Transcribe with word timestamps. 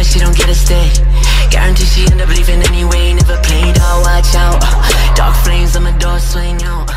she 0.00 0.18
don't 0.18 0.36
get 0.36 0.48
a 0.48 0.54
stay. 0.54 0.90
Guarantee 1.50 1.84
she 1.84 2.10
end 2.10 2.20
up 2.22 2.28
leaving 2.28 2.62
anyway. 2.62 3.12
Never 3.12 3.36
played 3.42 3.78
out, 3.78 4.00
watch 4.02 4.34
out. 4.34 4.60
Dark 5.14 5.36
flames 5.44 5.76
on 5.76 5.84
the 5.84 5.92
door 5.98 6.18
swing 6.18 6.62
out. 6.62 6.90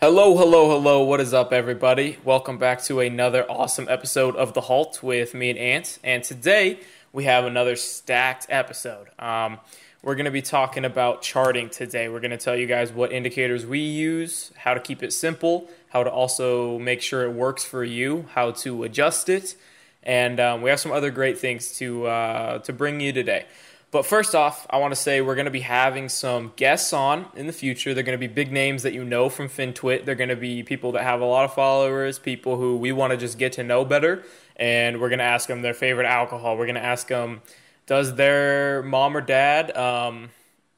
Hello, 0.00 0.36
hello, 0.36 0.70
hello. 0.70 1.02
What 1.02 1.20
is 1.20 1.34
up, 1.34 1.52
everybody? 1.52 2.18
Welcome 2.24 2.58
back 2.58 2.82
to 2.84 3.00
another 3.00 3.44
awesome 3.50 3.88
episode 3.88 4.36
of 4.36 4.54
The 4.54 4.62
Halt 4.62 5.02
with 5.02 5.34
me 5.34 5.50
and 5.50 5.58
Ant. 5.58 5.98
And 6.04 6.22
today 6.22 6.78
we 7.12 7.24
have 7.24 7.44
another 7.44 7.74
stacked 7.74 8.46
episode. 8.48 9.08
Um, 9.18 9.58
we're 10.02 10.14
going 10.14 10.26
to 10.26 10.30
be 10.30 10.42
talking 10.42 10.84
about 10.84 11.22
charting 11.22 11.68
today. 11.70 12.08
We're 12.08 12.20
going 12.20 12.30
to 12.30 12.38
tell 12.38 12.56
you 12.56 12.66
guys 12.66 12.92
what 12.92 13.12
indicators 13.12 13.66
we 13.66 13.80
use, 13.80 14.52
how 14.56 14.74
to 14.74 14.80
keep 14.80 15.02
it 15.02 15.12
simple, 15.12 15.68
how 15.88 16.04
to 16.04 16.10
also 16.10 16.78
make 16.78 17.02
sure 17.02 17.24
it 17.24 17.32
works 17.32 17.64
for 17.64 17.82
you, 17.82 18.26
how 18.32 18.52
to 18.52 18.84
adjust 18.84 19.28
it, 19.28 19.56
and 20.02 20.40
um, 20.40 20.62
we 20.62 20.70
have 20.70 20.80
some 20.80 20.92
other 20.92 21.10
great 21.10 21.38
things 21.38 21.76
to 21.78 22.06
uh, 22.06 22.58
to 22.60 22.72
bring 22.72 23.00
you 23.00 23.12
today. 23.12 23.46
But 23.92 24.06
first 24.06 24.36
off, 24.36 24.68
I 24.70 24.78
want 24.78 24.92
to 24.92 25.00
say 25.00 25.20
we're 25.20 25.34
going 25.34 25.46
to 25.46 25.50
be 25.50 25.60
having 25.60 26.08
some 26.08 26.52
guests 26.54 26.92
on 26.92 27.26
in 27.34 27.48
the 27.48 27.52
future. 27.52 27.92
They're 27.92 28.04
going 28.04 28.18
to 28.18 28.28
be 28.28 28.32
big 28.32 28.52
names 28.52 28.84
that 28.84 28.92
you 28.92 29.04
know 29.04 29.28
from 29.28 29.48
FinTwit. 29.48 30.04
They're 30.04 30.14
going 30.14 30.30
to 30.30 30.36
be 30.36 30.62
people 30.62 30.92
that 30.92 31.02
have 31.02 31.20
a 31.20 31.24
lot 31.24 31.44
of 31.44 31.54
followers, 31.54 32.16
people 32.16 32.56
who 32.56 32.76
we 32.76 32.92
want 32.92 33.10
to 33.10 33.16
just 33.16 33.36
get 33.36 33.54
to 33.54 33.64
know 33.64 33.84
better. 33.84 34.22
And 34.54 35.00
we're 35.00 35.08
going 35.08 35.18
to 35.18 35.24
ask 35.24 35.48
them 35.48 35.62
their 35.62 35.74
favorite 35.74 36.06
alcohol. 36.06 36.56
We're 36.56 36.66
going 36.66 36.76
to 36.76 36.84
ask 36.84 37.08
them, 37.08 37.42
does 37.86 38.14
their 38.14 38.84
mom 38.84 39.16
or 39.16 39.22
dad 39.22 39.76
um, 39.76 40.30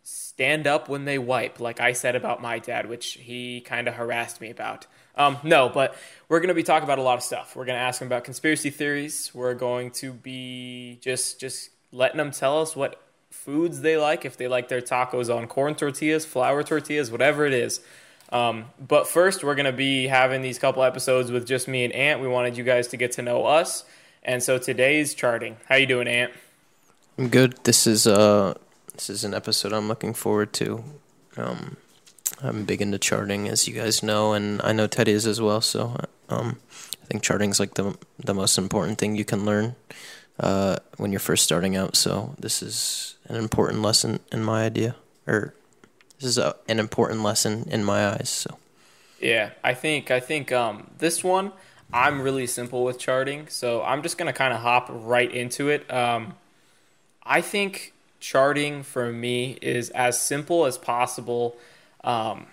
stand 0.02 0.66
up 0.66 0.89
when 0.89 1.05
they 1.05 1.19
wipe, 1.19 1.61
like 1.61 1.80
I 1.80 1.93
said 1.93 2.16
about 2.16 2.41
my 2.41 2.59
dad, 2.59 2.89
which 2.89 3.19
he 3.21 3.61
kind 3.61 3.89
of 3.89 3.95
harassed 3.95 4.41
me 4.41 4.49
about. 4.49 4.87
Um, 5.15 5.39
no, 5.43 5.69
but 5.69 5.95
we're 6.29 6.41
going 6.41 6.48
to 6.48 6.55
be 6.55 6.62
talking 6.62 6.84
about 6.84 6.98
a 6.98 7.02
lot 7.02 7.19
of 7.19 7.23
stuff. 7.23 7.55
We're 7.55 7.65
going 7.66 7.77
to 7.77 7.83
ask 7.83 7.98
them 7.98 8.09
about 8.09 8.24
conspiracy 8.24 8.71
theories. 8.71 9.30
We're 9.35 9.55
going 9.55 9.91
to 9.93 10.13
be 10.13 10.99
just 11.02 11.38
just 11.38 11.71
letting 11.93 12.16
them 12.16 12.30
tell 12.30 12.63
us 12.63 12.74
what 12.74 13.01
foods 13.30 13.80
they 13.83 13.96
like, 13.96 14.24
if 14.24 14.37
they 14.37 14.49
like 14.49 14.68
their 14.68 14.80
tacos 14.80 15.35
on 15.35 15.46
corn 15.46 15.74
tortillas, 15.74 16.24
flour 16.24 16.63
tortillas, 16.63 17.10
whatever 17.10 17.45
it 17.45 17.52
is. 17.52 17.80
Um, 18.30 18.66
but 18.79 19.07
first, 19.07 19.45
we're 19.45 19.55
going 19.55 19.66
to 19.66 19.73
be 19.73 20.07
having 20.07 20.40
these 20.40 20.59
couple 20.59 20.83
episodes 20.83 21.30
with 21.30 21.46
just 21.46 21.68
me 21.68 21.85
and 21.85 21.93
Ant. 21.93 22.21
We 22.21 22.29
wanted 22.29 22.57
you 22.57 22.65
guys 22.65 22.88
to 22.88 22.96
get 22.96 23.13
to 23.13 23.23
know 23.23 23.45
us, 23.45 23.85
and 24.23 24.43
so 24.43 24.57
today's 24.57 25.13
charting. 25.13 25.59
How 25.68 25.74
you 25.74 25.87
doing, 25.87 26.09
Ant? 26.09 26.33
I'm 27.18 27.29
good. 27.29 27.63
This 27.65 27.87
is 27.87 28.07
uh 28.07 28.55
this 28.95 29.10
is 29.10 29.24
an 29.24 29.35
episode 29.35 29.73
I'm 29.74 29.88
looking 29.88 30.15
forward 30.15 30.52
to. 30.55 30.83
Um, 31.37 31.77
I'm 32.43 32.65
big 32.65 32.82
into 32.82 32.98
charting, 32.98 33.48
as 33.48 33.68
you 33.68 33.74
guys 33.74 34.02
know, 34.02 34.32
and 34.32 34.60
I 34.62 34.73
know 34.73 34.87
Teddy 34.87 35.12
is 35.12 35.26
as 35.26 35.40
well. 35.40 35.60
So 35.60 35.96
um, 36.29 36.59
I 37.02 37.07
think 37.07 37.23
charting 37.23 37.51
is 37.51 37.60
like 37.60 37.74
the 37.74 37.96
the 38.18 38.34
most 38.34 38.59
important 38.59 38.99
thing 38.99 39.16
you 39.16 39.24
can 39.24 39.45
learn 39.45 39.76
uh, 40.40 40.76
when 40.96 41.12
you're 41.12 41.21
first 41.21 41.45
starting 41.45 41.76
out. 41.76 41.96
So 41.96 42.34
this 42.38 42.62
is 42.62 43.16
an 43.29 43.37
important 43.37 43.82
lesson 43.82 44.21
in 44.30 44.43
my 44.43 44.65
idea, 44.65 44.96
or 45.26 45.54
this 46.18 46.29
is 46.29 46.38
a, 46.38 46.57
an 46.68 46.79
important 46.79 47.23
lesson 47.23 47.68
in 47.71 47.84
my 47.84 48.07
eyes. 48.09 48.29
So 48.29 48.59
yeah, 49.21 49.51
I 49.62 49.74
think 49.74 50.10
I 50.10 50.21
think 50.21 50.52
um, 50.52 50.90
this 50.99 51.23
one 51.23 51.52
I'm 51.93 52.23
really 52.23 52.46
simple 52.46 52.84
with 52.84 52.99
charting, 52.99 53.49
so 53.49 53.82
I'm 53.82 54.02
just 54.02 54.18
gonna 54.18 54.32
kind 54.32 54.52
of 54.52 54.60
hop 54.60 54.88
right 54.90 55.30
into 55.30 55.68
it. 55.68 55.90
Um, 55.93 56.34
I 57.24 57.40
think 57.40 57.93
charting 58.18 58.82
for 58.82 59.12
me 59.12 59.59
is 59.60 59.90
as 59.90 60.21
simple 60.21 60.65
as 60.65 60.79
possible. 60.79 61.56
Um, 62.05 62.47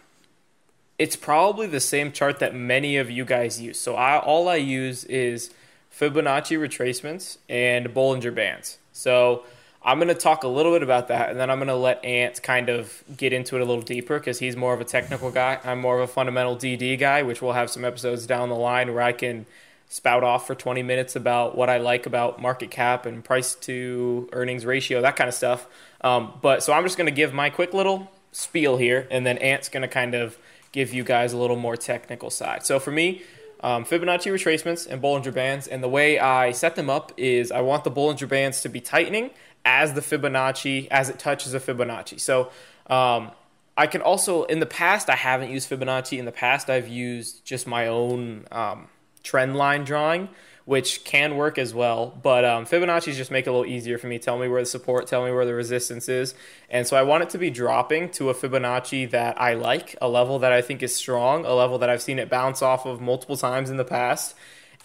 it's 0.97 1.15
probably 1.15 1.67
the 1.67 1.79
same 1.79 2.11
chart 2.11 2.39
that 2.39 2.53
many 2.53 2.97
of 2.97 3.09
you 3.09 3.23
guys 3.23 3.61
use. 3.61 3.79
So 3.79 3.95
I, 3.95 4.19
all 4.19 4.49
I 4.49 4.57
use 4.57 5.05
is 5.05 5.51
Fibonacci 5.97 6.57
retracements 6.57 7.37
and 7.47 7.87
Bollinger 7.87 8.35
Bands. 8.35 8.77
So 8.91 9.43
I'm 9.81 9.97
going 9.97 10.09
to 10.09 10.13
talk 10.13 10.43
a 10.43 10.47
little 10.47 10.73
bit 10.73 10.83
about 10.83 11.07
that, 11.07 11.29
and 11.29 11.39
then 11.39 11.49
I'm 11.49 11.57
going 11.57 11.69
to 11.69 11.75
let 11.75 12.03
Ant 12.03 12.43
kind 12.43 12.67
of 12.67 13.01
get 13.15 13.31
into 13.31 13.55
it 13.55 13.61
a 13.61 13.65
little 13.65 13.81
deeper 13.81 14.19
because 14.19 14.39
he's 14.39 14.57
more 14.57 14.73
of 14.73 14.81
a 14.81 14.85
technical 14.85 15.31
guy. 15.31 15.57
I'm 15.63 15.79
more 15.79 15.99
of 15.99 16.09
a 16.09 16.11
fundamental 16.11 16.57
DD 16.57 16.99
guy, 16.99 17.23
which 17.23 17.41
we'll 17.41 17.53
have 17.53 17.69
some 17.69 17.85
episodes 17.85 18.27
down 18.27 18.49
the 18.49 18.55
line 18.55 18.93
where 18.93 19.01
I 19.01 19.13
can 19.13 19.45
spout 19.87 20.23
off 20.23 20.45
for 20.45 20.53
20 20.53 20.83
minutes 20.83 21.15
about 21.15 21.57
what 21.57 21.69
I 21.69 21.77
like 21.77 22.05
about 22.05 22.41
market 22.41 22.69
cap 22.69 23.05
and 23.05 23.23
price 23.23 23.55
to 23.55 24.29
earnings 24.33 24.65
ratio, 24.65 25.01
that 25.01 25.15
kind 25.15 25.29
of 25.29 25.33
stuff. 25.33 25.65
Um, 26.01 26.33
but 26.41 26.61
so 26.61 26.73
I'm 26.73 26.83
just 26.83 26.97
going 26.97 27.07
to 27.07 27.15
give 27.15 27.33
my 27.33 27.49
quick 27.49 27.73
little 27.73 28.11
spiel 28.31 28.77
here, 28.77 29.07
and 29.11 29.25
then 29.25 29.37
Ant's 29.39 29.69
going 29.69 29.81
to 29.81 29.87
kind 29.87 30.13
of 30.13 30.37
give 30.71 30.93
you 30.93 31.03
guys 31.03 31.33
a 31.33 31.37
little 31.37 31.55
more 31.55 31.75
technical 31.75 32.29
side. 32.29 32.65
So 32.65 32.79
for 32.79 32.91
me, 32.91 33.23
um, 33.61 33.83
Fibonacci 33.83 34.31
retracements 34.31 34.87
and 34.87 35.01
Bollinger 35.01 35.33
Bands, 35.33 35.67
and 35.67 35.83
the 35.83 35.89
way 35.89 36.19
I 36.19 36.51
set 36.51 36.75
them 36.75 36.89
up 36.89 37.11
is 37.17 37.51
I 37.51 37.61
want 37.61 37.83
the 37.83 37.91
Bollinger 37.91 38.27
Bands 38.27 38.61
to 38.61 38.69
be 38.69 38.79
tightening 38.79 39.31
as 39.65 39.93
the 39.93 40.01
Fibonacci, 40.01 40.87
as 40.89 41.09
it 41.09 41.19
touches 41.19 41.53
a 41.53 41.59
Fibonacci. 41.59 42.19
So 42.19 42.51
um, 42.87 43.31
I 43.75 43.87
can 43.87 44.01
also, 44.01 44.43
in 44.43 44.59
the 44.59 44.65
past, 44.65 45.09
I 45.09 45.15
haven't 45.15 45.51
used 45.51 45.69
Fibonacci. 45.69 46.17
In 46.17 46.25
the 46.25 46.31
past, 46.31 46.69
I've 46.69 46.87
used 46.87 47.43
just 47.43 47.67
my 47.67 47.87
own 47.87 48.45
um, 48.51 48.87
trend 49.23 49.55
line 49.55 49.83
drawing 49.83 50.29
which 50.69 51.03
can 51.03 51.35
work 51.35 51.57
as 51.57 51.73
well. 51.73 52.15
But 52.21 52.45
um, 52.45 52.63
Fibonacci's 52.63 53.17
just 53.17 53.31
make 53.31 53.47
it 53.47 53.49
a 53.49 53.51
little 53.51 53.65
easier 53.65 53.97
for 53.97 54.05
me. 54.05 54.19
Tell 54.19 54.37
me 54.37 54.47
where 54.47 54.61
the 54.61 54.67
support, 54.67 55.07
tell 55.07 55.25
me 55.25 55.31
where 55.31 55.43
the 55.43 55.55
resistance 55.55 56.07
is. 56.07 56.35
And 56.69 56.85
so 56.85 56.95
I 56.95 57.01
want 57.01 57.23
it 57.23 57.31
to 57.31 57.39
be 57.39 57.49
dropping 57.49 58.11
to 58.11 58.29
a 58.29 58.35
Fibonacci 58.35 59.09
that 59.09 59.41
I 59.41 59.55
like, 59.55 59.95
a 59.99 60.07
level 60.07 60.37
that 60.37 60.51
I 60.51 60.61
think 60.61 60.83
is 60.83 60.95
strong, 60.95 61.43
a 61.43 61.55
level 61.55 61.79
that 61.79 61.89
I've 61.89 62.03
seen 62.03 62.19
it 62.19 62.29
bounce 62.29 62.61
off 62.61 62.85
of 62.85 63.01
multiple 63.01 63.35
times 63.35 63.71
in 63.71 63.77
the 63.77 63.83
past. 63.83 64.35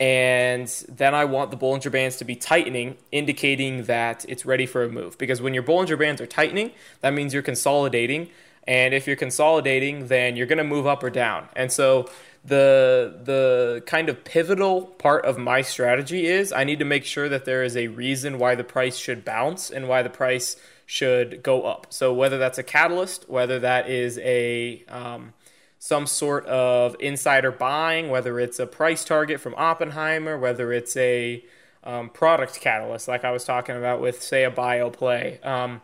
And 0.01 0.69
then 0.89 1.15
I 1.15 1.27
want 1.27 1.51
the 1.51 1.59
Bollinger 1.59 1.93
Bands 1.93 2.17
to 2.17 2.25
be 2.25 2.35
tightening, 2.35 2.97
indicating 3.13 3.83
that 3.83 4.25
it's 4.27 4.47
ready 4.47 4.65
for 4.65 4.85
a 4.85 4.89
move. 4.89 5.19
Because 5.19 5.43
when 5.43 5.53
your 5.53 5.65
Bollinger 5.65 5.99
Bands 5.99 6.19
are 6.23 6.27
tightening, 6.27 6.71
that 7.03 7.13
means 7.13 7.35
you're 7.35 7.43
consolidating. 7.43 8.31
And 8.67 8.95
if 8.95 9.07
you're 9.07 9.17
consolidating, 9.17 10.07
then 10.07 10.35
you're 10.35 10.47
going 10.47 10.57
to 10.57 10.65
move 10.65 10.87
up 10.87 11.03
or 11.03 11.11
down. 11.11 11.51
And 11.55 11.71
so 11.71 12.09
the 12.45 13.21
the 13.25 13.83
kind 13.87 14.09
of 14.09 14.23
pivotal 14.23 14.83
part 14.83 15.25
of 15.25 15.39
my 15.39 15.63
strategy 15.63 16.27
is 16.27 16.53
I 16.53 16.65
need 16.65 16.79
to 16.81 16.85
make 16.85 17.05
sure 17.05 17.29
that 17.29 17.47
there 17.47 17.63
is 17.63 17.77
a 17.77 17.89
reason 17.89 18.39
why 18.39 18.55
the 18.55 18.65
price 18.65 18.99
should 18.99 19.25
bounce 19.25 19.71
and 19.71 19.89
why 19.89 20.03
the 20.03 20.11
price 20.11 20.57
should 20.85 21.43
go 21.43 21.63
up. 21.63 21.87
So 21.89 22.13
whether 22.13 22.37
that's 22.37 22.59
a 22.59 22.63
catalyst, 22.63 23.29
whether 23.31 23.59
that 23.61 23.89
is 23.89 24.19
a 24.19 24.85
um, 24.89 25.33
some 25.79 26.07
sort 26.07 26.45
of 26.47 26.97
insider 27.01 27.51
buying, 27.51 28.11
whether 28.11 28.39
it's 28.39 28.59
a 28.59 28.67
price 28.67 29.05
target 29.05 29.41
from 29.41 29.55
Oppenheimer, 29.57 30.39
whether 30.39 30.73
it's 30.73 30.97
a 30.97 31.43
um, 31.83 32.11
product 32.11 32.61
catalyst, 32.61 33.09
like 33.09 33.25
I 33.25 33.31
was 33.31 33.45
talking 33.45 33.77
about 33.77 34.01
with 34.01 34.23
say 34.23 34.45
a 34.45 34.51
bio 34.51 34.91
play. 34.91 35.41
Um, 35.43 35.81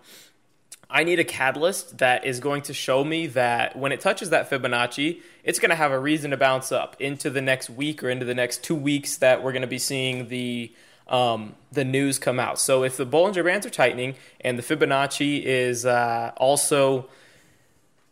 I 0.90 1.04
need 1.04 1.20
a 1.20 1.24
catalyst 1.24 1.98
that 1.98 2.24
is 2.24 2.40
going 2.40 2.62
to 2.62 2.74
show 2.74 3.04
me 3.04 3.28
that 3.28 3.76
when 3.76 3.92
it 3.92 4.00
touches 4.00 4.30
that 4.30 4.50
Fibonacci, 4.50 5.20
it's 5.44 5.58
going 5.60 5.70
to 5.70 5.76
have 5.76 5.92
a 5.92 5.98
reason 5.98 6.32
to 6.32 6.36
bounce 6.36 6.72
up 6.72 6.96
into 6.98 7.30
the 7.30 7.40
next 7.40 7.70
week 7.70 8.02
or 8.02 8.10
into 8.10 8.26
the 8.26 8.34
next 8.34 8.64
two 8.64 8.74
weeks 8.74 9.16
that 9.18 9.42
we're 9.42 9.52
going 9.52 9.62
to 9.62 9.68
be 9.68 9.78
seeing 9.78 10.28
the 10.28 10.72
um, 11.06 11.56
the 11.72 11.84
news 11.84 12.18
come 12.18 12.38
out. 12.38 12.60
So 12.60 12.84
if 12.84 12.96
the 12.96 13.06
Bollinger 13.06 13.44
Bands 13.44 13.66
are 13.66 13.70
tightening 13.70 14.14
and 14.40 14.58
the 14.58 14.62
Fibonacci 14.62 15.42
is 15.42 15.84
uh, 15.84 16.32
also 16.36 17.08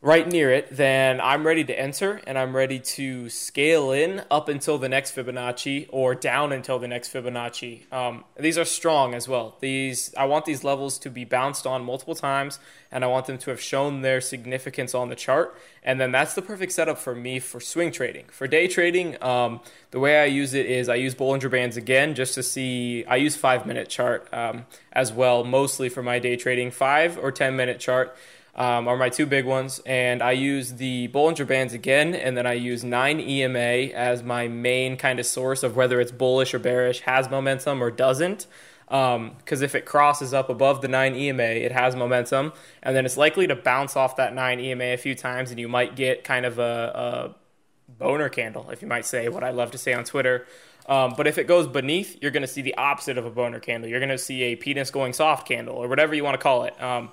right 0.00 0.28
near 0.28 0.52
it, 0.52 0.68
then 0.70 1.20
I'm 1.20 1.44
ready 1.44 1.64
to 1.64 1.78
enter 1.78 2.20
and 2.24 2.38
I'm 2.38 2.54
ready 2.54 2.78
to 2.78 3.28
scale 3.28 3.90
in 3.90 4.22
up 4.30 4.48
until 4.48 4.78
the 4.78 4.88
next 4.88 5.16
Fibonacci 5.16 5.88
or 5.90 6.14
down 6.14 6.52
until 6.52 6.78
the 6.78 6.86
next 6.86 7.12
Fibonacci. 7.12 7.92
Um, 7.92 8.24
these 8.38 8.56
are 8.56 8.64
strong 8.64 9.12
as 9.14 9.26
well. 9.26 9.56
These 9.58 10.14
I 10.16 10.26
want 10.26 10.44
these 10.44 10.62
levels 10.62 11.00
to 11.00 11.10
be 11.10 11.24
bounced 11.24 11.66
on 11.66 11.84
multiple 11.84 12.14
times 12.14 12.60
and 12.92 13.02
I 13.02 13.08
want 13.08 13.26
them 13.26 13.38
to 13.38 13.50
have 13.50 13.60
shown 13.60 14.02
their 14.02 14.20
significance 14.20 14.94
on 14.94 15.08
the 15.08 15.16
chart. 15.16 15.58
And 15.82 16.00
then 16.00 16.12
that's 16.12 16.34
the 16.34 16.42
perfect 16.42 16.72
setup 16.72 16.98
for 16.98 17.14
me 17.14 17.40
for 17.40 17.58
swing 17.58 17.90
trading. 17.90 18.26
For 18.30 18.46
day 18.46 18.68
trading, 18.68 19.20
um, 19.22 19.60
the 19.90 19.98
way 19.98 20.20
I 20.20 20.26
use 20.26 20.54
it 20.54 20.66
is 20.66 20.88
I 20.88 20.94
use 20.94 21.14
Bollinger 21.14 21.50
Bands 21.50 21.76
again 21.76 22.14
just 22.14 22.34
to 22.34 22.42
see. 22.44 23.04
I 23.06 23.16
use 23.16 23.34
five 23.34 23.66
minute 23.66 23.88
chart 23.88 24.28
um, 24.32 24.66
as 24.92 25.12
well, 25.12 25.42
mostly 25.42 25.88
for 25.88 26.04
my 26.04 26.20
day 26.20 26.36
trading, 26.36 26.70
five 26.70 27.18
or 27.18 27.32
10 27.32 27.56
minute 27.56 27.80
chart 27.80 28.16
um, 28.58 28.88
are 28.88 28.96
my 28.96 29.08
two 29.08 29.24
big 29.24 29.46
ones. 29.46 29.80
And 29.86 30.20
I 30.20 30.32
use 30.32 30.74
the 30.74 31.08
Bollinger 31.08 31.46
Bands 31.46 31.72
again, 31.72 32.14
and 32.14 32.36
then 32.36 32.44
I 32.44 32.54
use 32.54 32.82
9 32.82 33.20
EMA 33.20 33.94
as 33.94 34.24
my 34.24 34.48
main 34.48 34.96
kind 34.96 35.20
of 35.20 35.26
source 35.26 35.62
of 35.62 35.76
whether 35.76 36.00
it's 36.00 36.10
bullish 36.10 36.52
or 36.52 36.58
bearish, 36.58 37.00
has 37.02 37.30
momentum 37.30 37.82
or 37.82 37.92
doesn't. 37.92 38.46
Because 38.86 39.16
um, 39.16 39.36
if 39.46 39.74
it 39.74 39.84
crosses 39.84 40.34
up 40.34 40.48
above 40.48 40.80
the 40.80 40.88
9 40.88 41.14
EMA, 41.14 41.42
it 41.42 41.70
has 41.70 41.94
momentum, 41.94 42.52
and 42.82 42.96
then 42.96 43.06
it's 43.06 43.16
likely 43.16 43.46
to 43.46 43.54
bounce 43.54 43.96
off 43.96 44.16
that 44.16 44.34
9 44.34 44.58
EMA 44.58 44.84
a 44.84 44.96
few 44.96 45.14
times, 45.14 45.50
and 45.50 45.60
you 45.60 45.68
might 45.68 45.94
get 45.94 46.24
kind 46.24 46.44
of 46.44 46.58
a, 46.58 47.32
a 47.32 47.92
boner 47.92 48.28
candle, 48.28 48.70
if 48.70 48.82
you 48.82 48.88
might 48.88 49.06
say, 49.06 49.28
what 49.28 49.44
I 49.44 49.50
love 49.50 49.70
to 49.70 49.78
say 49.78 49.92
on 49.92 50.02
Twitter. 50.04 50.46
Um, 50.88 51.14
but 51.16 51.26
if 51.26 51.38
it 51.38 51.46
goes 51.46 51.66
beneath, 51.68 52.16
you're 52.22 52.30
going 52.30 52.42
to 52.42 52.48
see 52.48 52.62
the 52.62 52.74
opposite 52.76 53.18
of 53.18 53.26
a 53.26 53.30
boner 53.30 53.60
candle. 53.60 53.90
You're 53.90 54.00
going 54.00 54.08
to 54.08 54.18
see 54.18 54.42
a 54.44 54.56
penis 54.56 54.90
going 54.90 55.12
soft 55.12 55.46
candle, 55.46 55.76
or 55.76 55.86
whatever 55.86 56.14
you 56.14 56.24
want 56.24 56.34
to 56.34 56.42
call 56.42 56.64
it. 56.64 56.82
Um, 56.82 57.10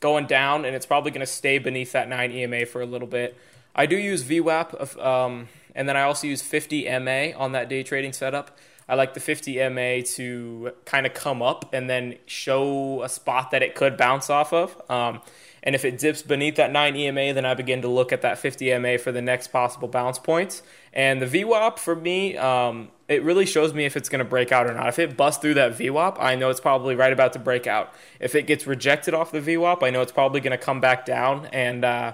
going 0.00 0.26
down, 0.26 0.64
and 0.64 0.74
it's 0.74 0.86
probably 0.86 1.10
going 1.10 1.20
to 1.20 1.26
stay 1.26 1.58
beneath 1.58 1.92
that 1.92 2.08
9 2.08 2.30
EMA 2.30 2.66
for 2.66 2.80
a 2.80 2.86
little 2.86 3.08
bit. 3.08 3.36
I 3.74 3.86
do 3.86 3.96
use 3.96 4.24
VWAP, 4.24 5.04
um, 5.04 5.48
and 5.74 5.88
then 5.88 5.96
I 5.96 6.02
also 6.02 6.26
use 6.26 6.42
50 6.42 6.84
MA 7.00 7.36
on 7.36 7.52
that 7.52 7.68
day 7.68 7.82
trading 7.82 8.12
setup. 8.12 8.56
I 8.88 8.94
like 8.94 9.12
the 9.14 9.20
50 9.20 9.68
MA 9.68 10.02
to 10.14 10.72
kind 10.86 11.06
of 11.06 11.12
come 11.12 11.42
up 11.42 11.74
and 11.74 11.90
then 11.90 12.16
show 12.26 13.02
a 13.02 13.08
spot 13.08 13.50
that 13.50 13.62
it 13.62 13.74
could 13.74 13.96
bounce 13.98 14.30
off 14.30 14.52
of. 14.52 14.80
Um, 14.90 15.20
and 15.62 15.74
if 15.74 15.84
it 15.84 15.98
dips 15.98 16.22
beneath 16.22 16.56
that 16.56 16.72
9 16.72 16.96
EMA, 16.96 17.34
then 17.34 17.44
I 17.44 17.52
begin 17.54 17.82
to 17.82 17.88
look 17.88 18.12
at 18.12 18.22
that 18.22 18.38
50 18.38 18.78
MA 18.78 18.96
for 18.96 19.12
the 19.12 19.20
next 19.20 19.48
possible 19.48 19.88
bounce 19.88 20.18
points. 20.18 20.62
And 20.92 21.20
the 21.20 21.26
VWAP 21.26 21.78
for 21.78 21.94
me, 21.94 22.36
um, 22.36 22.88
it 23.08 23.22
really 23.22 23.46
shows 23.46 23.72
me 23.72 23.84
if 23.84 23.96
it's 23.96 24.08
going 24.08 24.20
to 24.20 24.24
break 24.24 24.52
out 24.52 24.66
or 24.66 24.74
not. 24.74 24.88
If 24.88 24.98
it 24.98 25.16
busts 25.16 25.40
through 25.40 25.54
that 25.54 25.72
VWAP, 25.72 26.16
I 26.18 26.34
know 26.34 26.50
it's 26.50 26.60
probably 26.60 26.94
right 26.94 27.12
about 27.12 27.32
to 27.34 27.38
break 27.38 27.66
out. 27.66 27.92
If 28.20 28.34
it 28.34 28.46
gets 28.46 28.66
rejected 28.66 29.14
off 29.14 29.30
the 29.30 29.40
VWAP, 29.40 29.82
I 29.82 29.90
know 29.90 30.02
it's 30.02 30.12
probably 30.12 30.40
going 30.40 30.58
to 30.58 30.62
come 30.62 30.80
back 30.80 31.06
down 31.06 31.46
and 31.46 31.84
uh, 31.84 32.12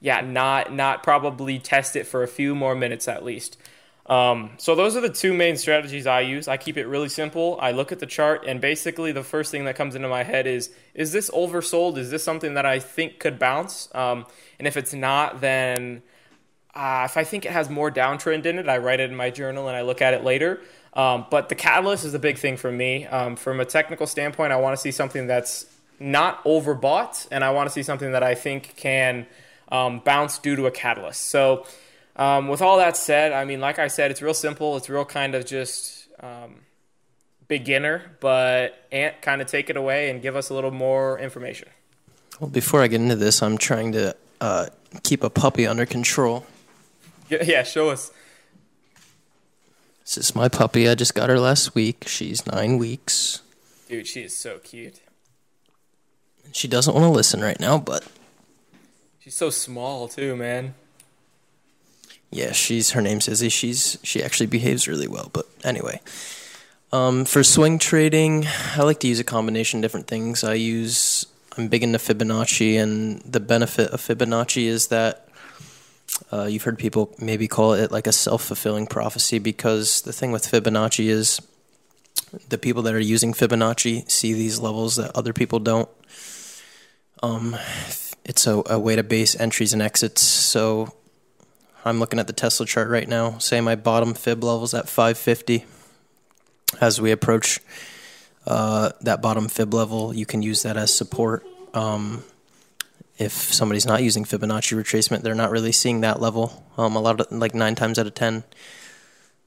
yeah, 0.00 0.20
not 0.20 0.72
not 0.72 1.02
probably 1.02 1.58
test 1.58 1.96
it 1.96 2.06
for 2.06 2.22
a 2.22 2.28
few 2.28 2.54
more 2.54 2.74
minutes 2.74 3.08
at 3.08 3.24
least. 3.24 3.56
Um, 4.06 4.52
so 4.56 4.76
those 4.76 4.94
are 4.94 5.00
the 5.00 5.10
two 5.10 5.34
main 5.34 5.56
strategies 5.56 6.06
I 6.06 6.20
use. 6.20 6.46
I 6.46 6.56
keep 6.56 6.76
it 6.76 6.86
really 6.86 7.08
simple. 7.08 7.58
I 7.60 7.72
look 7.72 7.90
at 7.90 7.98
the 7.98 8.06
chart, 8.06 8.44
and 8.46 8.60
basically 8.60 9.10
the 9.10 9.24
first 9.24 9.50
thing 9.50 9.64
that 9.64 9.74
comes 9.74 9.96
into 9.96 10.08
my 10.08 10.22
head 10.22 10.46
is: 10.46 10.70
Is 10.94 11.12
this 11.12 11.28
oversold? 11.30 11.96
Is 11.96 12.10
this 12.10 12.22
something 12.22 12.54
that 12.54 12.64
I 12.64 12.78
think 12.78 13.18
could 13.18 13.38
bounce? 13.38 13.88
Um, 13.94 14.26
and 14.58 14.68
if 14.68 14.76
it's 14.76 14.94
not, 14.94 15.40
then 15.40 16.02
uh, 16.76 17.06
if 17.06 17.16
I 17.16 17.24
think 17.24 17.46
it 17.46 17.52
has 17.52 17.70
more 17.70 17.90
downtrend 17.90 18.44
in 18.44 18.58
it, 18.58 18.68
I 18.68 18.76
write 18.78 19.00
it 19.00 19.10
in 19.10 19.16
my 19.16 19.30
journal 19.30 19.66
and 19.66 19.76
I 19.76 19.80
look 19.80 20.02
at 20.02 20.12
it 20.12 20.22
later. 20.22 20.60
Um, 20.92 21.26
but 21.30 21.48
the 21.48 21.54
catalyst 21.54 22.04
is 22.04 22.12
a 22.12 22.18
big 22.18 22.36
thing 22.36 22.56
for 22.56 22.70
me. 22.70 23.06
Um, 23.06 23.34
from 23.36 23.60
a 23.60 23.64
technical 23.64 24.06
standpoint, 24.06 24.52
I 24.52 24.56
want 24.56 24.76
to 24.76 24.80
see 24.80 24.90
something 24.90 25.26
that's 25.26 25.66
not 25.98 26.44
overbought, 26.44 27.26
and 27.30 27.42
I 27.42 27.50
want 27.50 27.68
to 27.68 27.72
see 27.72 27.82
something 27.82 28.12
that 28.12 28.22
I 28.22 28.34
think 28.34 28.74
can 28.76 29.26
um, 29.72 30.00
bounce 30.00 30.38
due 30.38 30.56
to 30.56 30.66
a 30.66 30.70
catalyst. 30.70 31.22
So, 31.22 31.66
um, 32.16 32.48
with 32.48 32.62
all 32.62 32.78
that 32.78 32.96
said, 32.96 33.32
I 33.32 33.44
mean, 33.44 33.60
like 33.60 33.78
I 33.78 33.88
said, 33.88 34.10
it's 34.10 34.22
real 34.22 34.34
simple. 34.34 34.76
It's 34.76 34.88
real 34.88 35.04
kind 35.04 35.34
of 35.34 35.44
just 35.44 36.08
um, 36.20 36.60
beginner, 37.48 38.16
but 38.20 38.86
Ant, 38.92 39.20
kind 39.22 39.42
of 39.42 39.48
take 39.48 39.68
it 39.70 39.76
away 39.76 40.10
and 40.10 40.22
give 40.22 40.36
us 40.36 40.50
a 40.50 40.54
little 40.54 40.70
more 40.70 41.18
information. 41.18 41.68
Well, 42.40 42.50
before 42.50 42.82
I 42.82 42.88
get 42.88 43.00
into 43.00 43.16
this, 43.16 43.42
I'm 43.42 43.58
trying 43.58 43.92
to 43.92 44.16
uh, 44.40 44.66
keep 45.02 45.24
a 45.24 45.30
puppy 45.30 45.66
under 45.66 45.84
control. 45.84 46.46
Yeah, 47.28 47.62
show 47.64 47.90
us. 47.90 48.10
This 50.04 50.18
is 50.18 50.34
my 50.36 50.48
puppy. 50.48 50.88
I 50.88 50.94
just 50.94 51.14
got 51.14 51.28
her 51.28 51.40
last 51.40 51.74
week. 51.74 52.04
She's 52.06 52.46
nine 52.46 52.78
weeks. 52.78 53.42
Dude, 53.88 54.06
she 54.06 54.22
is 54.22 54.36
so 54.36 54.58
cute. 54.58 55.00
She 56.52 56.68
doesn't 56.68 56.94
want 56.94 57.04
to 57.04 57.10
listen 57.10 57.40
right 57.40 57.58
now, 57.58 57.78
but 57.78 58.06
She's 59.18 59.34
so 59.34 59.50
small 59.50 60.06
too, 60.06 60.36
man. 60.36 60.74
yeah, 62.30 62.52
she's 62.52 62.90
her 62.92 63.00
name's 63.02 63.26
Izzy. 63.28 63.48
She's 63.48 63.98
she 64.04 64.22
actually 64.22 64.46
behaves 64.46 64.86
really 64.86 65.08
well. 65.08 65.28
But 65.32 65.46
anyway, 65.64 66.00
um, 66.92 67.24
for 67.24 67.42
swing 67.42 67.80
trading, 67.80 68.46
I 68.76 68.82
like 68.82 69.00
to 69.00 69.08
use 69.08 69.18
a 69.18 69.24
combination 69.24 69.80
of 69.80 69.82
different 69.82 70.06
things. 70.06 70.44
I 70.44 70.54
use 70.54 71.26
I'm 71.58 71.66
big 71.68 71.82
into 71.82 71.98
Fibonacci, 71.98 72.80
and 72.80 73.20
the 73.22 73.40
benefit 73.40 73.90
of 73.90 74.00
Fibonacci 74.00 74.66
is 74.66 74.86
that 74.88 75.25
uh, 76.32 76.44
you've 76.44 76.62
heard 76.62 76.78
people 76.78 77.14
maybe 77.18 77.48
call 77.48 77.74
it 77.74 77.90
like 77.90 78.06
a 78.06 78.12
self 78.12 78.42
fulfilling 78.44 78.86
prophecy 78.86 79.38
because 79.38 80.02
the 80.02 80.12
thing 80.12 80.32
with 80.32 80.50
Fibonacci 80.50 81.06
is 81.06 81.40
the 82.48 82.58
people 82.58 82.82
that 82.82 82.94
are 82.94 83.00
using 83.00 83.32
Fibonacci 83.32 84.10
see 84.10 84.32
these 84.32 84.58
levels 84.58 84.96
that 84.96 85.14
other 85.14 85.32
people 85.32 85.58
don't. 85.58 85.88
Um, 87.22 87.56
it's 88.24 88.46
a, 88.46 88.62
a 88.66 88.78
way 88.78 88.96
to 88.96 89.02
base 89.02 89.38
entries 89.38 89.72
and 89.72 89.80
exits. 89.80 90.20
So 90.22 90.92
I'm 91.84 92.00
looking 92.00 92.18
at 92.18 92.26
the 92.26 92.32
Tesla 92.32 92.66
chart 92.66 92.88
right 92.88 93.08
now. 93.08 93.38
Say 93.38 93.60
my 93.60 93.76
bottom 93.76 94.14
fib 94.14 94.42
levels 94.42 94.74
at 94.74 94.88
550. 94.88 95.64
As 96.80 97.00
we 97.00 97.12
approach 97.12 97.60
uh, 98.46 98.90
that 99.02 99.22
bottom 99.22 99.48
fib 99.48 99.72
level, 99.72 100.14
you 100.14 100.26
can 100.26 100.42
use 100.42 100.62
that 100.62 100.76
as 100.76 100.92
support. 100.92 101.46
Um, 101.74 102.24
if 103.18 103.32
somebody's 103.32 103.86
not 103.86 104.02
using 104.02 104.24
Fibonacci 104.24 104.76
retracement, 104.76 105.22
they're 105.22 105.34
not 105.34 105.50
really 105.50 105.72
seeing 105.72 106.02
that 106.02 106.20
level. 106.20 106.64
Um, 106.76 106.96
a 106.96 107.00
lot 107.00 107.20
of 107.20 107.32
like 107.32 107.54
nine 107.54 107.74
times 107.74 107.98
out 107.98 108.06
of 108.06 108.14
ten, 108.14 108.44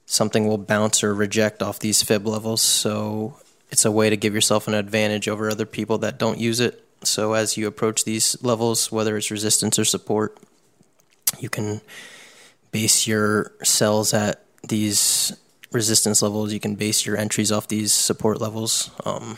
something 0.05 0.47
will 0.47 0.57
bounce 0.57 1.03
or 1.03 1.13
reject 1.13 1.61
off 1.61 1.79
these 1.79 2.01
fib 2.01 2.25
levels. 2.25 2.61
So 2.61 3.37
it's 3.69 3.85
a 3.85 3.91
way 3.91 4.09
to 4.09 4.17
give 4.17 4.33
yourself 4.33 4.67
an 4.67 4.73
advantage 4.73 5.27
over 5.27 5.49
other 5.49 5.67
people 5.67 5.99
that 5.99 6.17
don't 6.17 6.39
use 6.39 6.59
it. 6.59 6.83
So 7.03 7.33
as 7.33 7.57
you 7.57 7.67
approach 7.67 8.03
these 8.03 8.41
levels, 8.43 8.91
whether 8.91 9.15
it's 9.15 9.31
resistance 9.31 9.77
or 9.77 9.85
support, 9.85 10.37
you 11.39 11.49
can 11.49 11.81
base 12.71 13.07
your 13.07 13.51
sells 13.63 14.13
at 14.13 14.43
these 14.67 15.31
resistance 15.71 16.21
levels. 16.23 16.51
You 16.51 16.59
can 16.59 16.75
base 16.75 17.05
your 17.05 17.15
entries 17.15 17.51
off 17.51 17.67
these 17.67 17.93
support 17.93 18.41
levels. 18.41 18.89
Um, 19.05 19.37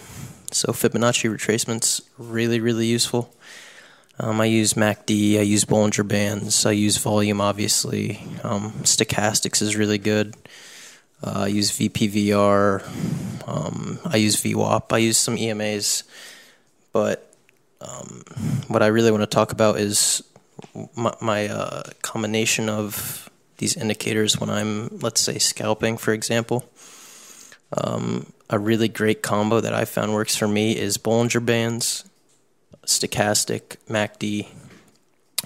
so 0.51 0.71
Fibonacci 0.71 1.29
retracements 1.29 2.01
really 2.17 2.59
really 2.59 2.85
useful. 2.85 3.33
Um, 4.19 4.41
I 4.41 4.45
use 4.45 4.73
MACD, 4.73 5.39
I 5.39 5.41
use 5.41 5.65
Bollinger 5.65 6.07
Bands, 6.07 6.65
I 6.65 6.71
use 6.71 6.97
volume, 6.97 7.41
obviously. 7.41 8.19
Um, 8.43 8.71
stochastics 8.83 9.61
is 9.61 9.75
really 9.75 9.97
good. 9.97 10.35
Uh, 11.23 11.41
I 11.41 11.47
use 11.47 11.71
VPVR. 11.71 12.83
Um, 13.47 13.99
I 14.05 14.17
use 14.17 14.35
VWAP. 14.37 14.91
I 14.91 14.97
use 14.97 15.17
some 15.17 15.37
EMAs. 15.37 16.03
But 16.93 17.33
um, 17.79 18.23
what 18.67 18.81
I 18.83 18.87
really 18.87 19.11
want 19.11 19.21
to 19.21 19.27
talk 19.27 19.51
about 19.51 19.79
is 19.79 20.23
my, 20.95 21.13
my 21.21 21.47
uh, 21.47 21.83
combination 22.01 22.69
of 22.69 23.29
these 23.57 23.77
indicators 23.77 24.39
when 24.39 24.49
I'm, 24.49 24.99
let's 25.01 25.21
say, 25.21 25.37
scalping, 25.37 25.97
for 25.97 26.13
example. 26.13 26.69
Um, 27.77 28.33
a 28.49 28.59
really 28.59 28.89
great 28.89 29.21
combo 29.21 29.61
that 29.61 29.73
I 29.73 29.85
found 29.85 30.13
works 30.13 30.35
for 30.35 30.47
me 30.47 30.75
is 30.77 30.97
Bollinger 30.97 31.45
Bands 31.45 32.03
stochastic, 32.85 33.77
MACD, 33.89 34.47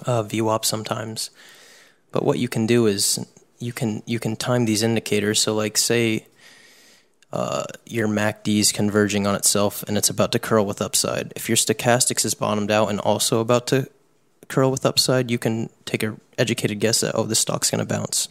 uh, 0.05 0.23
VWAP 0.23 0.65
sometimes. 0.65 1.29
But 2.11 2.23
what 2.23 2.39
you 2.39 2.47
can 2.47 2.65
do 2.65 2.85
is 2.85 3.25
you 3.59 3.73
can 3.73 4.03
you 4.05 4.19
can 4.19 4.35
time 4.35 4.65
these 4.65 4.83
indicators. 4.83 5.41
So 5.41 5.53
like 5.53 5.77
say 5.77 6.27
uh, 7.31 7.65
your 7.85 8.07
MACD 8.07 8.59
is 8.59 8.71
converging 8.71 9.27
on 9.27 9.35
itself 9.35 9.83
and 9.83 9.97
it's 9.97 10.09
about 10.09 10.31
to 10.31 10.39
curl 10.39 10.65
with 10.65 10.81
upside. 10.81 11.33
If 11.35 11.49
your 11.49 11.57
stochastics 11.57 12.23
is 12.25 12.33
bottomed 12.33 12.71
out 12.71 12.89
and 12.89 12.99
also 12.99 13.39
about 13.39 13.67
to 13.67 13.89
curl 14.47 14.71
with 14.71 14.85
upside, 14.85 15.31
you 15.31 15.38
can 15.38 15.69
take 15.85 16.03
an 16.03 16.19
educated 16.38 16.79
guess 16.79 17.01
that 17.01 17.15
oh 17.15 17.23
this 17.23 17.39
stock's 17.39 17.71
going 17.71 17.85
to 17.85 17.93
bounce. 17.93 18.29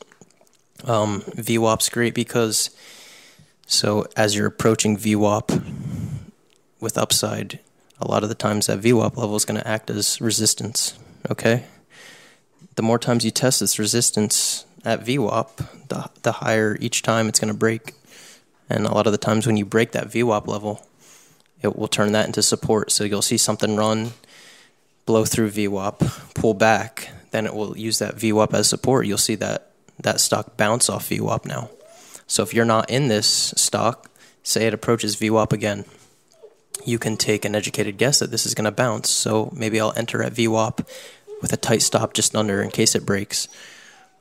Um, 0.84 1.22
VWAP's 1.22 1.88
great 1.88 2.14
because 2.14 2.70
so 3.66 4.06
as 4.16 4.34
you're 4.34 4.46
approaching 4.46 4.96
VWAP 4.96 5.62
with 6.80 6.98
upside, 6.98 7.60
a 8.00 8.08
lot 8.08 8.22
of 8.22 8.28
the 8.28 8.34
times 8.34 8.66
that 8.66 8.80
VWAP 8.80 9.16
level 9.16 9.36
is 9.36 9.44
going 9.44 9.60
to 9.60 9.68
act 9.68 9.90
as 9.90 10.20
resistance. 10.20 10.98
Okay? 11.30 11.64
The 12.76 12.82
more 12.82 12.98
times 12.98 13.24
you 13.24 13.30
test 13.30 13.60
this 13.60 13.78
resistance 13.78 14.66
at 14.84 15.04
VWAP, 15.04 15.88
the, 15.88 16.10
the 16.22 16.32
higher 16.32 16.76
each 16.80 17.02
time 17.02 17.28
it's 17.28 17.40
going 17.40 17.52
to 17.52 17.58
break. 17.58 17.94
And 18.68 18.86
a 18.86 18.92
lot 18.92 19.06
of 19.06 19.12
the 19.12 19.18
times 19.18 19.46
when 19.46 19.56
you 19.56 19.64
break 19.64 19.92
that 19.92 20.08
VWAP 20.08 20.46
level, 20.46 20.86
it 21.62 21.76
will 21.76 21.88
turn 21.88 22.12
that 22.12 22.26
into 22.26 22.42
support. 22.42 22.90
So 22.90 23.04
you'll 23.04 23.22
see 23.22 23.38
something 23.38 23.76
run, 23.76 24.12
blow 25.06 25.24
through 25.24 25.50
VWAP, 25.50 26.34
pull 26.34 26.54
back, 26.54 27.10
then 27.30 27.46
it 27.46 27.54
will 27.54 27.76
use 27.76 27.98
that 27.98 28.16
VWAP 28.16 28.52
as 28.54 28.68
support. 28.68 29.06
You'll 29.06 29.18
see 29.18 29.34
that 29.36 29.70
that 30.00 30.20
stock 30.20 30.56
bounce 30.56 30.88
off 30.88 31.08
VWAP 31.08 31.46
now. 31.46 31.70
So 32.26 32.42
if 32.42 32.52
you're 32.52 32.64
not 32.64 32.90
in 32.90 33.08
this 33.08 33.54
stock, 33.56 34.10
say 34.42 34.66
it 34.66 34.74
approaches 34.74 35.16
VWAP 35.16 35.52
again, 35.52 35.84
you 36.84 36.98
can 36.98 37.16
take 37.16 37.44
an 37.44 37.54
educated 37.54 37.96
guess 37.98 38.18
that 38.18 38.30
this 38.30 38.46
is 38.46 38.54
going 38.54 38.64
to 38.64 38.72
bounce. 38.72 39.10
So 39.10 39.50
maybe 39.54 39.80
I'll 39.80 39.92
enter 39.96 40.22
at 40.22 40.34
VWAP 40.34 40.86
with 41.40 41.52
a 41.52 41.56
tight 41.56 41.82
stop 41.82 42.14
just 42.14 42.34
under 42.34 42.62
in 42.62 42.70
case 42.70 42.94
it 42.94 43.06
breaks. 43.06 43.48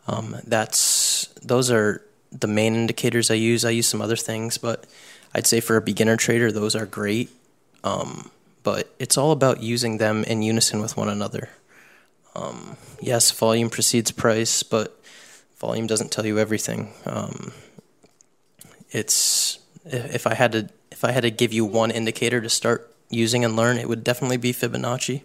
Um, 0.07 0.35
that's 0.45 1.27
those 1.41 1.71
are 1.71 2.03
the 2.31 2.47
main 2.47 2.75
indicators 2.75 3.31
I 3.31 3.35
use. 3.35 3.63
I 3.63 3.69
use 3.69 3.87
some 3.87 4.01
other 4.01 4.15
things, 4.15 4.57
but 4.57 4.85
I'd 5.33 5.47
say 5.47 5.59
for 5.59 5.77
a 5.77 5.81
beginner 5.81 6.17
trader, 6.17 6.51
those 6.51 6.75
are 6.75 6.85
great. 6.85 7.29
Um, 7.83 8.29
but 8.63 8.93
it's 8.97 9.17
all 9.17 9.31
about 9.31 9.61
using 9.61 9.97
them 9.97 10.23
in 10.23 10.41
unison 10.41 10.81
with 10.81 10.95
one 10.95 11.09
another. 11.09 11.49
Um, 12.35 12.77
yes, 13.01 13.31
volume 13.31 13.69
precedes 13.69 14.11
price, 14.11 14.63
but 14.63 14.97
volume 15.57 15.85
doesn't 15.85 16.11
tell 16.11 16.25
you 16.25 16.39
everything. 16.39 16.93
Um, 17.05 17.51
it's 18.91 19.59
if 19.85 20.25
I 20.27 20.33
had 20.33 20.51
to 20.53 20.69
if 21.03 21.09
I 21.09 21.11
had 21.11 21.23
to 21.23 21.31
give 21.31 21.51
you 21.51 21.65
one 21.65 21.91
indicator 21.91 22.39
to 22.39 22.47
start 22.47 22.89
using 23.09 23.43
and 23.43 23.57
learn, 23.57 23.77
it 23.77 23.89
would 23.89 24.05
definitely 24.05 24.37
be 24.37 24.53
Fibonacci. 24.53 25.23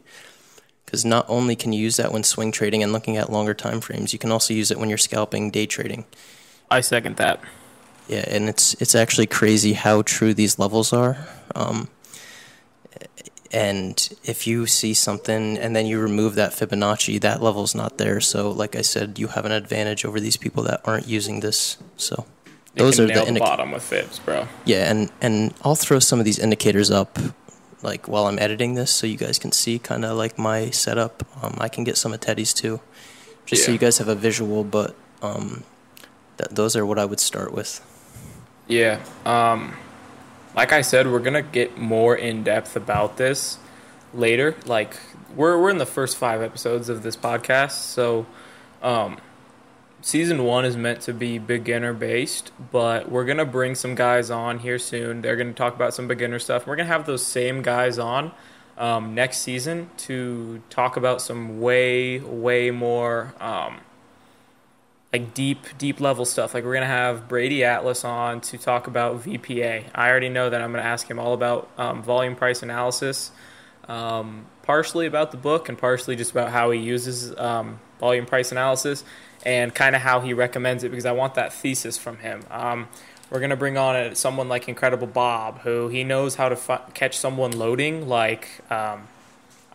Because 0.85 1.05
not 1.05 1.25
only 1.29 1.55
can 1.55 1.73
you 1.73 1.81
use 1.81 1.99
that 1.99 2.11
when 2.11 2.25
swing 2.25 2.51
trading 2.51 2.83
and 2.83 2.93
looking 2.93 3.17
at 3.17 3.31
longer 3.31 3.55
time 3.55 3.81
frames, 3.81 4.13
you 4.13 4.19
can 4.19 4.33
also 4.33 4.53
use 4.53 4.73
it 4.73 4.79
when 4.79 4.89
you're 4.89 4.99
scalping 4.99 5.53
day 5.53 5.67
trading. 5.67 6.05
I 6.69 6.81
second 6.81 7.17
that. 7.19 7.41
Yeah, 8.09 8.25
and 8.27 8.49
it's 8.49 8.75
it's 8.81 8.97
actually 8.97 9.27
crazy 9.27 9.75
how 9.75 10.03
true 10.03 10.35
these 10.35 10.59
levels 10.59 10.93
are. 10.93 11.29
Um, 11.55 11.89
and 13.53 14.09
if 14.25 14.49
you 14.49 14.67
see 14.67 14.95
something 14.95 15.59
and 15.59 15.77
then 15.77 15.87
you 15.87 16.01
remove 16.01 16.35
that 16.35 16.53
Fibonacci, 16.53 17.21
that 17.21 17.41
level's 17.41 17.75
not 17.75 17.99
there. 17.99 18.21
So, 18.21 18.51
like 18.51 18.75
I 18.75 18.83
said, 18.83 19.19
you 19.19 19.29
have 19.29 19.45
an 19.45 19.53
advantage 19.53 20.05
over 20.05 20.19
these 20.19 20.37
people 20.37 20.65
that 20.65 20.81
aren't 20.85 21.07
using 21.07 21.41
this. 21.41 21.77
So, 21.97 22.27
those 22.79 23.01
are 23.01 23.07
the 23.07 23.33
the 23.33 23.41
bottom 23.41 23.73
with 23.73 23.83
fibs, 23.83 24.19
bro. 24.19 24.49
Yeah, 24.65 24.91
and 24.91 25.11
and 25.21 25.55
I'll 25.63 25.75
throw 25.75 25.99
some 25.99 26.19
of 26.19 26.25
these 26.25 26.39
indicators 26.39 26.91
up, 26.91 27.19
like 27.83 28.09
while 28.09 28.27
I'm 28.27 28.39
editing 28.39 28.75
this, 28.75 28.91
so 28.91 29.07
you 29.07 29.17
guys 29.17 29.39
can 29.39 29.53
see 29.53 29.79
kind 29.79 30.05
of 30.05 30.17
like 30.17 30.39
my 30.39 30.71
setup. 30.71 31.25
Um, 31.43 31.57
I 31.59 31.69
can 31.69 31.85
get 31.85 31.97
some 31.97 32.13
of 32.13 32.21
Teddy's 32.21 32.55
too, 32.55 32.81
just 33.47 33.65
so 33.65 33.73
you 33.73 33.79
guys 33.79 33.99
have 33.99 34.09
a 34.09 34.15
visual. 34.15 34.65
But 34.65 34.95
um, 35.23 35.65
th- 36.39 36.51
those 36.51 36.77
are 36.77 36.87
what 36.87 36.99
I 36.99 37.05
would 37.05 37.21
start 37.21 37.53
with. 37.53 37.85
Yeah. 38.67 39.05
Um, 39.25 39.75
like 40.55 40.73
I 40.73 40.83
said, 40.83 41.07
we're 41.07 41.21
gonna 41.21 41.43
get 41.43 41.79
more 41.79 42.17
in 42.17 42.43
depth 42.43 42.77
about 42.77 43.17
this 43.17 43.59
later. 44.15 44.57
Like 44.67 44.97
we're 45.35 45.61
we're 45.61 45.71
in 45.71 45.79
the 45.79 45.87
first 45.87 46.17
five 46.17 46.43
episodes 46.43 46.89
of 46.89 47.03
this 47.03 47.17
podcast, 47.17 47.73
so 47.73 48.27
um, 48.83 49.19
season 50.01 50.45
one 50.45 50.65
is 50.65 50.77
meant 50.77 51.01
to 51.03 51.13
be 51.13 51.39
beginner 51.39 51.93
based, 51.93 52.53
but 52.71 53.11
we're 53.11 53.25
gonna 53.25 53.45
bring 53.45 53.75
some 53.75 53.95
guys 53.95 54.31
on 54.31 54.61
here 54.61 54.79
soon. 54.79 55.23
They're 55.23 55.37
gonna 55.37 55.53
talk 55.53 55.75
about 55.75 55.95
some 55.95 56.09
beginner 56.09 56.39
stuff. 56.39 56.67
We're 56.67 56.77
gonna 56.77 56.89
have 56.89 57.07
those 57.07 57.25
same 57.25 57.63
guys 57.63 57.99
on 57.99 58.33
um, 58.77 59.15
next 59.15 59.39
season 59.39 59.91
to 59.99 60.63
talk 60.71 60.97
about 60.97 61.21
some 61.21 61.61
way 61.61 62.21
way 62.21 62.71
more. 62.71 63.35
Um, 63.41 63.81
like 65.13 65.33
deep 65.33 65.67
deep 65.79 66.01
level 66.01 66.25
stuff 66.25 66.53
like 66.53 66.65
we're 66.65 66.75
to 66.83 66.87
have 66.87 67.29
brady 67.29 67.65
atlas 67.65 68.05
on 68.05 68.43
to 68.43 68.59
talk 68.59 68.87
about 68.87 69.23
vpa 69.23 69.83
i 69.95 70.09
already 70.11 70.29
know 70.29 70.51
that 70.51 70.61
i'm 70.61 70.71
to 70.85 70.89
ask 70.89 71.09
him 71.09 71.19
all 71.19 71.33
about 71.33 71.71
um, 71.79 72.03
volume 72.03 72.37
price 72.37 72.63
analysis 72.63 73.31
um, 73.89 74.45
partially 74.63 75.07
about 75.07 75.31
the 75.31 75.39
book 75.39 75.71
and 75.71 75.79
partially 75.79 76.15
just 76.15 76.31
about 76.31 76.51
how 76.51 76.71
he 76.71 76.79
uses 76.79 77.35
um, 77.39 77.81
volume 77.99 78.27
price 78.27 78.53
analysis 78.53 79.03
and 79.45 79.75
kind 79.75 79.95
of 79.97 80.03
how 80.03 80.21
he 80.21 80.33
recommends 80.33 80.85
it 80.85 80.91
because 80.91 81.07
i 81.07 81.13
want 81.13 81.35
that 81.35 81.53
thesis 81.53 81.97
from 81.97 82.19
him 82.19 82.45
um, 82.51 82.89
we're 83.31 83.41
going 83.41 83.51
to 83.51 83.57
bring 83.57 83.77
on 83.77 83.95
a, 83.95 84.15
someone 84.15 84.49
like 84.49 84.69
incredible 84.69 85.07
bob 85.07 85.61
who 85.61 85.89
he 85.89 86.05
knows 86.05 86.37
how 86.37 86.49
to 86.49 86.83
catch 86.95 87.17
someone 87.17 87.53
loading 87.53 88.09
like 88.09 88.49
um, 88.71 89.07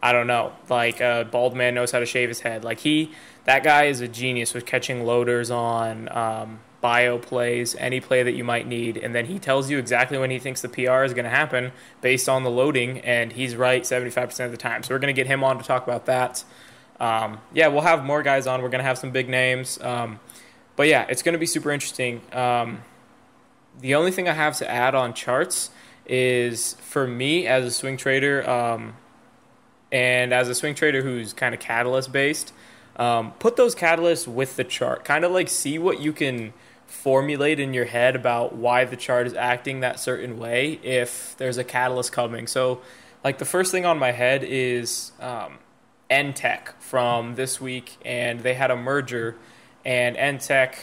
I 0.03 0.11
don't 0.11 0.27
know. 0.27 0.51
Like 0.69 0.99
a 0.99 1.25
bald 1.31 1.55
man 1.55 1.73
knows 1.73 1.91
how 1.91 1.99
to 1.99 2.05
shave 2.05 2.27
his 2.27 2.41
head. 2.41 2.65
Like 2.65 2.81
he, 2.81 3.13
that 3.45 3.63
guy 3.63 3.85
is 3.85 4.01
a 4.01 4.07
genius 4.07 4.53
with 4.53 4.65
catching 4.65 5.05
loaders 5.05 5.49
on 5.49 6.09
um, 6.11 6.59
bio 6.81 7.17
plays, 7.17 7.73
any 7.77 8.01
play 8.01 8.21
that 8.21 8.33
you 8.33 8.43
might 8.43 8.67
need, 8.67 8.97
and 8.97 9.15
then 9.15 9.27
he 9.27 9.39
tells 9.39 9.69
you 9.69 9.79
exactly 9.79 10.17
when 10.17 10.29
he 10.29 10.39
thinks 10.39 10.61
the 10.61 10.67
PR 10.67 11.03
is 11.03 11.13
going 11.13 11.23
to 11.23 11.29
happen 11.29 11.71
based 12.01 12.27
on 12.27 12.43
the 12.43 12.51
loading, 12.51 12.99
and 12.99 13.31
he's 13.31 13.55
right 13.55 13.87
seventy 13.87 14.11
five 14.11 14.27
percent 14.27 14.47
of 14.47 14.51
the 14.51 14.57
time. 14.57 14.83
So 14.83 14.93
we're 14.93 14.99
going 14.99 15.15
to 15.15 15.17
get 15.19 15.27
him 15.27 15.41
on 15.41 15.57
to 15.57 15.63
talk 15.63 15.87
about 15.87 16.05
that. 16.07 16.43
Um, 16.99 17.39
yeah, 17.53 17.67
we'll 17.67 17.81
have 17.81 18.03
more 18.03 18.23
guys 18.23 18.47
on. 18.47 18.61
We're 18.61 18.69
going 18.69 18.79
to 18.79 18.85
have 18.85 18.97
some 18.97 19.11
big 19.11 19.27
names, 19.29 19.79
um, 19.81 20.19
but 20.75 20.87
yeah, 20.87 21.05
it's 21.09 21.21
going 21.21 21.33
to 21.33 21.39
be 21.39 21.45
super 21.45 21.71
interesting. 21.71 22.21
Um, 22.31 22.81
the 23.79 23.95
only 23.95 24.11
thing 24.11 24.29
I 24.29 24.33
have 24.33 24.57
to 24.57 24.69
add 24.69 24.95
on 24.95 25.13
charts 25.13 25.69
is 26.05 26.73
for 26.75 27.07
me 27.07 27.47
as 27.47 27.65
a 27.65 27.71
swing 27.71 27.97
trader. 27.97 28.47
Um, 28.47 28.93
and 29.93 30.33
as 30.33 30.49
a 30.49 30.55
swing 30.55 30.73
trader 30.73 31.03
who's 31.03 31.33
kind 31.33 31.53
of 31.53 31.61
catalyst 31.61 32.11
based, 32.11 32.51
um, 32.97 33.31
put 33.33 33.55
those 33.55 33.75
catalysts 33.75 34.27
with 34.27 34.55
the 34.55 34.63
chart. 34.63 35.05
Kind 35.05 35.23
of 35.23 35.31
like 35.31 35.47
see 35.47 35.77
what 35.77 36.01
you 36.01 36.11
can 36.11 36.53
formulate 36.87 37.59
in 37.59 37.73
your 37.73 37.85
head 37.85 38.15
about 38.15 38.55
why 38.55 38.85
the 38.85 38.97
chart 38.97 39.27
is 39.27 39.35
acting 39.35 39.81
that 39.81 39.99
certain 39.99 40.39
way 40.39 40.79
if 40.83 41.35
there's 41.37 41.57
a 41.59 41.63
catalyst 41.63 42.11
coming. 42.11 42.47
So, 42.47 42.81
like 43.23 43.37
the 43.37 43.45
first 43.45 43.71
thing 43.71 43.85
on 43.85 43.99
my 43.99 44.11
head 44.11 44.43
is 44.43 45.11
um, 45.19 45.59
NTech 46.13 46.73
from 46.79 47.35
this 47.35 47.59
week, 47.59 47.97
and 48.05 48.41
they 48.41 48.53
had 48.53 48.69
a 48.69 48.75
merger, 48.75 49.35
and 49.83 50.15
NTech 50.15 50.75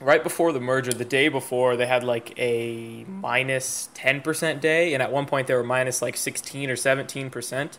right 0.00 0.22
before 0.22 0.52
the 0.52 0.60
merger, 0.60 0.92
the 0.92 1.04
day 1.04 1.28
before, 1.28 1.76
they 1.76 1.86
had 1.86 2.02
like 2.02 2.32
a 2.38 3.04
minus 3.06 3.90
10% 3.94 4.60
day, 4.60 4.94
and 4.94 5.02
at 5.02 5.12
one 5.12 5.26
point 5.26 5.46
they 5.46 5.54
were 5.54 5.64
minus 5.64 6.00
like 6.00 6.16
16 6.16 6.70
or 6.70 6.76
17%. 6.76 7.78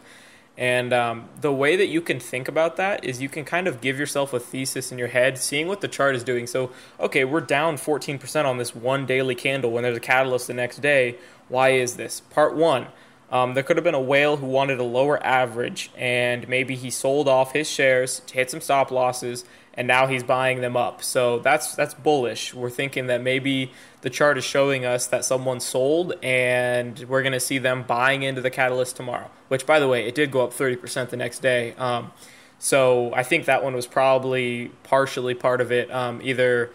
And 0.58 0.94
um, 0.94 1.30
the 1.40 1.52
way 1.52 1.76
that 1.76 1.88
you 1.88 2.02
can 2.02 2.20
think 2.20 2.48
about 2.48 2.76
that 2.76 3.04
is 3.04 3.22
you 3.22 3.30
can 3.30 3.46
kind 3.46 3.68
of 3.68 3.82
give 3.82 3.98
yourself 3.98 4.34
a 4.34 4.40
thesis 4.40 4.92
in 4.92 4.98
your 4.98 5.08
head, 5.08 5.38
seeing 5.38 5.68
what 5.68 5.82
the 5.82 5.88
chart 5.88 6.16
is 6.16 6.24
doing. 6.24 6.46
So, 6.46 6.72
okay, 7.00 7.24
we're 7.24 7.42
down 7.42 7.78
14% 7.78 8.46
on 8.46 8.58
this 8.58 8.76
one 8.76 9.06
daily 9.06 9.34
candle 9.34 9.72
when 9.72 9.84
there's 9.84 9.98
a 9.98 10.02
catalyst 10.02 10.48
the 10.48 10.54
next 10.54 10.82
day. 10.82 11.16
Why 11.48 11.70
is 11.70 11.96
this? 11.96 12.20
Part 12.20 12.56
one. 12.56 12.88
Um, 13.32 13.54
there 13.54 13.64
could 13.64 13.78
have 13.78 13.84
been 13.84 13.96
a 13.96 14.02
whale 14.02 14.38
who 14.38 14.46
wanted 14.46 14.80
a 14.80 14.84
lower 14.84 15.24
average, 15.26 15.90
and 15.96 16.48
maybe 16.50 16.76
he 16.76 16.90
sold 16.90 17.28
off 17.30 17.54
his 17.54 17.70
shares 17.70 18.20
to 18.28 18.34
hit 18.34 18.52
some 18.52 18.60
stop 18.60 18.92
losses, 18.92 19.46
and 19.74 19.88
now 19.88 20.08
he's 20.08 20.22
buying 20.22 20.60
them 20.60 20.76
up. 20.76 21.02
So 21.02 21.40
that's 21.40 21.74
that's 21.76 21.94
bullish. 21.94 22.54
We're 22.54 22.70
thinking 22.70 23.08
that 23.08 23.22
maybe 23.22 23.72
the 24.02 24.10
chart 24.10 24.38
is 24.38 24.44
showing 24.44 24.86
us 24.86 25.08
that 25.08 25.24
someone 25.24 25.62
sold, 25.62 26.14
and 26.22 27.00
we're 27.08 27.22
going 27.22 27.32
to 27.32 27.40
see 27.40 27.58
them 27.58 27.84
buying 27.84 28.24
into 28.24 28.42
the 28.42 28.52
catalyst 28.52 28.98
tomorrow. 28.98 29.32
Which, 29.48 29.66
by 29.66 29.80
the 29.80 29.88
way, 29.88 30.06
it 30.08 30.16
did 30.16 30.32
go 30.32 30.44
up 30.44 30.54
30% 30.54 31.10
the 31.10 31.18
next 31.18 31.40
day. 31.40 31.74
Um, 31.78 32.12
so 32.60 33.14
I 33.14 33.24
think 33.24 33.46
that 33.46 33.64
one 33.64 33.74
was 33.74 33.88
probably 33.88 34.72
partially 34.84 35.34
part 35.34 35.62
of 35.62 35.72
it. 35.72 35.90
Um, 35.90 36.20
either 36.22 36.70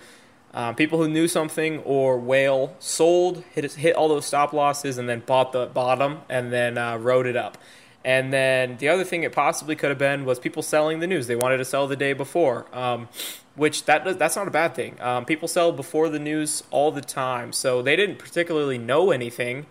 um, 0.56 0.75
people 0.75 0.98
who 0.98 1.06
knew 1.06 1.28
something 1.28 1.80
or 1.80 2.18
whale 2.18 2.75
sold, 2.78 3.44
hit 3.52 3.75
hit 3.75 3.94
all 3.94 4.08
those 4.08 4.25
stop 4.25 4.54
losses, 4.54 4.96
and 4.96 5.06
then 5.06 5.20
bought 5.20 5.52
the 5.52 5.66
bottom 5.66 6.22
and 6.30 6.50
then 6.50 6.78
uh, 6.78 6.96
rode 6.96 7.26
it 7.26 7.36
up. 7.36 7.58
And 8.02 8.32
then 8.32 8.78
the 8.78 8.88
other 8.88 9.04
thing 9.04 9.22
it 9.22 9.32
possibly 9.32 9.76
could 9.76 9.90
have 9.90 9.98
been 9.98 10.25
was 10.25 10.38
people 10.38 10.62
selling 10.62 11.00
the 11.00 11.06
news. 11.06 11.26
They 11.26 11.36
wanted 11.36 11.58
to 11.58 11.64
sell 11.66 11.86
the 11.86 11.96
day 11.96 12.14
before, 12.14 12.66
um, 12.72 13.10
which 13.54 13.84
that 13.84 14.18
that's 14.18 14.34
not 14.34 14.48
a 14.48 14.50
bad 14.50 14.75
thing. 14.75 14.98
Um, 14.98 15.26
people 15.26 15.46
sell 15.46 15.72
before 15.72 16.08
the 16.08 16.18
news 16.18 16.62
all 16.70 16.90
the 16.90 17.02
time, 17.02 17.52
so 17.52 17.82
they 17.82 17.94
didn't 17.94 18.18
particularly 18.18 18.78
know 18.78 19.10
anything. 19.10 19.66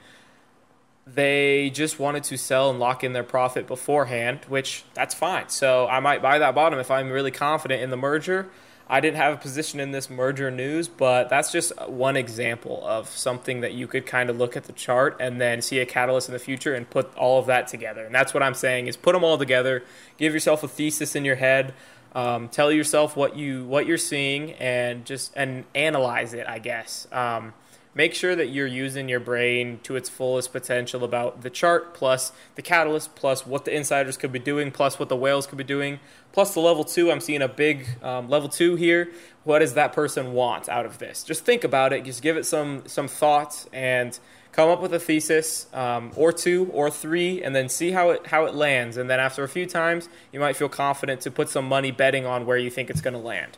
They 1.07 1.71
just 1.71 1.97
wanted 1.99 2.23
to 2.25 2.37
sell 2.37 2.69
and 2.69 2.79
lock 2.79 3.03
in 3.03 3.13
their 3.13 3.23
profit 3.23 3.65
beforehand, 3.65 4.41
which 4.49 4.83
that's 4.93 5.15
fine. 5.15 5.49
So 5.49 5.87
I 5.87 5.99
might 5.99 6.21
buy 6.21 6.37
that 6.37 6.53
bottom 6.53 6.77
if 6.77 6.91
I'm 6.91 7.09
really 7.09 7.31
confident 7.31 7.81
in 7.81 7.89
the 7.89 7.97
merger. 7.97 8.49
I 8.87 8.99
didn't 8.99 9.17
have 9.17 9.33
a 9.33 9.37
position 9.37 9.79
in 9.79 9.91
this 9.91 10.09
merger 10.09 10.51
news, 10.51 10.87
but 10.87 11.27
that's 11.27 11.51
just 11.51 11.71
one 11.87 12.15
example 12.15 12.85
of 12.85 13.09
something 13.09 13.61
that 13.61 13.73
you 13.73 13.87
could 13.87 14.05
kind 14.05 14.29
of 14.29 14.37
look 14.37 14.55
at 14.55 14.65
the 14.65 14.73
chart 14.73 15.17
and 15.19 15.41
then 15.41 15.63
see 15.63 15.79
a 15.79 15.85
catalyst 15.87 16.29
in 16.29 16.33
the 16.33 16.39
future 16.39 16.75
and 16.75 16.87
put 16.87 17.15
all 17.15 17.39
of 17.39 17.47
that 17.47 17.67
together. 17.67 18.05
And 18.05 18.13
that's 18.13 18.33
what 18.33 18.43
I'm 18.43 18.53
saying 18.53 18.85
is 18.85 18.95
put 18.95 19.13
them 19.13 19.23
all 19.23 19.39
together, 19.39 19.83
give 20.17 20.33
yourself 20.33 20.61
a 20.63 20.67
thesis 20.67 21.15
in 21.15 21.25
your 21.25 21.35
head, 21.35 21.73
um, 22.13 22.47
tell 22.47 22.71
yourself 22.71 23.17
what 23.17 23.35
you 23.35 23.65
what 23.65 23.87
you're 23.87 23.97
seeing, 23.97 24.53
and 24.53 25.03
just 25.03 25.33
and 25.35 25.65
analyze 25.73 26.33
it. 26.33 26.47
I 26.47 26.59
guess. 26.59 27.07
Um, 27.11 27.53
make 27.95 28.13
sure 28.13 28.35
that 28.35 28.47
you're 28.47 28.67
using 28.67 29.09
your 29.09 29.21
brain 29.21 29.79
to 29.83 29.95
its 29.95 30.09
fullest 30.09 30.51
potential 30.51 31.03
about 31.03 31.41
the 31.41 31.49
chart 31.49 31.93
plus 31.93 32.33
the 32.55 32.61
catalyst 32.61 33.15
plus 33.15 33.47
what 33.47 33.65
the 33.65 33.75
insiders 33.75 34.17
could 34.17 34.31
be 34.31 34.39
doing 34.39 34.69
plus 34.69 34.99
what 34.99 35.09
the 35.09 35.15
whales 35.15 35.47
could 35.47 35.57
be 35.57 35.63
doing 35.63 35.99
plus 36.33 36.53
the 36.53 36.59
level 36.59 36.83
two. 36.83 37.09
I'm 37.09 37.21
seeing 37.21 37.41
a 37.41 37.47
big 37.47 37.87
um, 38.03 38.29
level 38.29 38.49
two 38.49 38.75
here. 38.75 39.09
What 39.45 39.59
does 39.59 39.73
that 39.73 39.93
person 39.93 40.33
want 40.33 40.67
out 40.67 40.85
of 40.85 40.99
this? 40.99 41.23
Just 41.23 41.45
think 41.45 41.63
about 41.63 41.93
it. 41.93 42.03
Just 42.03 42.21
give 42.21 42.37
it 42.37 42.45
some 42.45 42.83
some 42.85 43.07
thought 43.07 43.65
and 43.71 44.19
come 44.51 44.69
up 44.69 44.81
with 44.81 44.93
a 44.93 44.99
thesis 44.99 45.67
um, 45.73 46.11
or 46.15 46.31
two 46.31 46.69
or 46.73 46.89
three 46.89 47.41
and 47.41 47.55
then 47.55 47.69
see 47.69 47.91
how 47.91 48.09
it 48.09 48.27
how 48.27 48.45
it 48.45 48.53
lands. 48.53 48.97
And 48.97 49.09
then 49.09 49.21
after 49.21 49.43
a 49.43 49.49
few 49.49 49.65
times 49.65 50.09
you 50.33 50.39
might 50.41 50.57
feel 50.57 50.69
confident 50.69 51.21
to 51.21 51.31
put 51.31 51.47
some 51.47 51.65
money 51.65 51.91
betting 51.91 52.25
on 52.25 52.45
where 52.45 52.57
you 52.57 52.69
think 52.69 52.89
it's 52.89 53.01
going 53.01 53.13
to 53.13 53.19
land. 53.19 53.57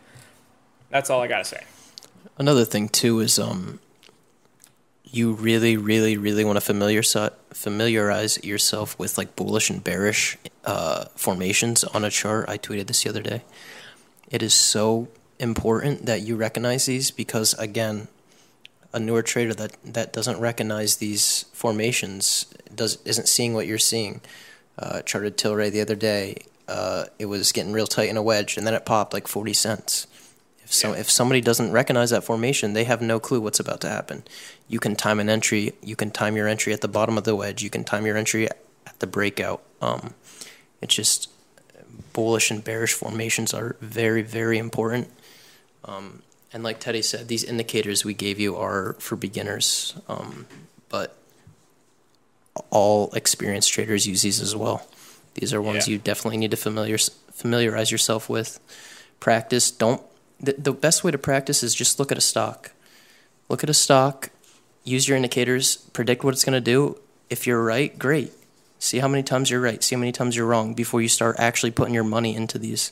That's 0.89 1.10
all 1.10 1.22
i 1.22 1.27
got 1.27 1.39
to 1.39 1.46
say. 1.46 1.63
Another 2.38 2.63
thing 2.63 2.88
too 2.88 3.20
is 3.20 3.39
um, 3.39 3.79
you 5.12 5.34
really, 5.34 5.78
really, 5.78 6.18
really 6.18 6.44
want 6.44 6.58
to 6.58 6.62
familiar 6.62 7.02
familiarize 7.52 8.44
yourself 8.44 8.98
with 9.00 9.18
like 9.18 9.36
bullish 9.36 9.70
and 9.70 9.84
bearish 9.84 10.38
uh, 10.66 11.06
formations 11.16 11.84
on 11.84 12.04
a 12.04 12.10
chart. 12.10 12.50
I 12.50 12.58
tweeted 12.58 12.88
this 12.88 13.04
the 13.04 13.10
other 13.10 13.22
day. 13.22 13.44
It 14.30 14.44
is 14.44 14.54
so 14.54 15.08
important 15.40 16.06
that 16.06 16.22
you 16.22 16.36
recognize 16.36 16.86
these 16.86 17.12
because 17.12 17.54
again, 17.56 18.08
a 18.94 19.00
newer 19.00 19.22
trader 19.22 19.54
that, 19.54 19.78
that 19.84 20.14
doesn't 20.14 20.40
recognize 20.40 20.98
these 20.98 21.46
formations 21.54 22.48
does 22.74 23.00
isn't 23.06 23.28
seeing 23.28 23.54
what 23.54 23.68
you're 23.68 23.78
seeing. 23.78 24.22
Uh, 24.80 25.02
charted 25.02 25.38
Tilray 25.38 25.72
the 25.72 25.82
other 25.82 25.96
day. 25.96 26.38
Uh, 26.68 27.06
it 27.18 27.26
was 27.26 27.52
getting 27.52 27.74
real 27.74 27.88
tight 27.88 28.10
in 28.10 28.18
a 28.18 28.22
wedge, 28.22 28.58
and 28.58 28.68
then 28.68 28.74
it 28.74 28.86
popped 28.86 29.14
like 29.14 29.28
forty 29.28 29.54
cents. 29.54 30.06
If 30.68 30.74
so, 30.74 30.92
if 30.92 31.10
somebody 31.10 31.40
doesn't 31.40 31.72
recognize 31.72 32.10
that 32.10 32.26
formation, 32.26 32.74
they 32.74 32.84
have 32.84 33.02
no 33.02 33.22
clue 33.22 33.40
what's 33.40 33.58
about 33.62 33.80
to 33.82 33.90
happen. 33.90 34.26
You 34.68 34.80
can 34.82 34.98
time 34.98 35.18
an 35.22 35.30
entry. 35.30 35.72
You 35.82 35.96
can 35.96 36.12
time 36.12 36.36
your 36.36 36.46
entry 36.46 36.74
at 36.74 36.82
the 36.82 36.90
bottom 36.90 37.18
of 37.18 37.24
the 37.24 37.38
wedge. 37.38 37.64
You 37.64 37.70
can 37.70 37.86
time 37.86 38.06
your 38.06 38.18
entry 38.18 38.50
at 38.50 39.00
the 39.00 39.08
breakout. 39.08 39.64
Um, 39.82 40.14
it's 40.82 40.94
just 40.94 41.30
bullish 42.12 42.52
and 42.52 42.62
bearish 42.62 42.92
formations 42.94 43.54
are 43.54 43.78
very, 43.80 44.22
very 44.22 44.58
important. 44.58 45.10
Um, 45.86 46.22
and 46.52 46.64
like 46.64 46.82
Teddy 46.82 47.02
said, 47.02 47.30
these 47.30 47.46
indicators 47.46 48.04
we 48.04 48.14
gave 48.14 48.38
you 48.38 48.58
are 48.58 48.98
for 49.00 49.16
beginners, 49.16 49.96
um, 50.10 50.48
but 50.90 51.16
all 52.72 53.10
experienced 53.14 53.72
traders 53.72 54.06
use 54.06 54.22
these 54.22 54.42
as 54.42 54.54
well. 54.54 54.86
These 55.36 55.54
are 55.54 55.62
ones 55.62 55.88
Yeah. 55.88 55.94
you 55.94 55.98
definitely 56.00 56.38
need 56.40 56.52
to 56.52 56.58
familiar, 56.58 56.98
familiarize 57.32 57.90
yourself 57.90 58.28
with. 58.28 58.60
Practice. 59.22 59.72
Don't 59.72 60.02
the, 60.39 60.53
the 60.58 60.72
best 60.74 61.03
way 61.03 61.12
to 61.12 61.17
practice 61.17 61.63
is 61.63 61.74
just 61.74 62.00
look 62.00 62.12
at 62.12 62.17
a 62.17 62.22
stock. 62.22 62.72
look 63.50 63.63
at 63.63 63.70
a 63.70 63.74
stock, 63.74 64.29
use 64.84 65.08
your 65.08 65.15
indicators, 65.17 65.77
predict 65.94 66.24
what 66.24 66.34
it's 66.34 66.44
going 66.44 66.53
to 66.53 66.62
do. 66.62 66.98
If 67.29 67.48
you're 67.48 67.63
right, 67.63 67.98
great. 67.98 68.32
See 68.79 69.00
how 69.00 69.08
many 69.08 69.24
times 69.24 69.50
you're 69.50 69.62
right. 69.62 69.84
See 69.84 69.96
how 69.96 70.00
many 70.00 70.12
times 70.12 70.36
you're 70.36 70.46
wrong 70.46 70.74
before 70.74 71.01
you 71.01 71.08
start 71.10 71.36
actually 71.39 71.72
putting 71.72 71.94
your 71.94 72.03
money 72.03 72.36
into 72.36 72.60
these 72.60 72.91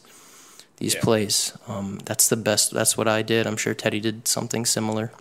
these 0.78 0.96
Yeah. 0.96 1.02
plays. 1.02 1.54
Um, 1.68 2.00
that's 2.04 2.28
the 2.28 2.36
best. 2.36 2.72
That's 2.72 2.98
what 2.98 3.08
I 3.08 3.22
did. 3.22 3.48
I'm 3.48 3.56
sure 3.56 3.74
Teddy 3.74 4.02
did 4.02 4.28
something 4.28 4.66
similar. 4.66 5.12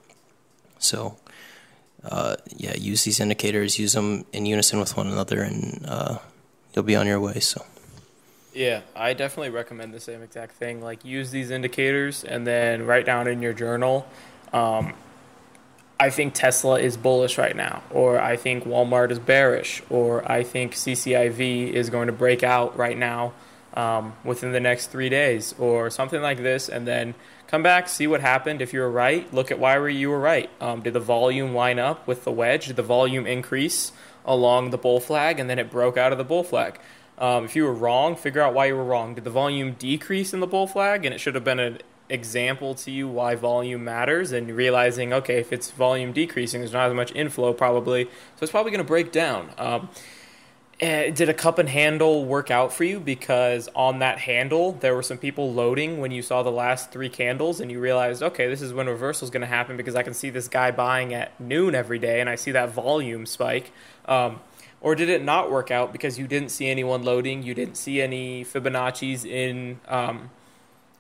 So, 0.81 1.17
uh, 2.03 2.37
yeah, 2.57 2.75
use 2.75 3.05
these 3.05 3.21
indicators. 3.21 3.79
Use 3.79 3.93
them 3.93 4.25
in 4.33 4.47
unison 4.47 4.81
with 4.81 4.97
one 4.97 5.07
another, 5.07 5.43
and 5.43 5.85
uh, 5.87 6.19
you'll 6.75 6.85
be 6.85 6.97
on 6.97 7.07
your 7.07 7.21
way. 7.21 7.39
So, 7.41 7.65
Yeah, 8.55 8.83
I 8.95 9.15
definitely 9.15 9.51
recommend 9.51 9.93
the 9.93 10.01
same 10.01 10.23
exact 10.23 10.53
thing. 10.53 10.81
Like, 10.81 11.05
use 11.05 11.33
these 11.33 11.51
indicators 11.51 12.23
and 12.23 12.47
then 12.47 12.87
write 12.87 13.05
down 13.05 13.27
in 13.27 13.43
your 13.43 13.53
journal. 13.53 14.07
Um, 14.53 14.95
I 15.99 16.11
think 16.11 16.35
Tesla 16.35 16.79
is 16.79 16.97
bullish 16.97 17.37
right 17.37 17.57
now, 17.57 17.83
or 17.91 18.21
I 18.21 18.37
think 18.37 18.65
Walmart 18.65 19.11
is 19.11 19.19
bearish, 19.19 19.83
or 19.91 20.31
I 20.31 20.45
think 20.45 20.75
CCIV 20.75 21.73
is 21.73 21.91
going 21.91 22.07
to 22.07 22.13
break 22.13 22.45
out 22.45 22.77
right 22.77 22.97
now 22.97 23.33
um, 23.75 24.15
within 24.23 24.53
the 24.53 24.61
next 24.61 24.89
three 24.89 25.09
days, 25.09 25.55
or 25.59 25.91
something 25.91 26.23
like 26.23 26.39
this, 26.39 26.69
and 26.69 26.87
then 26.87 27.15
come 27.49 27.63
back, 27.65 27.89
see 27.89 28.07
what 28.07 28.21
happened. 28.21 28.63
If 28.63 28.73
you 28.73 28.81
were 28.81 28.91
right, 28.91 29.33
look 29.35 29.51
at 29.51 29.59
why 29.59 29.79
were 29.79 29.89
you 29.89 30.11
were 30.11 30.21
right. 30.21 30.49
Um, 30.61 30.81
did 30.83 30.93
the 30.93 31.01
volume 31.01 31.55
line 31.55 31.81
up 31.81 32.07
with 32.07 32.23
the 32.23 32.33
wedge? 32.33 32.67
Did 32.67 32.77
the 32.77 32.83
volume 32.83 33.27
increase 33.27 33.91
along 34.25 34.71
the 34.71 34.79
bull 34.79 35.01
flag, 35.01 35.41
and 35.41 35.51
then 35.51 35.59
it 35.59 35.71
broke 35.71 35.97
out 35.97 36.13
of 36.13 36.19
the 36.19 36.25
bull 36.25 36.45
flag? 36.45 36.79
Um, 37.19 37.45
if 37.45 37.55
you 37.55 37.65
were 37.65 37.73
wrong, 37.73 38.17
figure 38.17 38.41
out 38.41 38.55
why 38.55 38.67
you 38.67 38.77
were 38.77 38.85
wrong. 38.85 39.15
Did 39.15 39.25
the 39.25 39.31
volume 39.31 39.73
decrease 39.73 40.33
in 40.35 40.41
the 40.41 40.47
bull 40.47 40.67
flag, 40.67 41.05
and 41.05 41.15
it 41.15 41.19
should 41.19 41.35
have 41.35 41.45
been 41.45 41.61
an 41.61 41.79
example 42.09 42.75
to 42.75 42.91
you 42.91 43.09
why 43.09 43.35
volume 43.35 43.85
matters, 43.85 44.33
and 44.33 44.51
realizing 44.51 45.13
okay, 45.13 45.39
if 45.39 45.53
it's 45.53 45.71
volume 45.71 46.13
decreasing, 46.13 46.61
there's 46.61 46.73
not 46.73 46.89
as 46.89 46.95
much 46.95 47.13
inflow 47.15 47.53
probably, 47.53 48.05
so 48.05 48.43
it's 48.43 48.51
probably 48.51 48.73
going 48.73 48.85
to 48.85 48.89
break 48.89 49.13
down. 49.13 49.51
Um, 49.59 49.89
eh, 50.81 51.11
did 51.11 51.29
a 51.29 51.35
cup 51.35 51.59
and 51.59 51.69
handle 51.69 52.25
work 52.25 52.51
out 52.51 52.73
for 52.73 52.85
you? 52.85 52.99
Because 52.99 53.69
on 53.77 54.01
that 54.01 54.19
handle, 54.19 54.73
there 54.73 54.95
were 54.95 55.03
some 55.03 55.19
people 55.19 55.53
loading 55.53 56.01
when 56.01 56.11
you 56.11 56.21
saw 56.21 56.43
the 56.43 56.51
last 56.51 56.91
three 56.91 57.09
candles, 57.09 57.61
and 57.61 57.71
you 57.71 57.81
realized, 57.81 58.23
okay, 58.23 58.49
this 58.49 58.61
is 58.61 58.73
when 58.73 58.89
reversal 58.89 59.25
is 59.25 59.31
going 59.31 59.43
to 59.43 59.47
happen 59.47 59.77
because 59.77 59.95
I 59.95 60.03
can 60.03 60.15
see 60.15 60.31
this 60.31 60.49
guy 60.49 60.73
buying 60.73 61.15
at 61.15 61.39
noon 61.41 61.77
every 61.77 62.01
day, 62.01 62.21
and 62.21 62.29
I 62.29 62.35
see 62.35 62.51
that 62.51 62.71
volume 62.71 63.25
spike. 63.25 63.73
Um, 64.07 64.41
or 64.85 64.95
did 64.95 65.09
it 65.09 65.25
not 65.25 65.51
work 65.51 65.71
out 65.71 65.93
because 65.93 66.19
you 66.19 66.29
didn't 66.29 66.51
see 66.51 66.69
anyone 66.69 67.03
loading, 67.03 67.43
you 67.43 67.55
didn't 67.55 67.77
see 67.77 68.03
any 68.03 68.45
Fibonacci's 68.45 69.25
in 69.25 69.81
um, 69.89 70.31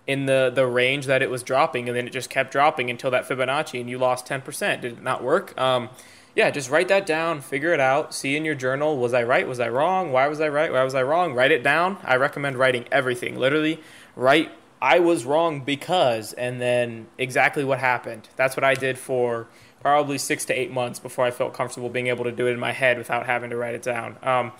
in 0.07 0.25
the 0.25 0.50
the 0.53 0.67
range 0.67 1.05
that 1.05 1.21
it 1.21 1.29
was 1.29 1.43
dropping, 1.43 1.87
and 1.87 1.97
then 1.97 2.07
it 2.07 2.11
just 2.11 2.31
kept 2.31 2.50
dropping 2.50 2.88
until 2.88 3.11
that 3.11 3.29
Fibonacci, 3.29 3.79
and 3.79 3.91
you 3.91 3.99
lost 3.99 4.25
ten 4.25 4.41
percent? 4.41 4.81
Did 4.81 4.95
it 4.95 5.03
not 5.03 5.23
work? 5.23 5.57
Um, 5.61 5.91
yeah, 6.35 6.50
just 6.50 6.71
write 6.71 6.88
that 6.88 7.05
down, 7.05 7.43
figure 7.43 7.75
it 7.75 7.79
out, 7.79 8.14
see 8.14 8.37
in 8.37 8.45
your 8.45 8.55
journal, 8.55 8.97
was 8.97 9.12
I 9.12 9.23
right, 9.23 9.47
was 9.47 9.61
I 9.61 9.69
wrong, 9.69 10.11
why 10.11 10.26
was 10.29 10.41
I 10.41 10.49
right, 10.49 10.73
why 10.73 10.83
was 10.83 10.95
I 10.95 11.03
wrong? 11.03 11.35
Write 11.35 11.53
it 11.53 11.62
down. 11.62 11.99
I 12.03 12.17
recommend 12.17 12.57
writing 12.57 12.87
everything. 12.91 13.38
Literally, 13.38 13.81
write 14.17 14.50
I 14.81 14.99
was 14.99 15.26
wrong 15.26 15.61
because, 15.61 16.33
and 16.33 16.59
then 16.59 17.07
exactly 17.19 17.64
what 17.64 17.81
happened. 17.81 18.31
That's 18.37 18.57
what 18.57 18.64
I 18.64 18.75
did 18.75 18.99
for 18.99 19.47
probably 19.85 20.17
six 20.17 20.47
to 20.47 20.59
eight 20.59 20.73
months 20.73 20.99
before 20.99 21.26
I 21.26 21.31
felt 21.31 21.53
comfortable 21.53 21.91
being 21.91 22.07
able 22.07 22.25
to 22.25 22.33
do 22.33 22.47
it 22.47 22.53
in 22.53 22.59
my 22.59 22.73
head 22.73 22.97
without 22.97 23.26
having 23.26 23.50
to 23.50 23.57
write 23.57 23.75
it 23.75 23.83
down. 23.83 24.17
Um, 24.23 24.53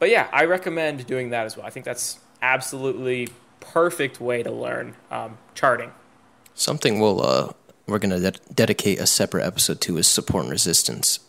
but 0.00 0.10
yeah, 0.10 0.26
I 0.32 0.44
recommend 0.44 1.06
doing 1.06 1.30
that 1.30 1.46
as 1.46 1.56
well. 1.56 1.64
I 1.64 1.70
think 1.70 1.86
that's 1.86 2.18
absolutely 2.42 3.28
perfect 3.60 4.20
way 4.20 4.42
to 4.42 4.50
learn 4.50 4.96
um, 5.08 5.38
charting. 5.54 5.92
something 6.56 6.98
we'll 6.98 7.24
uh, 7.24 7.52
we're 7.86 8.00
gonna 8.00 8.18
de- 8.18 8.40
dedicate 8.52 8.98
a 8.98 9.06
separate 9.06 9.46
episode 9.46 9.80
to 9.82 9.98
is 9.98 10.08
support 10.08 10.42
and 10.42 10.50
resistance. 10.50 11.20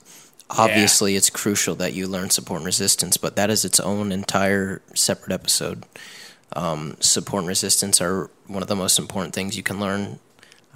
Obviously, 0.49 1.15
it's 1.15 1.29
crucial 1.29 1.75
that 1.75 1.93
you 1.93 2.07
learn 2.07 2.31
support 2.31 2.61
and 2.61 2.65
resistance, 2.65 3.17
but 3.17 3.35
that 3.35 3.51
is 3.51 3.63
its 3.63 3.79
own 3.79 4.11
entire 4.11 4.81
separate 4.95 5.31
episode. 5.31 5.85
Um, 6.53 6.95
support 7.01 7.41
and 7.41 7.49
resistance 7.49 8.01
are 8.01 8.31
one 8.47 8.63
of 8.63 8.67
the 8.67 8.75
most 8.75 8.97
important 8.97 9.35
things 9.35 9.55
you 9.55 9.63
can 9.63 9.79
learn. 9.79 10.19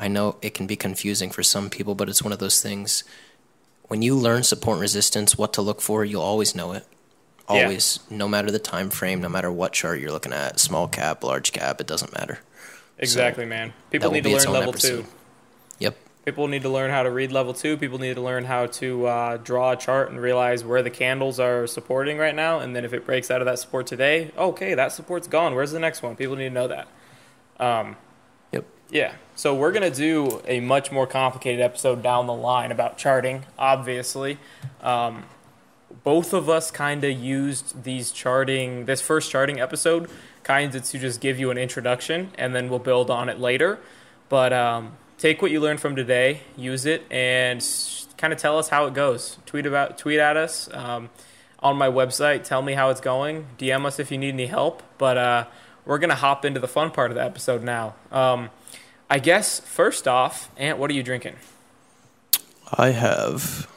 I 0.02 0.08
know 0.08 0.38
it 0.42 0.56
can 0.56 0.66
be 0.66 0.76
confusing 0.76 1.30
for 1.30 1.44
some 1.44 1.70
people, 1.70 1.94
but 1.94 2.10
it's 2.10 2.24
one 2.24 2.34
of 2.34 2.40
those 2.40 2.60
things. 2.60 3.04
When 3.84 4.02
you 4.02 4.16
learn 4.16 4.42
support 4.42 4.76
and 4.76 4.82
resistance, 4.82 5.38
what 5.38 5.54
to 5.54 5.62
look 5.62 5.80
for, 5.80 6.04
you'll 6.04 6.24
always 6.24 6.56
know 6.56 6.72
it. 6.72 6.88
Yeah. 7.48 7.64
Always, 7.64 8.00
no 8.10 8.28
matter 8.28 8.50
the 8.50 8.58
time 8.58 8.90
frame, 8.90 9.22
no 9.22 9.30
matter 9.30 9.52
what 9.52 9.74
chart 9.74 10.00
you're 10.00 10.12
looking 10.12 10.34
at, 10.34 10.60
small 10.60 10.88
cap, 10.88 11.24
large 11.24 11.52
cap, 11.52 11.80
it 11.80 11.86
doesn't 11.86 12.14
matter. 12.14 12.40
Exactly, 12.98 13.46
man. 13.46 13.74
People 13.92 14.10
need 14.10 14.24
to 14.24 14.32
learn 14.32 14.52
level 14.52 14.70
episode. 14.70 15.04
two. 15.04 15.06
Yep. 15.80 15.98
People 16.26 16.48
need 16.48 16.64
to 16.64 16.70
learn 16.70 16.90
how 16.90 17.04
to 17.04 17.12
read 17.12 17.32
level 17.32 17.54
two. 17.54 17.78
People 17.78 18.00
need 18.00 18.16
to 18.16 18.22
learn 18.22 18.46
how 18.46 18.68
to 18.68 19.06
uh, 19.06 19.38
draw 19.38 19.74
a 19.74 19.76
chart 19.76 20.10
and 20.10 20.20
realize 20.20 20.64
where 20.64 20.82
the 20.82 20.90
candles 20.90 21.40
are 21.40 21.68
supporting 21.68 22.18
right 22.18 22.34
now. 22.34 22.60
And 22.60 22.76
then 22.76 22.86
if 22.86 22.94
it 22.94 23.06
breaks 23.06 23.30
out 23.30 23.42
of 23.42 23.46
that 23.46 23.60
support 23.60 23.86
today, 23.86 24.32
okay, 24.36 24.74
that 24.74 24.94
support's 24.94 25.28
gone. 25.28 25.54
Where's 25.54 25.72
the 25.72 25.80
next 25.80 26.02
one? 26.02 26.16
People 26.16 26.38
need 26.38 26.50
to 26.50 26.54
know 26.56 26.68
that. 26.70 26.88
Um. 27.60 27.98
Yeah. 28.92 29.14
So 29.36 29.56
we're 29.56 29.72
gonna 29.72 29.90
do 29.90 30.42
a 30.46 30.60
much 30.60 30.92
more 30.92 31.08
complicated 31.08 31.62
episode 31.62 32.04
down 32.04 32.28
the 32.28 32.34
line 32.34 32.72
about 32.72 32.98
charting. 32.98 33.46
Obviously, 33.58 34.38
um, 34.82 35.24
both 36.04 36.34
of 36.34 36.50
us 36.50 36.70
kind 36.72 37.04
of 37.04 37.12
used 37.18 37.84
these 37.84 38.12
charting. 38.12 38.86
This 38.86 39.02
first 39.02 39.32
charting 39.32 39.60
episode 39.60 40.10
kind 40.44 40.74
of 40.76 40.84
to 40.84 41.00
just 41.00 41.22
give 41.22 41.40
you 41.40 41.52
an 41.52 41.58
introduction, 41.58 42.32
and 42.38 42.54
then 42.54 42.70
we'll 42.70 42.80
build 42.80 43.10
on 43.10 43.30
it 43.30 43.40
later. 43.40 43.80
But 44.30 44.54
um, 44.54 44.94
take 45.18 45.42
what 45.42 45.52
you 45.52 45.60
learned 45.60 45.80
from 45.80 45.96
today, 45.96 46.42
use 46.56 46.86
it, 46.86 47.04
and 47.12 47.66
kind 48.18 48.34
of 48.34 48.40
tell 48.40 48.58
us 48.58 48.70
how 48.70 48.86
it 48.86 48.94
goes. 48.94 49.38
Tweet 49.46 49.66
about, 49.66 49.98
tweet 49.98 50.20
at 50.20 50.38
us 50.38 50.70
um, 50.74 51.10
on 51.60 51.78
my 51.78 51.88
website. 51.88 52.44
Tell 52.44 52.62
me 52.62 52.74
how 52.74 52.90
it's 52.90 53.02
going. 53.02 53.48
DM 53.58 53.86
us 53.86 54.00
if 54.00 54.12
you 54.12 54.18
need 54.18 54.34
any 54.34 54.48
help. 54.48 54.84
But 54.98 55.18
uh, 55.18 55.46
we're 55.86 56.00
gonna 56.00 56.16
hop 56.16 56.46
into 56.46 56.60
the 56.60 56.68
fun 56.68 56.92
part 56.92 57.12
of 57.12 57.16
the 57.16 57.24
episode 57.24 57.64
now. 57.64 57.96
Um, 58.12 58.50
I 59.12 59.20
guess 59.20 59.60
first 59.60 60.08
off, 60.08 60.50
Ant, 60.56 60.78
what 60.78 60.90
are 60.90 60.94
you 60.94 61.04
drinking? 61.04 61.36
I 62.72 62.92
have 62.92 63.70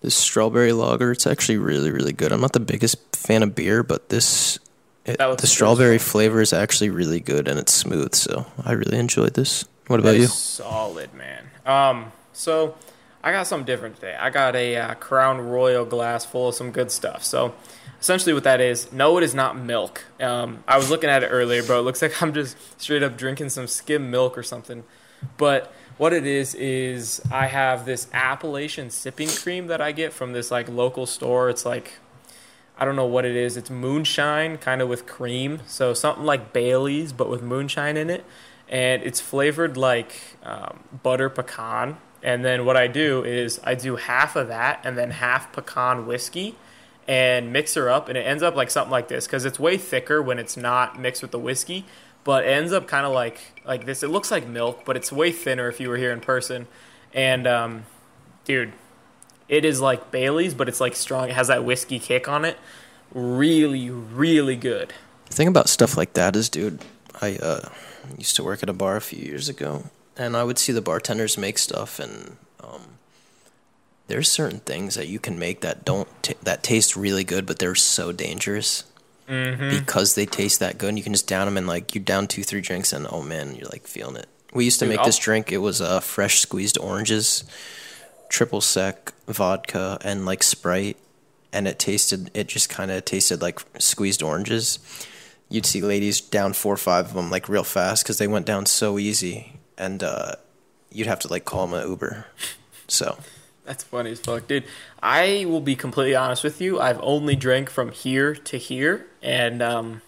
this 0.00 0.14
strawberry 0.14 0.72
lager. 0.72 1.10
It's 1.10 1.26
actually 1.26 1.58
really, 1.58 1.90
really 1.90 2.12
good. 2.12 2.30
I'm 2.30 2.40
not 2.40 2.52
the 2.52 2.60
biggest 2.60 3.16
fan 3.16 3.42
of 3.42 3.56
beer, 3.56 3.82
but 3.82 4.10
this 4.10 4.60
it, 5.04 5.18
the 5.18 5.46
strawberry 5.48 5.98
flavor 5.98 6.40
is 6.40 6.52
actually 6.52 6.90
really 6.90 7.18
good 7.18 7.48
and 7.48 7.58
it's 7.58 7.72
smooth. 7.72 8.14
So 8.14 8.46
I 8.64 8.72
really 8.72 8.98
enjoyed 8.98 9.34
this. 9.34 9.64
What 9.88 9.98
about 9.98 10.14
you? 10.14 10.28
Solid, 10.28 11.12
man. 11.12 11.50
Um, 11.66 12.12
so 12.32 12.76
I 13.24 13.32
got 13.32 13.48
something 13.48 13.66
different 13.66 13.96
today. 13.96 14.14
I 14.14 14.30
got 14.30 14.54
a 14.54 14.76
uh, 14.76 14.94
Crown 14.94 15.40
Royal 15.40 15.84
glass 15.84 16.24
full 16.24 16.50
of 16.50 16.54
some 16.54 16.70
good 16.70 16.92
stuff. 16.92 17.24
So 17.24 17.56
essentially, 18.00 18.32
what 18.32 18.44
that 18.44 18.60
is, 18.60 18.92
no, 18.92 19.18
it 19.18 19.24
is 19.24 19.34
not 19.34 19.58
milk. 19.58 20.04
Um, 20.20 20.64
I 20.66 20.76
was 20.76 20.90
looking 20.90 21.10
at 21.10 21.22
it 21.22 21.28
earlier, 21.28 21.62
bro. 21.62 21.80
It 21.80 21.82
looks 21.82 22.02
like 22.02 22.20
I'm 22.22 22.32
just 22.32 22.56
straight 22.80 23.02
up 23.02 23.16
drinking 23.16 23.50
some 23.50 23.66
skim 23.66 24.10
milk 24.10 24.36
or 24.38 24.42
something. 24.42 24.84
But 25.36 25.72
what 25.98 26.12
it 26.12 26.26
is 26.26 26.54
is 26.54 27.20
I 27.30 27.46
have 27.46 27.84
this 27.84 28.08
Appalachian 28.12 28.90
sipping 28.90 29.28
cream 29.28 29.66
that 29.66 29.80
I 29.80 29.92
get 29.92 30.12
from 30.12 30.32
this 30.32 30.50
like 30.50 30.68
local 30.68 31.04
store. 31.04 31.50
It's 31.50 31.66
like 31.66 31.98
I 32.78 32.86
don't 32.86 32.96
know 32.96 33.06
what 33.06 33.26
it 33.26 33.36
is. 33.36 33.58
It's 33.58 33.68
moonshine, 33.68 34.56
kind 34.56 34.80
of 34.80 34.88
with 34.88 35.04
cream. 35.04 35.60
So 35.66 35.92
something 35.92 36.24
like 36.24 36.54
Bailey's, 36.54 37.12
but 37.12 37.28
with 37.28 37.42
moonshine 37.42 37.98
in 37.98 38.08
it. 38.08 38.24
And 38.70 39.02
it's 39.02 39.20
flavored 39.20 39.76
like 39.76 40.14
um, 40.42 40.84
butter 41.02 41.28
pecan. 41.28 41.98
And 42.22 42.42
then 42.42 42.64
what 42.64 42.78
I 42.78 42.86
do 42.86 43.22
is 43.22 43.60
I 43.64 43.74
do 43.74 43.96
half 43.96 44.34
of 44.34 44.48
that 44.48 44.80
and 44.82 44.96
then 44.96 45.10
half 45.10 45.52
pecan 45.52 46.06
whiskey 46.06 46.56
and 47.10 47.52
mix 47.52 47.74
her 47.74 47.90
up. 47.90 48.08
And 48.08 48.16
it 48.16 48.20
ends 48.20 48.40
up 48.40 48.54
like 48.54 48.70
something 48.70 48.92
like 48.92 49.08
this 49.08 49.26
because 49.26 49.44
it's 49.44 49.58
way 49.58 49.76
thicker 49.76 50.22
when 50.22 50.38
it's 50.38 50.56
not 50.56 50.98
mixed 50.98 51.22
with 51.22 51.32
the 51.32 51.40
whiskey. 51.40 51.84
But 52.22 52.44
it 52.44 52.50
ends 52.50 52.72
up 52.72 52.86
kind 52.86 53.04
of 53.04 53.12
like 53.12 53.40
like 53.64 53.84
this. 53.84 54.04
It 54.04 54.08
looks 54.08 54.30
like 54.30 54.46
milk, 54.46 54.84
but 54.84 54.96
it's 54.96 55.10
way 55.10 55.32
thinner 55.32 55.68
if 55.68 55.80
you 55.80 55.88
were 55.88 55.96
here 55.96 56.12
in 56.12 56.20
person. 56.20 56.68
And 57.12 57.48
um, 57.48 57.84
dude, 58.44 58.72
it 59.48 59.64
is 59.64 59.80
like 59.80 60.12
Bailey's, 60.12 60.54
but 60.54 60.68
it's 60.68 60.80
like 60.80 60.94
strong. 60.94 61.28
It 61.28 61.34
has 61.34 61.48
that 61.48 61.64
whiskey 61.64 61.98
kick 61.98 62.28
on 62.28 62.44
it. 62.44 62.56
Really, 63.12 63.90
really 63.90 64.54
good. 64.54 64.92
The 65.26 65.34
thing 65.34 65.48
about 65.48 65.68
stuff 65.68 65.96
like 65.96 66.12
that 66.12 66.36
is, 66.36 66.48
dude, 66.48 66.80
I 67.20 67.36
uh, 67.36 67.68
used 68.16 68.36
to 68.36 68.44
work 68.44 68.62
at 68.62 68.68
a 68.68 68.72
bar 68.72 68.96
a 68.96 69.00
few 69.00 69.24
years 69.24 69.48
ago, 69.48 69.84
and 70.16 70.36
I 70.36 70.44
would 70.44 70.58
see 70.58 70.72
the 70.72 70.82
bartenders 70.82 71.36
make 71.36 71.58
stuff, 71.58 71.98
and 71.98 72.36
there's 74.10 74.30
certain 74.30 74.58
things 74.60 74.94
that 74.96 75.08
you 75.08 75.18
can 75.18 75.38
make 75.38 75.62
that 75.62 75.84
don't 75.84 76.08
t- 76.22 76.34
that 76.42 76.62
taste 76.62 76.96
really 76.96 77.24
good, 77.24 77.46
but 77.46 77.58
they're 77.58 77.74
so 77.74 78.12
dangerous 78.12 78.84
because 79.26 80.16
they 80.16 80.26
taste 80.26 80.58
that 80.60 80.76
good. 80.76 80.88
And 80.90 80.98
you 80.98 81.04
can 81.04 81.12
just 81.14 81.26
down 81.28 81.46
them, 81.46 81.56
and 81.56 81.66
like 81.66 81.94
you 81.94 82.00
down 82.00 82.26
two, 82.26 82.42
three 82.42 82.60
drinks, 82.60 82.92
and 82.92 83.06
oh 83.10 83.22
man, 83.22 83.54
you're 83.54 83.68
like 83.68 83.86
feeling 83.86 84.16
it. 84.16 84.26
We 84.52 84.64
used 84.64 84.80
to 84.80 84.84
Dude, 84.84 84.90
make 84.90 84.98
I'll- 85.00 85.06
this 85.06 85.18
drink. 85.18 85.52
It 85.52 85.58
was 85.58 85.80
uh, 85.80 86.00
fresh 86.00 86.40
squeezed 86.40 86.76
oranges, 86.78 87.44
triple 88.28 88.60
sec 88.60 89.12
vodka, 89.26 89.98
and 90.02 90.26
like 90.26 90.42
Sprite, 90.42 90.96
and 91.52 91.68
it 91.68 91.78
tasted. 91.78 92.30
It 92.34 92.48
just 92.48 92.68
kind 92.68 92.90
of 92.90 93.04
tasted 93.04 93.40
like 93.40 93.60
squeezed 93.78 94.22
oranges 94.22 94.78
you'd 95.52 95.66
see 95.66 95.80
ladies 95.82 96.20
down 96.20 96.52
four 96.52 96.72
or 96.72 96.76
five 96.76 97.06
of 97.06 97.14
them 97.14 97.28
like 97.28 97.48
real 97.48 97.64
fast 97.64 98.04
because 98.04 98.18
they 98.18 98.28
went 98.28 98.46
down 98.46 98.64
so 98.64 99.00
easy 99.00 99.58
and 99.76 100.00
uh, 100.00 100.32
you'd 100.92 101.08
have 101.08 101.18
to 101.18 101.26
like 101.26 101.44
call 101.44 101.66
them 101.66 101.74
an 101.82 101.88
Uber. 101.88 102.24
So 102.86 103.18
That's 103.70 103.84
funny 103.84 104.10
as 104.10 104.18
fuck, 104.18 104.48
dude. 104.48 104.64
I 105.00 105.44
will 105.46 105.60
be 105.60 105.76
completely 105.76 106.16
honest 106.16 106.42
with 106.42 106.60
you. 106.60 106.80
I've 106.80 106.98
only 107.04 107.36
drank 107.36 107.70
from 107.70 107.92
here 107.92 108.34
to 108.34 108.56
here, 108.56 109.06
and 109.22 109.62
um, 109.62 110.02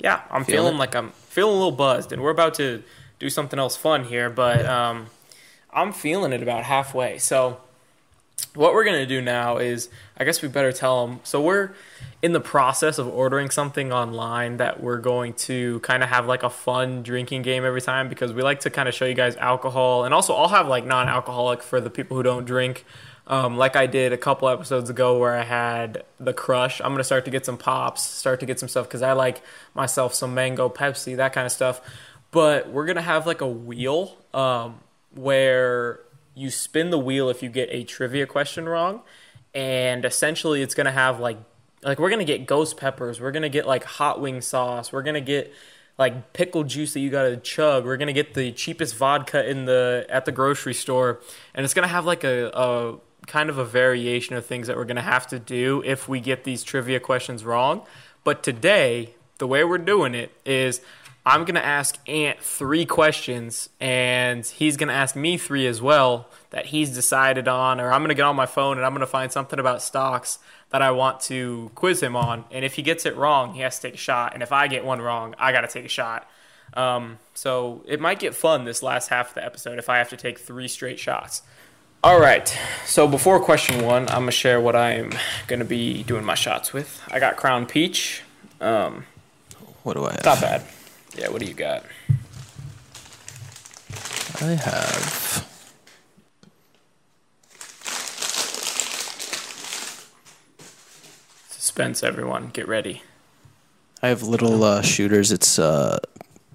yeah, 0.00 0.22
I'm 0.28 0.42
Feeling 0.42 0.64
feeling 0.64 0.76
like 0.76 0.96
I'm 0.96 1.10
feeling 1.10 1.52
a 1.52 1.56
little 1.56 1.70
buzzed, 1.70 2.10
and 2.10 2.20
we're 2.20 2.32
about 2.32 2.54
to 2.54 2.82
do 3.20 3.30
something 3.30 3.60
else 3.60 3.76
fun 3.76 4.02
here, 4.02 4.28
but 4.28 4.66
um, 4.66 5.06
I'm 5.72 5.92
feeling 5.92 6.32
it 6.32 6.42
about 6.42 6.64
halfway. 6.64 7.18
So, 7.18 7.60
what 8.54 8.74
we're 8.74 8.84
gonna 8.84 9.06
do 9.06 9.20
now 9.20 9.58
is, 9.58 9.88
I 10.16 10.24
guess 10.24 10.42
we 10.42 10.48
better 10.48 10.72
tell 10.72 11.06
them. 11.06 11.20
So 11.24 11.40
we're 11.40 11.72
in 12.22 12.32
the 12.32 12.40
process 12.40 12.98
of 12.98 13.08
ordering 13.08 13.50
something 13.50 13.92
online 13.92 14.58
that 14.58 14.80
we're 14.80 14.98
going 14.98 15.34
to 15.34 15.80
kind 15.80 16.02
of 16.02 16.08
have 16.08 16.26
like 16.26 16.42
a 16.42 16.50
fun 16.50 17.02
drinking 17.02 17.42
game 17.42 17.64
every 17.64 17.80
time 17.80 18.08
because 18.08 18.32
we 18.32 18.42
like 18.42 18.60
to 18.60 18.70
kind 18.70 18.88
of 18.88 18.94
show 18.94 19.04
you 19.04 19.14
guys 19.14 19.34
alcohol 19.36 20.04
and 20.04 20.14
also 20.14 20.34
I'll 20.34 20.48
have 20.48 20.68
like 20.68 20.86
non-alcoholic 20.86 21.62
for 21.62 21.80
the 21.80 21.90
people 21.90 22.16
who 22.16 22.22
don't 22.22 22.44
drink. 22.44 22.84
Um, 23.26 23.56
like 23.56 23.76
I 23.76 23.86
did 23.86 24.12
a 24.12 24.18
couple 24.18 24.48
episodes 24.48 24.90
ago 24.90 25.18
where 25.18 25.34
I 25.34 25.42
had 25.42 26.04
the 26.20 26.32
crush. 26.32 26.80
I'm 26.80 26.92
gonna 26.92 27.04
start 27.04 27.24
to 27.24 27.30
get 27.30 27.46
some 27.46 27.56
pops, 27.56 28.02
start 28.02 28.40
to 28.40 28.46
get 28.46 28.60
some 28.60 28.68
stuff 28.68 28.86
because 28.86 29.02
I 29.02 29.12
like 29.12 29.42
myself 29.74 30.14
some 30.14 30.34
mango 30.34 30.68
Pepsi, 30.68 31.16
that 31.16 31.32
kind 31.32 31.46
of 31.46 31.52
stuff. 31.52 31.80
But 32.30 32.70
we're 32.70 32.86
gonna 32.86 33.02
have 33.02 33.26
like 33.26 33.40
a 33.40 33.48
wheel 33.48 34.16
um, 34.34 34.80
where 35.14 36.00
you 36.34 36.50
spin 36.50 36.90
the 36.90 36.98
wheel 36.98 37.28
if 37.28 37.42
you 37.42 37.48
get 37.48 37.68
a 37.70 37.84
trivia 37.84 38.26
question 38.26 38.68
wrong, 38.68 39.02
and 39.54 40.04
essentially 40.04 40.62
it's 40.62 40.74
gonna 40.74 40.92
have 40.92 41.20
like 41.20 41.38
like 41.82 41.98
we're 41.98 42.10
gonna 42.10 42.24
get 42.24 42.46
ghost 42.46 42.76
peppers, 42.76 43.20
we're 43.20 43.32
gonna 43.32 43.48
get 43.48 43.66
like 43.66 43.84
hot 43.84 44.20
wing 44.20 44.40
sauce, 44.40 44.92
we're 44.92 45.02
gonna 45.02 45.20
get 45.20 45.52
like 45.98 46.32
pickle 46.32 46.64
juice 46.64 46.94
that 46.94 47.00
you 47.00 47.10
gotta 47.10 47.36
chug. 47.36 47.84
We're 47.84 47.96
gonna 47.96 48.12
get 48.12 48.34
the 48.34 48.52
cheapest 48.52 48.96
vodka 48.96 49.48
in 49.48 49.66
the 49.66 50.06
at 50.08 50.24
the 50.24 50.32
grocery 50.32 50.74
store, 50.74 51.20
and 51.54 51.64
it's 51.64 51.74
gonna 51.74 51.88
have 51.88 52.04
like 52.04 52.24
a, 52.24 52.50
a 52.54 52.96
kind 53.26 53.50
of 53.50 53.58
a 53.58 53.64
variation 53.64 54.34
of 54.36 54.46
things 54.46 54.66
that 54.66 54.76
we're 54.76 54.84
gonna 54.84 55.02
have 55.02 55.26
to 55.28 55.38
do 55.38 55.82
if 55.84 56.08
we 56.08 56.20
get 56.20 56.44
these 56.44 56.62
trivia 56.62 57.00
questions 57.00 57.44
wrong. 57.44 57.82
But 58.24 58.42
today, 58.42 59.14
the 59.38 59.46
way 59.46 59.64
we're 59.64 59.78
doing 59.78 60.14
it 60.14 60.30
is 60.46 60.80
I'm 61.24 61.44
gonna 61.44 61.60
ask 61.60 61.98
Ant 62.08 62.40
three 62.40 62.84
questions, 62.84 63.68
and 63.80 64.44
he's 64.44 64.76
gonna 64.76 64.92
ask 64.92 65.14
me 65.14 65.38
three 65.38 65.66
as 65.66 65.80
well 65.80 66.28
that 66.50 66.66
he's 66.66 66.90
decided 66.90 67.46
on, 67.46 67.80
or 67.80 67.92
I'm 67.92 68.02
gonna 68.02 68.14
get 68.14 68.24
on 68.24 68.34
my 68.34 68.46
phone 68.46 68.76
and 68.76 68.84
I'm 68.84 68.92
gonna 68.92 69.06
find 69.06 69.30
something 69.30 69.58
about 69.58 69.82
stocks 69.82 70.38
that 70.70 70.82
I 70.82 70.90
want 70.90 71.20
to 71.22 71.70
quiz 71.74 72.02
him 72.02 72.16
on. 72.16 72.44
And 72.50 72.64
if 72.64 72.74
he 72.74 72.82
gets 72.82 73.06
it 73.06 73.16
wrong, 73.16 73.54
he 73.54 73.60
has 73.60 73.76
to 73.76 73.88
take 73.88 73.94
a 73.94 73.98
shot. 73.98 74.34
And 74.34 74.42
if 74.42 74.50
I 74.52 74.66
get 74.66 74.84
one 74.84 75.00
wrong, 75.00 75.34
I 75.38 75.52
gotta 75.52 75.68
take 75.68 75.84
a 75.84 75.88
shot. 75.88 76.28
Um, 76.74 77.18
so 77.34 77.84
it 77.86 78.00
might 78.00 78.18
get 78.18 78.34
fun 78.34 78.64
this 78.64 78.82
last 78.82 79.08
half 79.08 79.28
of 79.28 79.34
the 79.34 79.44
episode 79.44 79.78
if 79.78 79.88
I 79.88 79.98
have 79.98 80.08
to 80.10 80.16
take 80.16 80.40
three 80.40 80.68
straight 80.68 80.98
shots. 80.98 81.42
All 82.02 82.18
right. 82.18 82.52
So 82.84 83.06
before 83.06 83.38
question 83.38 83.84
one, 83.84 84.08
I'm 84.08 84.22
gonna 84.22 84.32
share 84.32 84.60
what 84.60 84.74
I'm 84.74 85.12
gonna 85.46 85.64
be 85.64 86.02
doing 86.02 86.24
my 86.24 86.34
shots 86.34 86.72
with. 86.72 87.00
I 87.08 87.20
got 87.20 87.36
Crown 87.36 87.66
Peach. 87.66 88.22
Um, 88.60 89.04
what 89.84 89.94
do 89.94 90.04
I 90.04 90.12
have? 90.12 90.24
not 90.24 90.40
bad. 90.40 90.62
Yeah. 91.16 91.28
What 91.30 91.40
do 91.40 91.46
you 91.46 91.54
got? 91.54 91.84
I 94.40 94.54
have. 94.54 95.46
Suspense, 101.50 102.02
everyone. 102.02 102.48
Get 102.48 102.66
ready. 102.68 103.02
I 104.02 104.08
have 104.08 104.22
little 104.22 104.64
uh, 104.64 104.82
shooters. 104.82 105.30
It's 105.32 105.58
uh, 105.58 105.98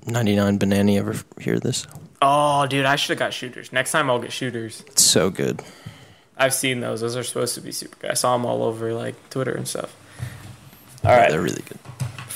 99 0.06 0.58
banana. 0.58 0.92
You 0.92 1.00
ever 1.00 1.16
hear 1.40 1.60
this? 1.60 1.88
Oh, 2.22 2.66
dude, 2.68 2.86
I 2.86 2.96
should 2.96 3.12
have 3.12 3.20
got 3.20 3.34
shooters. 3.34 3.72
Next 3.72 3.92
time 3.92 4.10
I'll 4.10 4.20
get 4.20 4.32
shooters. 4.34 4.84
It's 4.88 5.04
so 5.04 5.30
good. 5.30 5.62
I've 6.38 6.54
seen 6.54 6.82
those. 6.82 7.02
Those 7.02 7.16
are 7.16 7.24
supposed 7.24 7.56
to 7.56 7.62
be 7.62 7.72
super 7.72 7.96
good. 8.00 8.12
I 8.12 8.16
saw 8.16 8.36
them 8.36 8.46
all 8.46 8.64
over 8.64 8.94
like 8.94 9.16
Twitter 9.30 9.54
and 9.54 9.68
stuff. 9.68 9.96
All 11.04 11.12
Yeah, 11.12 11.22
right. 11.22 11.30
they're 11.32 11.42
really 11.42 11.62
good. 11.64 11.80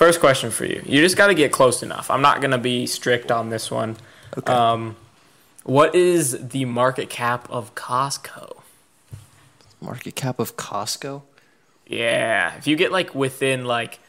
First 0.01 0.19
question 0.19 0.49
for 0.49 0.65
you. 0.65 0.81
You 0.83 0.99
just 0.99 1.15
got 1.15 1.27
to 1.27 1.35
get 1.35 1.51
close 1.51 1.83
enough. 1.83 2.09
I'm 2.09 2.23
not 2.23 2.41
going 2.41 2.49
to 2.49 2.57
be 2.57 2.87
strict 2.87 3.29
on 3.29 3.51
this 3.51 3.69
one. 3.69 3.97
Okay. 4.35 4.51
Um, 4.51 4.95
what 5.61 5.93
is 5.93 6.49
the 6.49 6.65
market 6.65 7.07
cap 7.07 7.47
of 7.51 7.75
Costco? 7.75 8.63
Market 9.79 10.15
cap 10.15 10.39
of 10.39 10.57
Costco. 10.57 11.21
Yeah, 11.85 12.55
if 12.55 12.65
you 12.65 12.75
get 12.75 12.91
like 12.91 13.13
within 13.13 13.65
like 13.65 13.99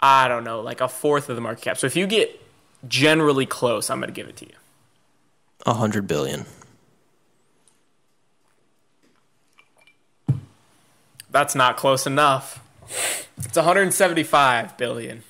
I 0.00 0.26
don't 0.26 0.42
know, 0.42 0.62
like 0.62 0.80
a 0.80 0.88
fourth 0.88 1.28
of 1.28 1.36
the 1.36 1.42
market 1.42 1.62
cap. 1.62 1.78
So 1.78 1.86
if 1.86 1.94
you 1.94 2.08
get 2.08 2.42
generally 2.88 3.46
close, 3.46 3.88
I'm 3.88 4.00
going 4.00 4.08
to 4.08 4.12
give 4.12 4.26
it 4.26 4.36
to 4.38 4.46
you. 4.46 4.54
A 5.64 5.74
hundred 5.74 6.08
billion. 6.08 6.44
That's 11.30 11.54
not 11.54 11.76
close 11.76 12.04
enough. 12.04 12.60
It's 13.38 13.56
175 13.56 14.76
billion. 14.76 15.22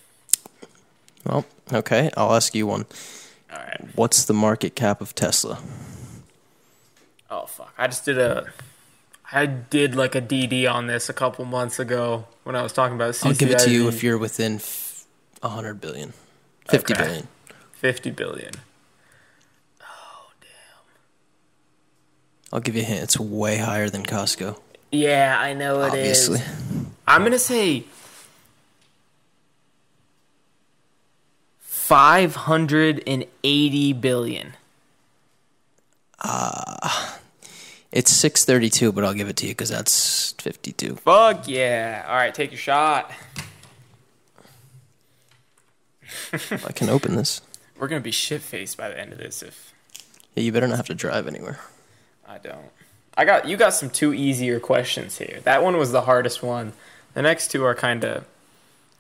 Well, 1.25 1.45
okay. 1.73 2.11
I'll 2.17 2.35
ask 2.35 2.55
you 2.55 2.67
one. 2.67 2.87
All 3.53 3.59
right. 3.59 3.81
What's 3.95 4.25
the 4.25 4.35
market 4.35 4.75
cap 4.75 5.01
of 5.01 5.15
Tesla? 5.15 5.59
Oh 7.31 7.47
fuck! 7.47 7.73
I 7.79 7.87
just 7.87 8.05
did 8.05 8.19
a, 8.19 8.47
I 9.33 9.47
did 9.47 9.95
like 9.95 10.15
a 10.17 10.21
DD 10.21 10.69
on 10.71 10.87
this 10.89 11.09
a 11.09 11.13
couple 11.13 11.45
months 11.45 11.79
ago 11.79 12.27
when 12.43 12.57
I 12.57 12.63
was 12.63 12.73
talking 12.73 12.97
about. 12.97 13.15
CCIV. 13.15 13.27
I'll 13.27 13.35
give 13.35 13.51
it 13.51 13.59
to 13.61 13.71
you 13.71 13.87
if 13.89 14.03
you're 14.03 14.19
within 14.19 14.57
f- 14.57 15.05
a 15.43 15.49
hundred 15.51 15.81
billion. 15.81 16.13
Fifty 16.69 16.93
Okay. 16.95 17.05
billion. 17.05 17.29
fifty 17.73 18.11
billion. 18.11 18.51
Oh, 19.81 19.85
I'll 22.53 22.61
give 22.61 22.75
you 22.75 22.83
a 22.83 22.85
hint. 22.85 23.03
It's 23.05 23.19
way 23.21 23.59
higher 23.59 23.89
than 23.89 24.03
Costco. 24.05 24.59
Yeah, 24.91 25.37
I 25.39 25.53
know 25.55 25.83
it 25.83 25.95
is. 25.95 26.29
obviously. 26.29 26.41
I'm 27.11 27.25
gonna 27.25 27.41
say 27.41 27.87
five 31.59 32.37
hundred 32.37 33.03
and 33.05 33.25
eighty 33.43 33.93
billion. 33.93 34.53
Uh, 36.21 37.17
it's 37.91 38.13
six 38.13 38.45
thirty-two, 38.45 38.93
but 38.93 39.03
I'll 39.03 39.15
give 39.15 39.29
it 39.29 39.37
to 39.39 39.47
you 39.47 39.53
because 39.53 39.71
that's 39.71 40.33
fifty-two. 40.39 40.95
Fuck 40.97 41.49
yeah! 41.49 42.05
All 42.07 42.15
right, 42.15 42.33
take 42.33 42.53
your 42.53 42.59
shot. 42.59 43.11
I 46.33 46.71
can 46.73 46.89
open 46.89 47.17
this. 47.17 47.41
We're 47.77 47.89
gonna 47.89 48.01
be 48.03 48.13
shit 48.13 48.41
faced 48.41 48.77
by 48.77 48.89
the 48.89 48.97
end 49.01 49.11
of 49.13 49.19
this 49.19 49.43
if 49.43 49.73
Yeah, 50.37 50.45
you 50.45 50.53
better 50.53 50.69
not 50.69 50.77
have 50.77 50.87
to 50.87 50.95
drive 50.95 51.27
anywhere. 51.27 51.59
I 52.25 52.39
don't. 52.39 52.71
I 53.17 53.25
got 53.25 53.49
you 53.49 53.57
got 53.57 53.75
some 53.75 53.91
two 53.91 54.15
easier 54.15 54.61
questions 54.61 55.19
here. 55.19 55.41
That 55.43 55.65
one 55.65 55.77
was 55.77 55.91
the 55.91 56.03
hardest 56.03 56.41
one. 56.41 56.73
The 57.15 57.23
next 57.23 57.51
two 57.51 57.65
are 57.65 57.75
kind 57.75 58.05
of. 58.05 58.25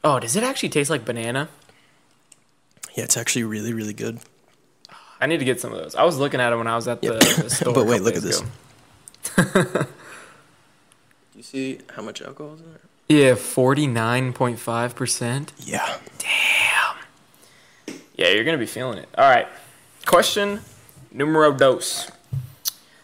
Oh, 0.02 0.18
does 0.18 0.34
it 0.36 0.42
actually 0.42 0.70
taste 0.70 0.90
like 0.90 1.04
banana? 1.04 1.48
Yeah, 2.94 3.04
it's 3.04 3.16
actually 3.16 3.44
really, 3.44 3.72
really 3.72 3.92
good. 3.92 4.18
I 5.20 5.26
need 5.26 5.38
to 5.38 5.44
get 5.44 5.60
some 5.60 5.72
of 5.72 5.78
those. 5.78 5.94
I 5.94 6.02
was 6.04 6.18
looking 6.18 6.40
at 6.40 6.52
it 6.52 6.56
when 6.56 6.66
I 6.66 6.74
was 6.76 6.88
at 6.88 7.02
the, 7.02 7.12
Yeah. 7.12 7.42
the 7.42 7.50
store. 7.54 7.74
But 7.74 7.86
wait, 7.86 8.02
look 8.02 8.16
at 8.16 8.22
days 8.22 8.42
this. 8.42 9.36
Do 9.36 9.86
you 11.36 11.42
see 11.42 11.78
how 11.94 12.02
much 12.02 12.22
alcohol 12.22 12.54
is 12.54 12.60
in 12.60 12.70
there? 12.70 12.80
Yeah, 13.08 13.34
forty 13.34 13.86
nine 13.86 14.32
point 14.32 14.58
five 14.58 14.94
percent. 14.94 15.52
Yeah. 15.58 15.98
Damn. 16.18 17.96
Yeah, 18.16 18.28
you're 18.28 18.44
gonna 18.44 18.58
be 18.58 18.66
feeling 18.66 18.98
it. 18.98 19.08
All 19.18 19.28
right. 19.28 19.46
Question 20.06 20.60
numero 21.12 21.52
dos. 21.52 22.10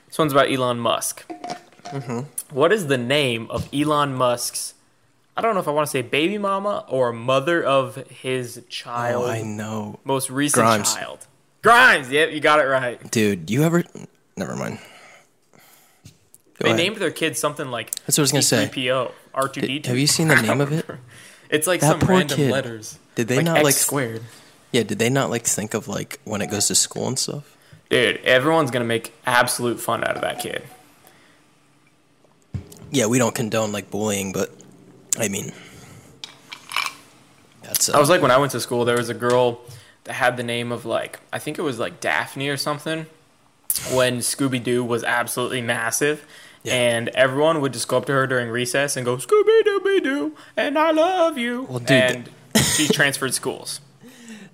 This 0.09 0.19
one's 0.19 0.33
about 0.33 0.51
Elon 0.51 0.79
Musk. 0.79 1.27
Mm-hmm. 1.87 2.21
What 2.55 2.73
is 2.73 2.87
the 2.87 2.99
name 2.99 3.47
of 3.51 3.69
Elon 3.75 4.15
Musk's? 4.15 4.75
I 5.37 5.43
don't 5.43 5.55
know 5.55 5.61
if 5.61 5.69
I 5.69 5.71
want 5.73 5.87
to 5.87 5.91
say 5.91 6.03
baby 6.03 6.39
mama 6.39 6.85
or 6.89 7.13
mother 7.13 7.63
of 7.63 7.97
his 8.09 8.63
child, 8.69 9.25
Oh, 9.25 9.29
I 9.29 9.43
know. 9.43 9.99
most 10.05 10.31
recent 10.31 10.63
Grimes. 10.65 10.95
child. 10.95 11.27
Grimes. 11.63 12.11
Yep, 12.11 12.31
you 12.33 12.41
got 12.41 12.59
it 12.61 12.65
right. 12.65 13.11
Dude, 13.11 13.51
you 13.51 13.63
ever. 13.65 13.85
Never 14.37 14.57
mind. 14.57 14.79
Go 16.05 16.11
they 16.61 16.69
ahead. 16.71 16.77
named 16.79 16.97
their 16.97 17.11
kid 17.11 17.37
something 17.37 17.71
like 17.71 17.95
That's 18.07 18.17
what 18.17 18.21
I 18.21 18.23
was 18.23 18.33
gonna 18.33 18.43
say. 18.43 18.67
C3PO, 18.69 19.13
R2D2. 19.35 19.87
Have 19.87 19.99
you 19.99 20.07
seen 20.07 20.29
the 20.29 20.37
name 20.43 20.61
of 20.63 20.73
it? 20.73 20.87
It's 21.51 21.67
like 21.67 21.81
That 21.81 21.91
some 21.91 22.01
poor 22.01 22.17
random 22.17 22.37
kid. 22.37 22.51
letters. 22.51 22.99
Did 23.15 23.29
they 23.29 23.37
like 23.37 23.45
not 23.45 23.57
X 23.59 23.65
like? 23.65 23.75
squared? 23.75 24.23
Yeah, 24.73 24.83
did 24.85 24.99
they 24.99 25.11
not 25.11 25.29
like 25.31 25.45
think 25.45 25.75
of 25.75 25.87
like 25.87 26.19
when 26.25 26.41
it 26.41 26.51
goes 26.51 26.69
to 26.69 26.75
school 26.75 27.09
and 27.09 27.19
stuff? 27.19 27.57
Dude, 27.91 28.17
everyone's 28.25 28.71
gonna 28.71 28.85
make 28.87 29.13
absolute 29.27 29.81
fun 29.81 30.03
out 30.03 30.17
of 30.17 30.23
that 30.23 30.39
kid. 30.41 30.63
Yeah, 32.91 33.07
we 33.07 33.19
don't 33.19 33.35
condone 33.35 33.73
like 33.73 33.91
bullying, 33.91 34.33
but 34.33 34.51
I 35.19 35.29
mean, 35.29 35.53
that's. 37.63 37.89
Uh, 37.89 37.97
I 37.97 38.01
was 38.01 38.09
like 38.09 38.23
when 38.23 38.31
I 38.31 38.39
went 38.39 38.53
to 38.53 38.61
school, 38.61 38.85
there 38.85 38.97
was 38.97 39.09
a 39.09 39.15
girl 39.15 39.61
that 40.05 40.15
had 40.15 40.37
the 40.37 40.43
name 40.43 40.73
of 40.73 40.85
like 40.85 41.21
I 41.33 41.39
think 41.39 41.59
it 41.59 41.63
was 41.63 41.79
like 41.79 42.01
Daphne 42.01 42.49
or 42.49 42.57
something. 42.57 43.07
When 43.93 44.19
Scooby 44.19 44.63
Doo 44.63 44.83
was 44.83 45.05
absolutely 45.05 45.61
massive, 45.61 46.25
Yeah. 46.63 46.75
and 46.75 47.09
everyone 47.11 47.61
would 47.61 47.75
just 47.75 47.89
go 47.89 47.99
up 47.99 48.07
to 48.07 48.13
her 48.13 48.27
during 48.27 48.49
recess 48.49 48.97
and 48.97 49.05
go 49.05 49.17
Scooby 49.19 49.63
Dooby 49.65 50.03
Doo, 50.03 50.37
and 50.57 50.79
I 50.79 50.93
love 50.93 51.37
you. 51.37 51.63
Well, 51.69 51.81
dude, 51.81 51.91
and 51.91 52.31
she 52.63 52.89
transferred 52.93 53.35
schools. 53.35 53.81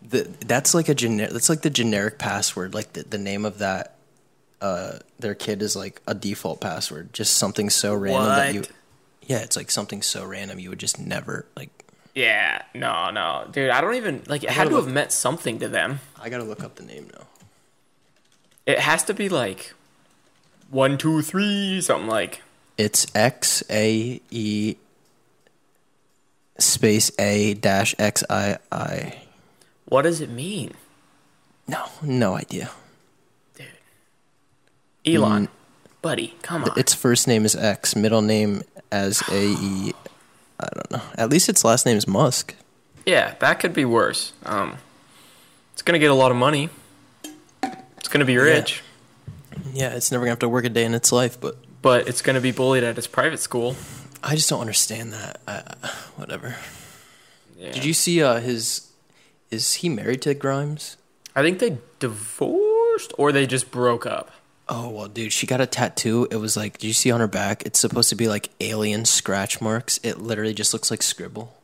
the, 0.03 0.23
that's 0.47 0.75
like 0.75 0.89
a 0.89 0.95
generic. 0.95 1.31
That's 1.33 1.49
like 1.49 1.63
the 1.63 1.71
generic 1.71 2.19
password. 2.19 2.75
Like 2.75 2.95
the, 2.95 3.05
the 3.05 3.19
name 3.19 3.45
of 3.45 3.59
that 3.59 3.95
uh, 4.61 4.99
their 5.21 5.37
kid 5.37 5.63
is 5.63 5.77
like 5.77 6.01
a 6.09 6.15
default 6.15 6.61
password, 6.61 7.13
just 7.13 7.35
something 7.37 7.71
so 7.71 7.95
random 7.95 8.25
that 8.25 8.55
you. 8.55 8.63
Yeah, 9.27 9.39
it's 9.39 9.57
like 9.57 9.71
something 9.71 10.03
so 10.03 10.25
random 10.25 10.59
you 10.59 10.69
would 10.71 10.81
just 10.81 10.99
never 10.99 11.47
like. 11.57 11.71
Yeah, 12.15 12.63
no, 12.75 13.11
no, 13.11 13.47
dude. 13.51 13.71
I 13.71 13.81
don't 13.81 13.95
even 13.95 14.23
like. 14.27 14.45
It 14.45 14.51
had 14.51 14.65
to 14.65 14.71
gotta 14.71 14.85
have 14.85 14.93
meant 14.93 15.13
something 15.13 15.59
to 15.61 15.69
them. 15.69 16.01
I 16.21 16.29
gotta 16.29 16.45
look 16.45 16.63
up 16.63 16.75
the 16.75 16.83
name 16.85 17.09
now. 17.15 17.27
It 18.67 18.79
has 18.81 19.03
to 19.05 19.15
be 19.15 19.29
like 19.29 19.73
one, 20.71 20.99
two, 20.99 21.23
three, 21.23 21.81
something 21.81 22.09
like. 22.09 22.43
It's 22.77 23.07
X 23.15 23.63
A 23.71 24.21
E 24.31 24.77
space 26.59 27.11
A 27.19 27.55
dash 27.55 27.95
X 27.99 28.25
I 28.29 28.59
I. 28.71 29.23
What 29.87 30.03
does 30.03 30.21
it 30.21 30.31
mean, 30.31 30.73
No, 31.69 31.85
no 32.03 32.35
idea. 32.35 32.71
dude? 33.55 33.67
Elon, 35.07 35.49
buddy, 36.01 36.35
come 36.43 36.65
on. 36.65 36.79
Its 36.79 36.95
first 36.95 37.27
name 37.29 37.45
is 37.45 37.55
X, 37.55 37.95
middle 37.95 38.23
name 38.23 38.63
as 38.93 39.23
A 39.29 39.43
E. 39.45 39.93
I 40.61 40.69
don't 40.75 40.91
know. 40.93 41.03
At 41.17 41.31
least 41.31 41.49
its 41.49 41.65
last 41.65 41.85
name 41.87 41.97
is 41.97 42.07
Musk. 42.07 42.55
yeah, 43.07 43.35
that 43.41 43.59
could 43.59 43.73
be 43.73 43.85
worse. 43.85 44.33
Um, 44.45 44.77
it's 45.73 45.83
gonna 45.83 45.99
get 45.99 46.11
a 46.11 46.15
lot 46.15 46.31
of 46.31 46.37
money. 46.37 46.69
It's 47.99 48.09
gonna 48.09 48.25
be 48.25 48.37
rich, 48.37 48.83
Yeah, 49.73 49.91
it's 49.95 50.13
never 50.13 50.23
gonna 50.25 50.33
have 50.33 50.39
to 50.41 50.49
work 50.49 50.65
a 50.65 50.69
day 50.69 50.85
in 50.85 50.95
its 50.95 51.11
life, 51.11 51.41
but 51.41 51.57
but 51.81 52.07
it's 52.09 52.23
gonna 52.23 52.41
be 52.41 52.53
bullied 52.53 52.85
at 52.85 52.97
its 52.99 53.07
private 53.09 53.39
school. 53.41 53.75
I 54.23 54.37
just 54.37 54.49
don't 54.51 54.61
understand 54.61 55.13
that. 55.13 55.41
Uh, 55.49 55.63
whatever. 56.17 56.55
Yeah. 57.59 57.73
Did 57.73 57.85
you 57.85 57.95
see 57.95 58.23
uh, 58.23 58.41
his? 58.41 58.89
Is 59.51 59.75
he 59.75 59.89
married 59.89 60.23
to 60.23 60.35
Grimes? 60.35 60.97
I 61.35 61.43
think 61.43 61.59
they 61.59 61.79
divorced 61.99 63.13
or 63.19 63.33
they 63.33 63.47
just 63.47 63.71
broke 63.71 64.05
up. 64.07 64.31
Oh 64.69 64.89
well, 64.91 65.09
dude, 65.09 65.33
she 65.33 65.47
got 65.47 65.61
a 65.61 65.67
tattoo. 65.67 66.29
It 66.31 66.37
was 66.37 66.57
like, 66.57 66.79
did 66.79 66.87
you 66.87 66.93
see 66.93 67.11
on 67.11 67.21
her 67.21 67.27
back? 67.27 67.65
It's 67.67 67.79
supposed 67.81 68.09
to 68.11 68.15
be 68.15 68.29
like 68.29 68.51
alien 68.61 69.05
scratch 69.05 69.61
marks. 69.61 69.99
It 70.03 70.21
literally 70.21 70.55
just 70.55 70.73
looks 70.73 70.91
like 70.91 71.03
scribble. 71.03 71.55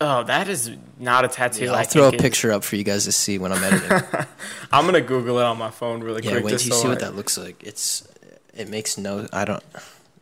Oh, 0.00 0.22
that 0.22 0.48
is 0.48 0.70
not 0.98 1.24
a 1.24 1.28
tattoo. 1.28 1.64
Yeah, 1.64 1.72
I 1.72 1.78
I'll 1.80 1.84
throw 1.84 2.08
a 2.08 2.12
picture 2.12 2.52
up 2.52 2.62
for 2.62 2.76
you 2.76 2.84
guys 2.84 3.04
to 3.04 3.12
see 3.12 3.36
when 3.38 3.52
I'm 3.52 3.62
editing. 3.64 4.06
I'm 4.72 4.86
gonna 4.86 5.00
Google 5.00 5.40
it 5.40 5.44
on 5.44 5.58
my 5.58 5.70
phone 5.70 6.00
really 6.02 6.22
yeah, 6.22 6.32
quick. 6.32 6.44
wait 6.44 6.50
just 6.52 6.66
till 6.66 6.74
you 6.74 6.80
so 6.80 6.82
see 6.82 6.88
what 6.88 7.00
that 7.00 7.16
looks 7.16 7.36
like. 7.36 7.62
It's 7.64 8.06
it 8.54 8.68
makes 8.68 8.96
no. 8.96 9.26
I 9.32 9.44
don't. 9.44 9.62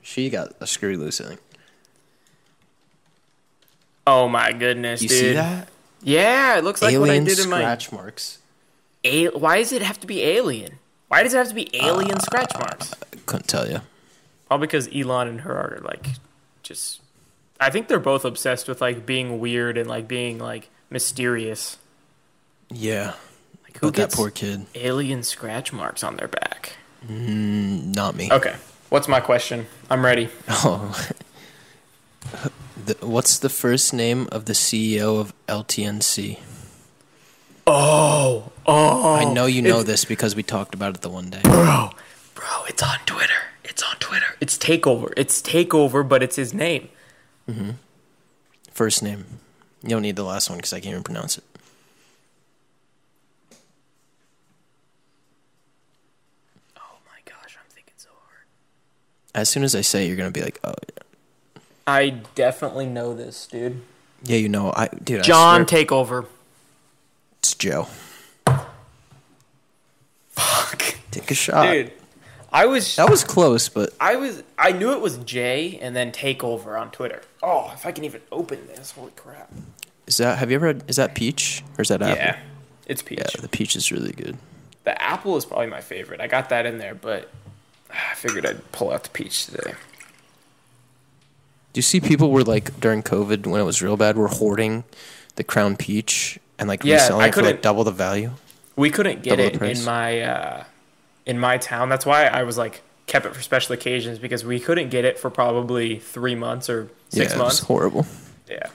She 0.03 0.31
got 0.31 0.55
a 0.61 0.67
screw 0.67 0.97
loose. 0.97 1.21
I 1.21 1.25
think. 1.29 1.41
Oh 4.07 4.29
my 4.29 4.53
goodness, 4.53 5.03
You 5.03 5.09
dude! 5.09 5.19
see 5.19 5.33
that? 5.33 5.69
Yeah, 6.03 6.57
it 6.59 6.65
looks 6.65 6.81
like 6.81 6.97
what 6.99 7.11
I 7.11 7.15
alien 7.15 7.25
did 7.25 7.39
in 7.41 7.51
my. 7.51 7.59
scratch 7.59 7.93
marks. 7.93 8.39
A- 9.05 9.29
why 9.29 9.59
does 9.59 9.73
it 9.73 9.83
have 9.83 9.99
to 10.01 10.07
be 10.07 10.23
alien? 10.23 10.79
Why 11.09 11.23
does 11.23 11.35
it 11.35 11.39
have 11.39 11.49
to 11.49 11.55
be 11.55 11.69
alien 11.77 12.17
uh, 12.19 12.21
scratch 12.21 12.53
marks? 12.59 12.93
I 13.13 13.17
Couldn't 13.27 13.49
tell 13.49 13.69
you. 13.69 13.81
All 14.51 14.59
because 14.59 14.89
Elon 14.95 15.29
and 15.29 15.41
her 15.43 15.53
are 15.57 15.81
like, 15.85 16.07
just. 16.63 17.01
I 17.61 17.71
think 17.71 17.89
they're 17.89 17.99
both 17.99 18.25
obsessed 18.25 18.69
with 18.69 18.81
like 18.81 19.07
being 19.07 19.39
weird 19.41 19.79
and 19.79 19.89
like 19.89 20.07
being 20.09 20.39
like 20.39 20.69
mysterious. 20.91 21.79
Yeah, 22.71 23.15
Like 23.65 23.79
who 23.79 23.87
but 23.89 23.95
that 23.95 24.03
gets 24.03 24.15
poor 24.17 24.31
kid. 24.31 24.67
alien 24.75 25.23
scratch 25.23 25.73
marks 25.73 26.03
on 26.05 26.17
their 26.17 26.29
back? 26.29 26.73
Mm, 27.07 27.95
not 27.95 28.17
me. 28.17 28.29
Okay, 28.31 28.57
what's 28.91 29.07
my 29.09 29.21
question? 29.21 29.67
I'm 29.89 30.05
ready. 30.05 30.29
Oh. 30.49 31.07
The, 32.85 32.97
what's 33.01 33.39
the 33.39 33.49
first 33.49 33.95
name 33.95 34.29
of 34.33 34.45
the 34.47 34.53
CEO 34.53 35.19
of 35.21 35.33
LTNC? 35.47 36.39
Oh, 37.67 38.53
oh! 38.65 39.15
I 39.15 39.25
know 39.25 39.47
you 39.47 39.61
know 39.61 39.83
this 39.83 40.05
because 40.05 40.37
we 40.37 40.43
talked 40.43 40.75
about 40.75 40.95
it 40.95 41.01
the 41.01 41.09
one 41.09 41.31
day. 41.31 41.41
bro, 41.43 41.91
bro. 42.35 42.47
It's 42.69 42.83
on 42.83 42.99
Twitter. 43.07 43.33
It's 43.65 43.83
on 43.83 43.97
Twitter. 43.99 44.37
It's 44.41 44.57
takeover. 44.57 45.13
It's 45.17 45.43
takeover, 45.43 46.09
but 46.09 46.23
it's 46.23 46.37
his 46.37 46.55
name. 46.55 46.89
Mm-hmm. 47.49 47.71
First 48.71 49.03
name. 49.03 49.25
You 49.83 49.91
don't 49.91 50.03
need 50.03 50.17
the 50.17 50.23
last 50.25 50.49
one 50.49 50.59
because 50.59 50.73
I 50.73 50.79
can't 50.81 50.93
even 50.93 51.03
pronounce 51.03 51.39
it. 51.39 51.45
Oh 56.77 56.81
my 57.07 57.19
gosh, 57.25 57.57
I'm 57.59 57.69
thinking 57.71 57.95
so 57.97 58.11
hard. 58.27 58.47
As 59.35 59.49
soon 59.49 59.65
as 59.65 59.75
I 59.75 59.81
say, 59.81 60.05
it, 60.05 60.09
you're 60.09 60.17
gonna 60.17 60.31
be 60.31 60.43
like, 60.43 60.61
"Oh, 60.65 60.75
yeah, 60.89 61.63
I 61.87 62.09
definitely 62.35 62.87
know 62.87 63.15
this, 63.15 63.47
dude. 63.47 63.83
yeah 64.25 64.37
you 64.37 64.49
know." 64.49 64.73
I 64.77 64.89
dude, 64.89 65.21
I 65.21 65.23
John 65.23 65.67
swear 65.67 65.85
Takeover. 65.85 66.27
Joe. 67.57 67.89
Fuck, 70.31 70.97
Take 71.11 71.31
a 71.31 71.35
shot. 71.35 71.71
dude. 71.71 71.93
I 72.53 72.67
was, 72.67 72.97
That 72.97 73.11
was 73.11 73.25
close, 73.25 73.69
but 73.69 73.91
I 74.01 74.17
was, 74.17 74.43
I 74.59 74.73
knew 74.73 74.93
it 74.93 75.01
was 75.01 75.19
Jay, 75.19 75.79
and 75.83 75.95
then 75.97 76.13
Takeover 76.13 76.81
on 76.81 76.91
Twitter. 76.91 77.23
Oh, 77.43 77.71
if 77.75 77.85
I 77.85 77.93
can 77.93 78.05
even 78.05 78.21
open 78.33 78.67
this, 78.69 78.93
holy 78.93 79.11
crap! 79.17 79.51
is 80.07 80.19
that? 80.19 80.39
Have 80.39 80.51
you 80.51 80.55
ever? 80.57 80.69
Had, 80.69 80.85
is 80.89 80.97
that 80.97 81.15
peach 81.15 81.65
or 81.77 81.83
is 81.83 81.89
that 81.89 82.01
apple? 82.01 82.17
Yeah, 82.17 82.39
it's 82.87 83.03
peach. 83.03 83.19
Yeah, 83.19 83.41
the 83.41 83.49
peach 83.49 83.75
is 83.77 83.91
really 83.91 84.13
good. 84.13 84.37
The 84.85 85.01
apple 85.03 85.37
is 85.37 85.45
probably 85.45 85.67
my 85.67 85.81
favorite. 85.81 86.21
I 86.21 86.29
got 86.29 86.49
that 86.51 86.65
in 86.65 86.79
there, 86.79 86.95
but 86.95 87.29
I 87.91 88.15
figured 88.15 88.47
I'd 88.47 88.71
pull 88.73 88.93
out 88.93 89.03
the 89.03 89.11
peach 89.11 89.47
today. 89.47 89.73
Do 91.73 91.79
you 91.79 91.83
see 91.83 92.01
people 92.01 92.31
were 92.31 92.45
like 92.45 92.79
during 92.81 93.03
COVID 93.03 93.47
when 93.47 93.61
it 93.61 93.65
was 93.65 93.83
real 93.83 93.97
bad, 93.97 94.17
were 94.17 94.29
hoarding 94.29 94.85
the 95.35 95.45
crown 95.45 95.77
peach 95.77 96.39
and 96.59 96.69
like 96.69 96.85
Yeah, 96.85 96.95
reselling 96.95 97.25
I 97.25 97.29
it 97.29 97.35
for 97.35 97.43
like 97.43 97.63
double 97.63 97.85
the 97.85 97.91
value? 97.91 98.33
We 98.77 98.91
couldn't 98.91 99.23
get 99.23 99.37
Double 99.37 99.67
it 99.67 99.79
in 99.79 99.85
my 99.85 100.21
uh, 100.21 100.65
in 101.25 101.39
my 101.39 101.59
town. 101.59 101.89
That's 101.89 102.07
why 102.07 102.27
I 102.27 102.43
was 102.43 102.59
like 102.59 102.83
kept 103.07 103.25
it 103.25 103.35
for 103.35 103.43
special 103.43 103.73
occasions 103.73 104.19
because 104.19 104.45
we 104.45 104.61
couldn't 104.61 104.91
get 104.91 105.05
it 105.05 105.19
for 105.19 105.31
probably 105.31 105.99
three 105.99 106.35
months 106.35 106.69
or 106.69 106.91
six 107.09 107.33
yeah, 107.33 107.39
months. 107.39 107.59
It 107.59 107.63
was 107.63 107.67
horrible. 107.69 108.07
Yeah. 108.49 108.69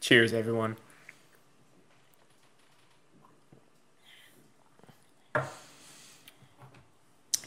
Cheers, 0.00 0.32
everyone. 0.32 0.76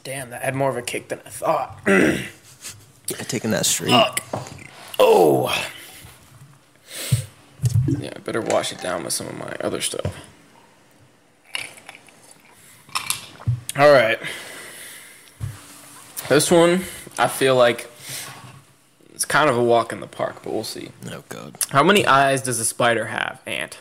Damn, 0.03 0.29
that 0.29 0.41
had 0.41 0.55
more 0.55 0.69
of 0.69 0.77
a 0.77 0.81
kick 0.81 1.09
than 1.09 1.19
I 1.25 1.29
thought. 1.29 1.79
Yeah, 3.09 3.17
taking 3.23 3.51
that 3.51 3.65
straight. 3.65 3.89
Fuck. 3.89 4.21
Oh. 4.99 5.51
Yeah, 7.97 8.13
I 8.15 8.19
better 8.19 8.41
wash 8.41 8.71
it 8.71 8.81
down 8.81 9.03
with 9.03 9.13
some 9.13 9.27
of 9.27 9.37
my 9.37 9.55
other 9.61 9.81
stuff. 9.81 10.15
All 13.77 13.91
right. 13.91 14.19
This 16.27 16.51
one, 16.51 16.83
I 17.17 17.27
feel 17.27 17.55
like 17.55 17.89
it's 19.13 19.25
kind 19.25 19.49
of 19.49 19.57
a 19.57 19.63
walk 19.63 19.91
in 19.91 19.99
the 19.99 20.07
park, 20.07 20.43
but 20.43 20.53
we'll 20.53 20.63
see. 20.63 20.89
Oh 21.11 21.23
god. 21.29 21.55
How 21.69 21.83
many 21.83 22.05
eyes 22.05 22.41
does 22.41 22.59
a 22.59 22.65
spider 22.65 23.05
have, 23.05 23.41
Ant? 23.45 23.79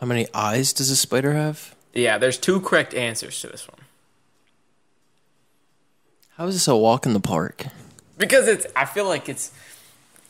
How 0.00 0.06
many 0.06 0.28
eyes 0.34 0.72
does 0.72 0.90
a 0.90 0.96
spider 0.96 1.32
have? 1.32 1.74
Yeah, 1.94 2.18
there's 2.18 2.38
two 2.38 2.60
correct 2.60 2.94
answers 2.94 3.40
to 3.40 3.48
this 3.48 3.66
one. 3.66 3.80
How 6.36 6.46
is 6.46 6.54
this 6.54 6.68
a 6.68 6.76
walk 6.76 7.06
in 7.06 7.14
the 7.14 7.20
park? 7.20 7.66
Because 8.18 8.46
it's, 8.46 8.66
I 8.76 8.84
feel 8.84 9.06
like 9.06 9.28
it's, 9.28 9.50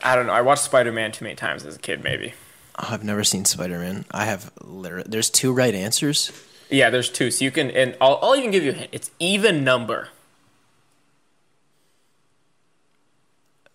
I 0.03 0.15
don't 0.15 0.27
know. 0.27 0.33
I 0.33 0.41
watched 0.41 0.63
Spider 0.63 0.93
Man 0.93 1.11
too 1.11 1.25
many 1.25 1.35
times 1.35 1.65
as 1.65 1.75
a 1.75 1.79
kid, 1.81 2.05
maybe. 2.05 2.35
Oh, 2.79 2.89
I've 2.91 3.05
never 3.05 3.25
seen 3.25 3.45
Spider 3.45 3.79
Man. 3.79 4.05
I 4.11 4.25
have 4.27 4.51
literally. 4.61 5.07
There's 5.09 5.31
two 5.31 5.53
right 5.53 5.75
answers. 5.75 6.31
Yeah, 6.71 6.91
there's 6.91 7.09
two. 7.11 7.31
So 7.31 7.45
you 7.45 7.51
can, 7.51 7.71
and 7.71 7.97
I'll, 8.01 8.19
I'll 8.23 8.37
even 8.37 8.51
give 8.51 8.65
you 8.65 8.71
a 8.73 8.75
hint. 8.75 8.91
It's 8.93 9.11
even 9.19 9.65
number. 9.65 10.09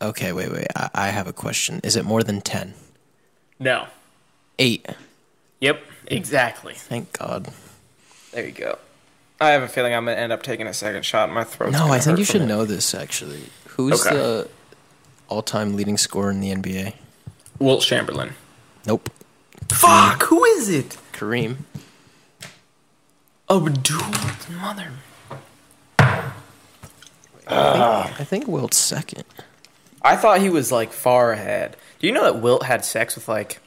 Okay, 0.02 0.32
wait, 0.34 0.52
wait. 0.52 0.68
I, 0.76 0.90
I 0.94 1.08
have 1.10 1.28
a 1.28 1.34
question. 1.34 1.80
Is 1.84 1.96
it 1.96 2.06
more 2.06 2.24
than 2.24 2.42
ten? 2.42 2.74
No. 3.60 3.88
Eight. 4.60 4.86
Yep, 5.60 5.82
exactly. 6.08 6.74
Thank 6.74 7.14
God. 7.14 7.48
There 8.32 8.46
you 8.46 8.52
go. 8.52 8.78
I 9.40 9.52
have 9.52 9.64
a 9.64 9.68
feeling 9.68 9.94
I'm 9.94 10.06
gonna 10.06 10.18
end 10.18 10.32
up 10.32 10.44
taking 10.44 10.68
a 10.68 10.74
second 10.74 11.04
shot 11.06 11.30
in 11.30 11.36
my 11.36 11.44
throat. 11.44 11.72
No, 11.72 11.88
I 11.88 12.00
think 12.00 12.18
you 12.20 12.26
should 12.26 12.48
know 12.48 12.66
this 12.66 12.94
actually. 12.94 13.44
Who's 13.70 14.06
Okay. 14.06 14.16
the 14.16 14.50
all-time 15.28 15.76
leading 15.76 15.98
scorer 15.98 16.30
in 16.32 16.40
the 16.42 16.52
NBA? 16.54 16.94
Wilt 17.60 17.82
Chamberlain. 17.84 18.34
Nope. 18.86 19.10
Fuck, 19.72 20.24
who 20.24 20.44
is 20.46 20.70
it? 20.70 20.98
Kareem. 21.14 21.58
Abdul 23.50 24.00
mother. 24.60 24.92
I 27.48 28.24
think 28.24 28.48
Wilt's 28.48 28.78
second. 28.78 29.24
I 30.02 30.16
thought 30.16 30.42
he 30.42 30.50
was 30.50 30.72
like 30.72 30.92
far 30.92 31.32
ahead. 31.32 31.76
Do 32.00 32.08
you 32.08 32.14
know 32.14 32.24
that 32.24 32.42
Wilt 32.42 32.64
had 32.64 32.86
sex 32.86 33.16
with 33.16 33.28
like 33.28 33.60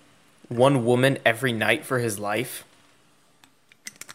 one 0.48 0.84
woman 0.84 1.18
every 1.24 1.52
night 1.52 1.84
for 1.84 1.98
his 1.98 2.18
life? 2.18 2.64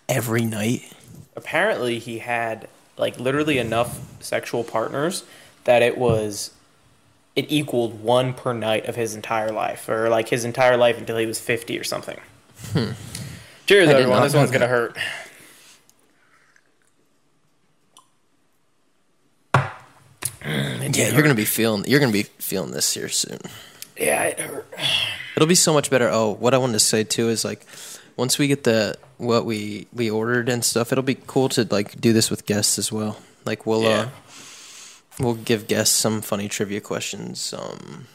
Every 0.07 0.43
night. 0.43 0.91
Apparently, 1.35 1.99
he 1.99 2.19
had 2.19 2.67
like 2.97 3.19
literally 3.19 3.57
enough 3.57 3.99
sexual 4.21 4.63
partners 4.63 5.23
that 5.63 5.81
it 5.81 5.97
was 5.97 6.51
it 7.39 7.45
equaled 7.49 8.01
one 8.03 8.33
per 8.33 8.53
night 8.53 8.85
of 8.87 8.95
his 8.95 9.15
entire 9.15 9.51
life, 9.51 9.87
or 9.89 10.09
like 10.09 10.29
his 10.29 10.45
entire 10.45 10.77
life 10.77 10.97
until 10.97 11.17
he 11.17 11.25
was 11.25 11.39
fifty 11.39 11.77
or 11.79 11.83
something. 11.83 12.19
Cheers, 13.65 13.89
I 13.89 13.93
everyone. 13.93 14.21
This 14.23 14.33
one's 14.33 14.51
gonna 14.51 14.67
hurt. 14.67 14.97
can't. 19.53 19.71
Yeah, 20.43 20.87
get 20.89 21.13
you're 21.13 21.21
gonna 21.21 21.35
be 21.35 21.45
feeling 21.45 21.85
you're 21.87 21.99
gonna 21.99 22.11
be 22.11 22.23
feeling 22.23 22.71
this 22.71 22.93
here 22.93 23.09
soon. 23.09 23.39
Yeah, 23.97 24.23
it 24.23 24.39
hurt. 24.39 24.67
It'll 25.35 25.47
be 25.47 25.55
so 25.55 25.73
much 25.73 25.89
better. 25.89 26.09
Oh, 26.11 26.31
what 26.33 26.53
I 26.53 26.57
wanted 26.57 26.73
to 26.73 26.79
say 26.79 27.03
too 27.03 27.29
is 27.29 27.45
like 27.45 27.65
once 28.17 28.37
we 28.37 28.47
get 28.47 28.63
the 28.63 28.97
what 29.17 29.45
we 29.45 29.87
we 29.93 30.09
ordered 30.09 30.49
and 30.49 30.63
stuff, 30.63 30.91
it'll 30.91 31.03
be 31.03 31.15
cool 31.27 31.49
to 31.49 31.65
like 31.69 31.99
do 31.99 32.13
this 32.13 32.29
with 32.29 32.45
guests 32.45 32.77
as 32.77 32.91
well. 32.91 33.17
Like 33.45 33.65
we'll 33.65 33.83
Yeah. 33.83 33.89
uh 33.89 34.09
we'll 35.19 35.35
give 35.35 35.67
guests 35.67 35.95
some 35.95 36.21
funny 36.21 36.47
trivia 36.47 36.81
questions. 36.81 37.53
Um 37.53 38.07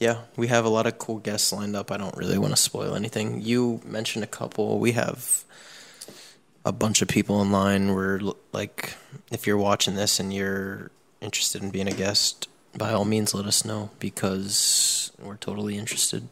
yeah, 0.00 0.22
we 0.36 0.48
have 0.48 0.64
a 0.64 0.68
lot 0.68 0.86
of 0.86 0.98
cool 0.98 1.18
guests 1.18 1.52
lined 1.52 1.76
up. 1.76 1.90
I 1.90 1.96
don't 1.96 2.16
really 2.16 2.36
want 2.36 2.52
to 2.54 2.60
spoil 2.60 2.94
anything. 2.94 3.40
You 3.40 3.80
mentioned 3.84 4.24
a 4.24 4.28
couple. 4.28 4.78
We 4.78 4.92
have 4.92 5.44
a 6.64 6.72
bunch 6.72 7.00
of 7.00 7.08
people 7.08 7.40
in 7.40 7.52
line. 7.52 7.94
We're 7.94 8.20
like, 8.52 8.94
if 9.30 9.46
you're 9.46 9.56
watching 9.56 9.94
this 9.94 10.18
and 10.18 10.32
you're 10.32 10.90
interested 11.20 11.62
in 11.62 11.70
being 11.70 11.88
a 11.88 11.92
guest, 11.92 12.48
by 12.76 12.92
all 12.92 13.04
means, 13.04 13.34
let 13.34 13.46
us 13.46 13.64
know 13.64 13.90
because 13.98 15.12
we're 15.22 15.36
totally 15.36 15.78
interested. 15.78 16.28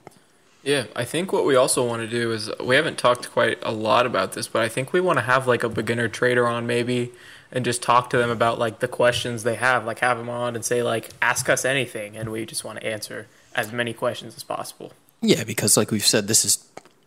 Yeah, 0.62 0.86
I 0.94 1.04
think 1.04 1.32
what 1.32 1.44
we 1.44 1.56
also 1.56 1.86
want 1.86 2.02
to 2.02 2.08
do 2.08 2.30
is 2.32 2.50
we 2.60 2.76
haven't 2.76 2.98
talked 2.98 3.30
quite 3.30 3.58
a 3.62 3.72
lot 3.72 4.06
about 4.06 4.32
this, 4.32 4.46
but 4.48 4.62
I 4.62 4.68
think 4.68 4.92
we 4.92 5.00
want 5.00 5.18
to 5.18 5.24
have 5.24 5.46
like 5.46 5.64
a 5.64 5.68
beginner 5.68 6.08
trader 6.08 6.46
on 6.46 6.66
maybe 6.66 7.12
and 7.52 7.64
just 7.64 7.82
talk 7.82 8.10
to 8.10 8.16
them 8.18 8.30
about 8.30 8.58
like 8.58 8.80
the 8.80 8.88
questions 8.88 9.42
they 9.44 9.56
have, 9.56 9.84
like 9.84 9.98
have 10.00 10.18
them 10.18 10.28
on 10.30 10.54
and 10.54 10.64
say 10.64 10.82
like 10.82 11.10
ask 11.20 11.48
us 11.48 11.64
anything 11.64 12.16
and 12.16 12.30
we 12.32 12.46
just 12.46 12.64
want 12.64 12.80
to 12.80 12.86
answer 12.86 13.26
as 13.54 13.70
many 13.72 13.92
questions 13.92 14.34
as 14.36 14.42
possible. 14.42 14.92
Yeah, 15.20 15.44
because 15.44 15.76
like 15.76 15.90
we've 15.90 16.06
said, 16.06 16.26
this 16.28 16.44
is 16.44 16.64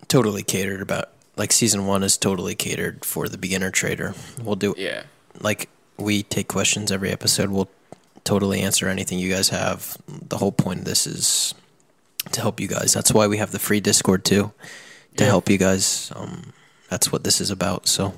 totally 0.07 0.43
catered 0.43 0.81
about. 0.81 1.09
Like 1.35 1.51
season 1.51 1.85
one 1.85 2.03
is 2.03 2.15
totally 2.17 2.55
catered 2.55 3.03
for 3.03 3.27
the 3.27 3.37
beginner 3.37 3.71
trader. 3.71 4.13
We'll 4.41 4.55
do 4.55 4.73
Yeah. 4.77 5.03
like 5.41 5.67
we 5.97 6.23
take 6.23 6.47
questions 6.47 6.91
every 6.91 7.11
episode. 7.11 7.49
We'll 7.49 7.69
totally 8.23 8.61
answer 8.61 8.87
anything 8.87 9.19
you 9.19 9.31
guys 9.33 9.49
have. 9.49 9.97
The 10.07 10.37
whole 10.37 10.51
point 10.51 10.79
of 10.79 10.85
this 10.85 11.05
is 11.07 11.53
to 12.31 12.41
help 12.41 12.59
you 12.59 12.67
guys. 12.67 12.93
That's 12.93 13.13
why 13.13 13.27
we 13.27 13.37
have 13.37 13.51
the 13.51 13.59
free 13.59 13.79
Discord 13.79 14.23
too, 14.25 14.51
to 15.17 15.23
Yeah. 15.23 15.29
help 15.29 15.49
you 15.49 15.57
guys. 15.57 16.11
Um, 16.15 16.53
that's 16.89 17.11
what 17.11 17.23
this 17.23 17.41
is 17.41 17.49
about. 17.51 17.87
So 17.87 18.13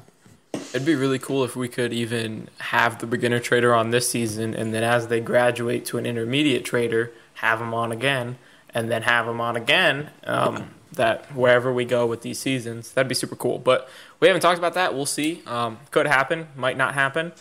It'd 0.74 0.86
be 0.86 0.96
really 0.96 1.20
cool 1.20 1.44
if 1.44 1.56
we 1.56 1.68
could 1.68 1.94
even 1.94 2.50
have 2.60 3.00
the 3.00 3.08
beginner 3.08 3.40
trader 3.40 3.74
on 3.74 3.92
this 3.92 4.10
season, 4.10 4.54
and 4.54 4.74
then 4.74 4.84
as 4.84 5.08
they 5.08 5.20
graduate 5.20 5.86
to 5.88 5.98
an 5.98 6.06
intermediate 6.06 6.66
trader, 6.66 7.12
have 7.36 7.60
them 7.60 7.74
on 7.74 7.92
again, 7.92 8.38
and 8.74 8.92
then 8.92 9.04
have 9.04 9.26
them 9.26 9.42
on 9.42 9.56
again. 9.56 10.10
Um, 10.24 10.72
that 10.94 11.36
wherever 11.36 11.72
we 11.72 11.86
go 11.86 12.06
with 12.06 12.22
these 12.22 12.40
seasons, 12.40 12.92
that'd 12.94 13.08
be 13.08 13.16
super 13.16 13.36
cool. 13.36 13.60
But 13.60 13.90
we 14.20 14.28
haven't 14.28 14.42
talked 14.42 14.58
about 14.58 14.74
that. 14.74 14.94
We'll 14.94 15.06
see. 15.06 15.42
Um, 15.46 15.78
could 15.92 16.08
happen, 16.08 16.48
might 16.56 16.78
not 16.78 16.94
happen. 16.94 17.32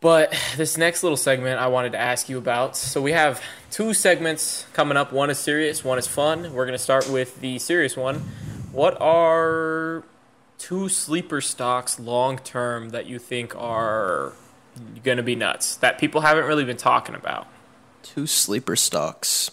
But 0.00 0.34
this 0.56 0.76
next 0.76 1.02
little 1.02 1.16
segment 1.16 1.58
I 1.58 1.68
wanted 1.68 1.92
to 1.92 1.98
ask 1.98 2.28
you 2.28 2.38
about. 2.38 2.76
So 2.76 3.00
we 3.00 3.12
have 3.12 3.42
two 3.70 3.94
segments 3.94 4.66
coming 4.72 4.96
up. 4.96 5.12
One 5.12 5.30
is 5.30 5.38
serious, 5.38 5.84
one 5.84 5.98
is 5.98 6.06
fun. 6.06 6.52
We're 6.52 6.66
going 6.66 6.78
to 6.78 6.82
start 6.82 7.08
with 7.08 7.40
the 7.40 7.58
serious 7.58 7.96
one. 7.96 8.16
What 8.72 9.00
are 9.00 10.04
two 10.58 10.88
sleeper 10.88 11.40
stocks 11.40 11.98
long 11.98 12.38
term 12.38 12.90
that 12.90 13.06
you 13.06 13.18
think 13.18 13.54
are 13.56 14.32
going 15.02 15.16
to 15.16 15.22
be 15.22 15.34
nuts 15.34 15.76
that 15.76 15.98
people 15.98 16.20
haven't 16.22 16.44
really 16.44 16.64
been 16.64 16.76
talking 16.76 17.14
about? 17.14 17.46
two 18.06 18.26
sleeper 18.26 18.76
stocks. 18.76 19.50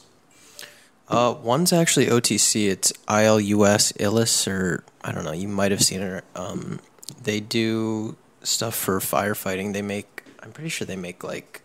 Uh, 1.10 1.36
one's 1.42 1.74
actually 1.74 2.06
OTC. 2.06 2.70
It's 2.70 2.94
ILUS 3.08 3.94
Illis, 4.00 4.48
or 4.48 4.84
I 5.04 5.12
don't 5.12 5.26
know. 5.26 5.34
You 5.34 5.48
might 5.48 5.72
have 5.72 5.84
seen 5.84 6.02
it. 6.02 6.24
Um, 6.36 6.80
they 7.22 7.40
do 7.40 8.16
stuff 8.44 8.76
for 8.76 9.00
firefighting. 9.00 9.74
They 9.74 9.82
make. 9.82 10.24
I'm 10.42 10.52
pretty 10.52 10.70
sure 10.70 10.86
they 10.86 10.96
make 10.96 11.24
like 11.24 11.62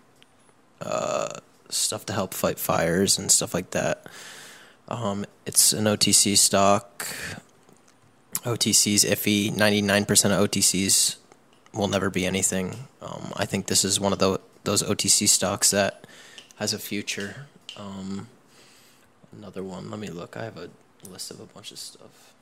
uh, 0.80 1.28
stuff 1.68 2.06
to 2.06 2.12
help 2.12 2.34
fight 2.34 2.58
fires 2.58 3.18
and 3.18 3.30
stuff 3.30 3.54
like 3.54 3.70
that. 3.70 4.06
Um, 4.88 5.26
it's 5.46 5.72
an 5.72 5.84
OTC 5.84 6.36
stock. 6.36 7.06
OTC's 8.48 9.04
iffy. 9.04 9.54
Ninety 9.54 9.82
nine 9.82 10.04
percent 10.04 10.34
of 10.34 10.48
OTCs 10.48 11.16
will 11.72 11.88
never 11.88 12.10
be 12.10 12.26
anything. 12.26 12.88
Um, 13.00 13.32
I 13.36 13.44
think 13.44 13.66
this 13.66 13.84
is 13.84 14.00
one 14.00 14.12
of 14.12 14.18
the, 14.18 14.40
those 14.64 14.82
OTC 14.82 15.28
stocks 15.28 15.70
that 15.70 16.06
has 16.56 16.72
a 16.72 16.78
future. 16.78 17.46
Um, 17.76 18.28
another 19.36 19.62
one. 19.62 19.90
Let 19.90 20.00
me 20.00 20.08
look. 20.08 20.36
I 20.36 20.44
have 20.44 20.56
a 20.56 20.70
list 21.08 21.30
of 21.30 21.40
a 21.40 21.46
bunch 21.46 21.70
of 21.70 21.78
stuff. 21.78 22.32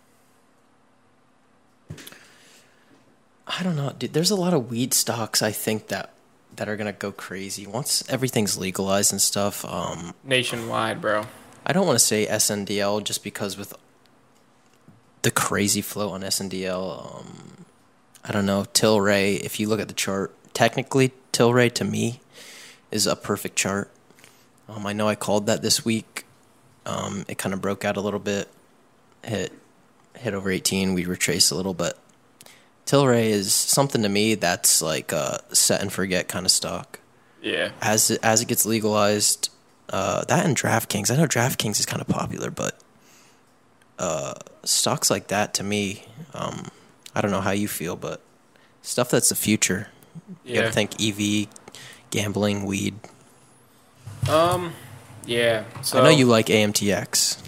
I 3.46 3.62
don't 3.62 3.76
know, 3.76 3.92
dude. 3.96 4.12
There's 4.12 4.30
a 4.30 4.36
lot 4.36 4.54
of 4.54 4.70
weed 4.70 4.92
stocks. 4.92 5.42
I 5.42 5.52
think 5.52 5.88
that 5.88 6.12
that 6.56 6.68
are 6.68 6.76
gonna 6.76 6.92
go 6.92 7.12
crazy 7.12 7.66
once 7.66 8.02
everything's 8.08 8.56
legalized 8.56 9.12
and 9.12 9.20
stuff. 9.20 9.64
Um, 9.64 10.14
Nationwide, 10.24 11.00
bro. 11.00 11.26
I 11.64 11.72
don't 11.72 11.86
want 11.86 11.98
to 11.98 12.04
say 12.04 12.26
SNDL 12.26 13.04
just 13.04 13.22
because 13.22 13.56
with 13.56 13.74
the 15.22 15.30
crazy 15.30 15.80
flow 15.82 16.10
on 16.10 16.22
SNDL, 16.22 17.16
um, 17.20 17.64
I 18.24 18.32
don't 18.32 18.46
know. 18.46 18.64
Tilray, 18.74 19.40
if 19.40 19.58
you 19.60 19.68
look 19.68 19.80
at 19.80 19.88
the 19.88 19.94
chart, 19.94 20.34
technically 20.54 21.12
Tilray 21.32 21.72
to 21.74 21.84
me 21.84 22.20
is 22.90 23.06
a 23.06 23.16
perfect 23.16 23.56
chart. 23.56 23.90
Um, 24.68 24.86
I 24.86 24.92
know 24.92 25.08
I 25.08 25.14
called 25.14 25.46
that 25.46 25.62
this 25.62 25.84
week. 25.84 26.24
Um, 26.84 27.24
it 27.28 27.38
kind 27.38 27.52
of 27.52 27.60
broke 27.60 27.84
out 27.84 27.96
a 27.96 28.00
little 28.00 28.20
bit, 28.20 28.48
hit 29.24 29.52
hit 30.14 30.32
over 30.34 30.50
18. 30.50 30.94
We 30.94 31.04
retraced 31.04 31.50
a 31.50 31.54
little, 31.54 31.74
but 31.74 31.98
Tilray 32.86 33.26
is 33.28 33.52
something 33.52 34.02
to 34.02 34.08
me 34.08 34.34
that's 34.34 34.80
like 34.80 35.12
a 35.12 35.40
set 35.52 35.82
and 35.82 35.92
forget 35.92 36.26
kind 36.28 36.46
of 36.46 36.50
stock 36.52 37.00
Yeah. 37.42 37.72
as 37.82 38.10
it, 38.12 38.20
as 38.22 38.40
it 38.40 38.48
gets 38.48 38.64
legalized, 38.64 39.50
uh, 39.90 40.24
that 40.24 40.46
and 40.46 40.56
DraftKings. 40.56 41.10
I 41.10 41.16
know 41.16 41.26
DraftKings 41.26 41.78
is 41.80 41.86
kind 41.86 42.00
of 42.00 42.08
popular, 42.08 42.50
but 42.50 42.80
uh, 43.98 44.34
stocks 44.64 45.10
like 45.10 45.28
that 45.28 45.54
to 45.54 45.62
me, 45.64 46.04
um, 46.34 46.66
I 47.14 47.20
don't 47.20 47.30
know 47.30 47.40
how 47.40 47.52
you 47.52 47.68
feel, 47.68 47.96
but 47.96 48.20
stuff 48.82 49.10
that's 49.10 49.28
the 49.30 49.34
future. 49.36 49.88
You 50.44 50.54
Yeah. 50.54 50.60
gotta 50.62 50.72
think 50.72 51.00
EV, 51.00 51.48
gambling, 52.10 52.64
weed. 52.64 52.94
Um. 54.28 54.72
Yeah. 55.24 55.64
So 55.82 56.00
I 56.00 56.04
know 56.04 56.10
you 56.10 56.26
like 56.26 56.46
AMTX. 56.46 57.38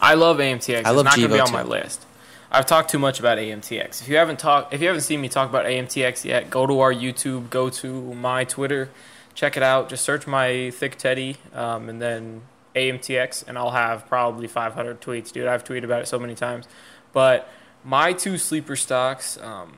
I 0.00 0.14
love 0.14 0.38
AMTX. 0.38 0.84
I 0.84 0.90
love 0.90 1.06
it's 1.06 1.16
not 1.16 1.22
to 1.22 1.28
be 1.34 1.40
on 1.40 1.52
my 1.52 1.62
too. 1.62 1.68
list. 1.68 2.04
I've 2.50 2.66
talked 2.66 2.90
too 2.90 2.98
much 2.98 3.18
about 3.18 3.38
AMTX. 3.38 4.00
If 4.02 4.08
you 4.08 4.16
haven't 4.16 4.38
talked, 4.38 4.72
if 4.72 4.80
you 4.80 4.86
haven't 4.86 5.02
seen 5.02 5.20
me 5.20 5.28
talk 5.28 5.48
about 5.48 5.66
AMTX 5.66 6.24
yet, 6.24 6.48
go 6.50 6.66
to 6.66 6.80
our 6.80 6.92
YouTube, 6.92 7.50
go 7.50 7.68
to 7.70 8.14
my 8.14 8.44
Twitter, 8.44 8.88
check 9.34 9.56
it 9.56 9.62
out. 9.62 9.88
Just 9.88 10.04
search 10.04 10.26
my 10.26 10.48
ThiccTeddy, 10.48 11.36
um, 11.54 11.88
and 11.88 12.00
then 12.00 12.42
AMTX, 12.76 13.48
and 13.48 13.58
I'll 13.58 13.70
have 13.70 14.06
probably 14.06 14.46
500 14.46 15.00
tweets, 15.00 15.32
dude. 15.32 15.48
I've 15.48 15.64
tweeted 15.64 15.84
about 15.84 16.02
it 16.02 16.08
so 16.08 16.18
many 16.18 16.34
times. 16.34 16.68
But 17.12 17.48
my 17.82 18.12
two 18.12 18.36
sleeper 18.36 18.76
stocks. 18.76 19.38
Um, 19.38 19.72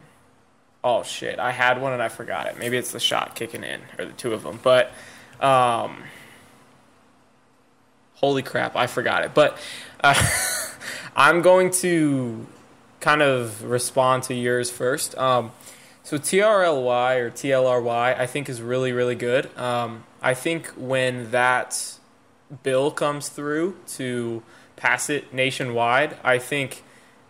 oh 0.83 1.03
shit, 1.03 1.39
I 1.39 1.53
had 1.53 1.81
one 1.81 1.93
and 1.93 2.03
I 2.03 2.09
forgot 2.09 2.47
it. 2.47 2.59
Maybe 2.59 2.77
it's 2.77 2.93
the 2.93 3.01
shot 3.01 3.35
kicking 3.35 3.63
in, 3.63 3.81
or 3.99 4.07
the 4.07 4.13
two 4.13 4.35
of 4.35 4.43
them. 4.43 4.59
But 4.63 4.91
um, 5.41 6.03
holy 8.15 8.43
crap, 8.43 8.75
I 8.75 8.87
forgot 8.87 9.25
it. 9.25 9.35
But 9.35 9.59
uh, 10.03 10.15
I'm 11.17 11.43
going 11.43 11.71
to 11.83 12.47
kind 13.01 13.23
of 13.23 13.63
respond 13.63 14.25
to 14.25 14.35
yours 14.35 14.71
first. 14.71 15.17
Um, 15.17 15.53
so 16.03 16.17
TRLY 16.17 17.19
or 17.19 17.31
TLRY, 17.31 18.19
I 18.19 18.27
think 18.27 18.49
is 18.49 18.63
really 18.63 18.93
really 18.93 19.15
good. 19.15 19.57
Um, 19.57 20.05
I 20.21 20.35
think 20.35 20.69
when 20.69 21.31
that 21.31 21.98
bill 22.63 22.91
comes 22.91 23.29
through 23.29 23.77
to 23.89 24.43
pass 24.77 25.11
it 25.11 25.33
nationwide, 25.33 26.17
I 26.23 26.39
think 26.39 26.83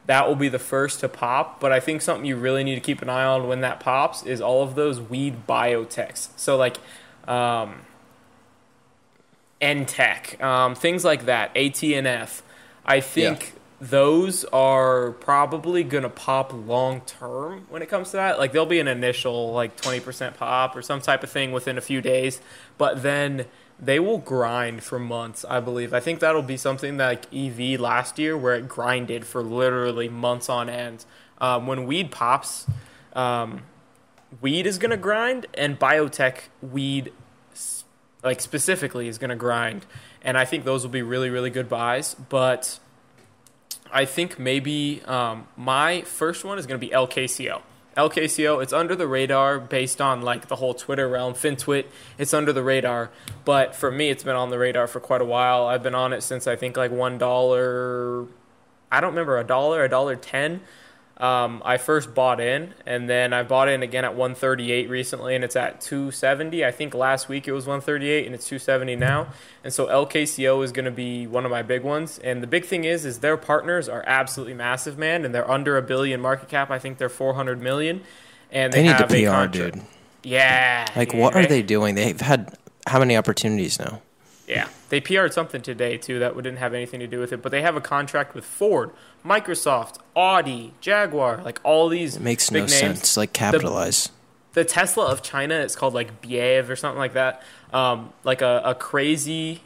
that 0.07 0.27
will 0.27 0.37
be 0.37 0.49
the 0.49 0.59
first 0.59 1.01
to 1.01 1.09
pop. 1.09 1.61
But 1.61 1.73
I 1.73 1.81
think 1.81 2.03
something 2.03 2.25
you 2.25 2.37
really 2.37 2.65
need 2.65 2.77
to 2.77 2.81
keep 2.81 3.03
an 3.03 3.09
eye 3.09 3.25
on 3.25 3.47
when 3.49 3.61
that 3.61 3.81
pops 3.81 4.23
is 4.23 4.41
all 4.41 4.63
of 4.63 4.75
those 4.75 5.01
weed 5.01 5.47
biotechs. 5.47 6.29
So 6.37 6.57
like. 6.57 6.79
Um, 7.27 7.83
NTech, 9.61 10.41
um, 10.41 10.75
things 10.75 11.05
like 11.05 11.27
that, 11.27 11.55
ATNF. 11.55 12.43
I 12.85 13.01
think 13.01 13.55
those 13.81 14.45
are 14.47 15.13
probably 15.13 15.85
going 15.85 16.03
to 16.03 16.09
pop 16.09 16.53
long 16.53 17.01
term 17.03 17.67
when 17.69 17.83
it 17.83 17.89
comes 17.89 18.11
to 18.11 18.17
that. 18.17 18.39
Like 18.39 18.53
there'll 18.53 18.67
be 18.67 18.81
an 18.81 18.89
initial 18.89 19.53
like 19.53 19.77
20% 19.81 20.37
pop 20.37 20.77
or 20.77 20.83
some 20.83 21.01
type 21.01 21.23
of 21.23 21.31
thing 21.31 21.53
within 21.53 21.77
a 21.77 21.81
few 21.81 22.01
days, 22.01 22.41
but 22.77 23.03
then 23.03 23.47
they 23.81 24.01
will 24.01 24.19
grind 24.19 24.83
for 24.83 24.99
months, 24.99 25.45
I 25.49 25.61
believe. 25.61 25.95
I 25.95 26.01
think 26.01 26.21
that'll 26.21 26.43
be 26.43 26.57
something 26.57 26.97
like 26.97 27.33
EV 27.33 27.81
last 27.81 28.19
year 28.19 28.37
where 28.37 28.55
it 28.55 28.69
grinded 28.69 29.25
for 29.25 29.43
literally 29.43 30.09
months 30.09 30.49
on 30.49 30.69
end. 30.69 31.05
Um, 31.41 31.67
when 31.67 31.87
weed 31.87 32.11
pops, 32.11 32.67
um, 33.13 33.63
weed 34.41 34.67
is 34.67 34.79
going 34.79 34.91
to 34.91 34.97
grind 34.97 35.47
and 35.55 35.79
biotech 35.79 36.43
weed 36.61 37.13
like 38.23 38.41
specifically 38.41 39.09
is 39.09 39.19
going 39.19 39.31
to 39.31 39.37
grind 39.37 39.87
and 40.23 40.37
i 40.37 40.45
think 40.45 40.65
those 40.65 40.83
will 40.83 40.91
be 40.91 41.03
really 41.03 41.31
really 41.31 41.51
good 41.51 41.69
buys 41.69 42.15
but 42.29 42.79
i 43.93 44.05
think 44.05 44.39
maybe 44.39 45.03
um, 45.07 45.47
my 45.57 46.03
first 46.03 46.45
one 46.45 46.59
is 46.59 46.67
going 46.67 46.79
to 46.79 46.87
be 46.87 46.93
lkco 46.93 47.63
LKCO, 47.99 48.63
it's 48.63 48.73
under 48.73 48.95
the 48.95 49.09
radar 49.09 49.59
based 49.59 50.01
on 50.01 50.23
like 50.23 50.47
the 50.47 50.57
whole 50.57 50.73
Twitter 50.73 51.09
realm, 51.09 51.35
FinTwit. 51.35 51.87
It's 52.17 52.33
under 52.33 52.53
the 52.53 52.63
radar, 52.63 53.11
but 53.45 53.75
for 53.75 53.91
me, 53.91 54.09
it's 54.09 54.23
been 54.23 54.37
on 54.37 54.51
the 54.51 54.59
radar 54.59 54.87
for 54.87 55.01
quite 55.01 55.21
a 55.21 55.25
while. 55.25 55.67
I've 55.67 55.83
been 55.83 55.97
on 55.97 56.13
it 56.13 56.23
since 56.23 56.47
I 56.47 56.55
think 56.55 56.77
like 56.77 56.93
one 56.93 57.19
dollar. 57.19 58.27
I 58.91 59.01
don't 59.01 59.11
remember 59.11 59.37
a 59.37 59.45
dollar, 59.45 59.83
a 59.83 59.89
dollar 59.89 60.15
ten. 60.15 60.61
Um, 61.19 61.63
I 61.65 61.79
first 61.79 62.15
bought 62.15 62.41
in, 62.41 62.75
and 62.87 63.11
then 63.11 63.33
I 63.33 63.43
bought 63.43 63.69
in 63.69 63.83
again 63.83 64.05
at 64.05 64.15
138 64.15 64.89
recently, 64.89 65.35
and 65.35 65.43
it's 65.43 65.57
at 65.57 65.81
270. 65.81 66.65
I 66.65 66.71
think 66.71 66.95
last 66.95 67.29
week 67.29 67.49
it 67.49 67.53
was 67.53 67.67
138, 67.67 68.25
and 68.27 68.35
it's 68.37 68.47
270 68.47 68.95
now. 68.95 69.27
And 69.65 69.73
so 69.73 69.89
LKCO 69.89 70.63
is 70.63 70.71
going 70.71 70.85
to 70.85 70.93
be 70.93 71.27
one 71.27 71.45
of 71.45 71.51
my 71.51 71.63
big 71.63 71.83
ones. 71.83 72.19
And 72.21 72.41
the 72.41 72.47
big 72.47 72.65
thing 72.65 72.85
is, 72.85 73.05
is 73.05 73.19
their 73.19 73.37
partners 73.37 73.89
are 73.89 74.05
absolutely 74.07 74.55
massive, 74.55 74.97
man, 74.97 75.25
and 75.25 75.35
they're 75.35 75.51
under 75.51 75.77
a 75.77 75.83
billion 75.83 76.21
market 76.21 76.49
cap. 76.49 76.71
I 76.71 76.79
think 76.79 76.99
they're 76.99 77.09
400 77.09 77.61
million, 77.61 78.03
and 78.53 78.73
they, 78.73 78.83
They 78.83 78.89
need 78.89 78.99
to 78.99 79.07
PR, 79.09 79.27
contract- 79.31 79.53
dude. 79.75 79.81
Yeah. 80.23 80.87
Like, 80.95 81.13
yeah, 81.13 81.21
what 81.21 81.35
are 81.35 81.47
they 81.47 81.63
doing? 81.63 81.97
They've 81.97 82.21
had 82.21 82.57
how 82.87 83.01
many 83.01 83.17
opportunities 83.17 83.79
now? 83.81 84.03
Yeah, 84.47 84.69
they 84.89 85.01
PR'd 85.01 85.35
something 85.35 85.61
today 85.61 85.99
too 85.99 86.21
that 86.21 86.35
didn't 86.37 86.57
have 86.57 86.73
anything 86.73 87.01
to 87.01 87.07
do 87.07 87.19
with 87.21 87.33
it, 87.35 87.43
but 87.43 87.53
they 87.53 87.61
have 87.61 87.77
a 87.77 87.83
contract 87.83 88.35
with 88.35 88.47
Ford, 88.47 88.91
Microsoft, 89.25 89.97
Audi, 90.17 90.73
Jaguar, 90.81 91.43
like 91.45 91.61
all 91.65 91.89
these. 91.89 92.17
It 92.17 92.23
makes 92.23 92.51
big 92.51 92.63
no 92.63 92.67
names. 92.67 92.75
sense. 92.79 93.17
Like, 93.17 93.33
capitalize. 93.33 94.11
The 94.55 94.65
Tesla 94.65 95.07
of 95.07 95.23
China 95.23 95.55
is 95.57 95.77
called 95.77 95.95
like 95.95 96.23
Biev 96.23 96.69
or 96.69 96.77
something 96.77 96.99
like 96.99 97.15
that. 97.15 97.43
Um, 97.73 98.13
like 98.25 98.43
a, 98.43 98.63
a 98.65 98.75
crazy 98.75 99.63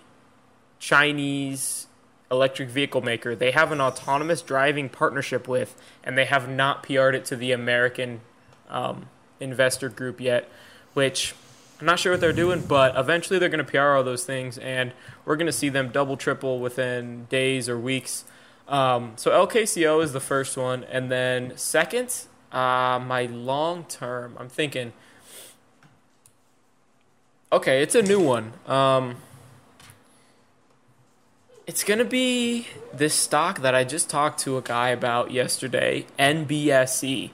Chinese 0.78 1.86
electric 2.30 2.70
vehicle 2.70 3.02
maker. 3.02 3.36
They 3.36 3.52
have 3.52 3.70
an 3.70 3.80
autonomous 3.80 4.42
driving 4.42 4.88
partnership 4.88 5.46
with, 5.46 5.76
and 6.02 6.16
they 6.18 6.24
have 6.24 6.48
not 6.48 6.82
PR'd 6.82 7.14
it 7.14 7.24
to 7.26 7.36
the 7.36 7.52
American 7.52 8.22
um, 8.68 9.06
investor 9.38 9.88
group 9.88 10.20
yet, 10.20 10.48
which 10.94 11.34
I'm 11.78 11.86
not 11.86 11.98
sure 11.98 12.12
what 12.12 12.20
they're 12.20 12.32
doing, 12.32 12.62
but 12.62 12.96
eventually 12.96 13.38
they're 13.38 13.48
going 13.48 13.64
to 13.64 13.70
PR 13.70 13.96
all 13.96 14.02
those 14.02 14.24
things, 14.24 14.56
and 14.58 14.92
we're 15.24 15.36
going 15.36 15.46
to 15.46 15.52
see 15.52 15.68
them 15.68 15.90
double, 15.90 16.16
triple 16.16 16.58
within 16.58 17.26
days 17.26 17.68
or 17.68 17.78
weeks. 17.78 18.24
Um, 18.68 19.12
so 19.16 19.30
LKCO 19.30 20.02
is 20.02 20.12
the 20.12 20.20
first 20.20 20.56
one, 20.56 20.84
and 20.84 21.10
then 21.10 21.56
second, 21.56 22.26
uh, 22.52 23.00
my 23.04 23.26
long 23.30 23.84
term. 23.84 24.36
I'm 24.38 24.48
thinking. 24.48 24.92
Okay, 27.52 27.82
it's 27.82 27.94
a 27.94 28.02
new 28.02 28.20
one. 28.20 28.54
Um, 28.66 29.16
it's 31.66 31.84
gonna 31.84 32.04
be 32.04 32.66
this 32.92 33.14
stock 33.14 33.60
that 33.60 33.74
I 33.74 33.84
just 33.84 34.08
talked 34.08 34.40
to 34.40 34.56
a 34.56 34.62
guy 34.62 34.88
about 34.88 35.30
yesterday, 35.30 36.06
NBSE. 36.18 37.30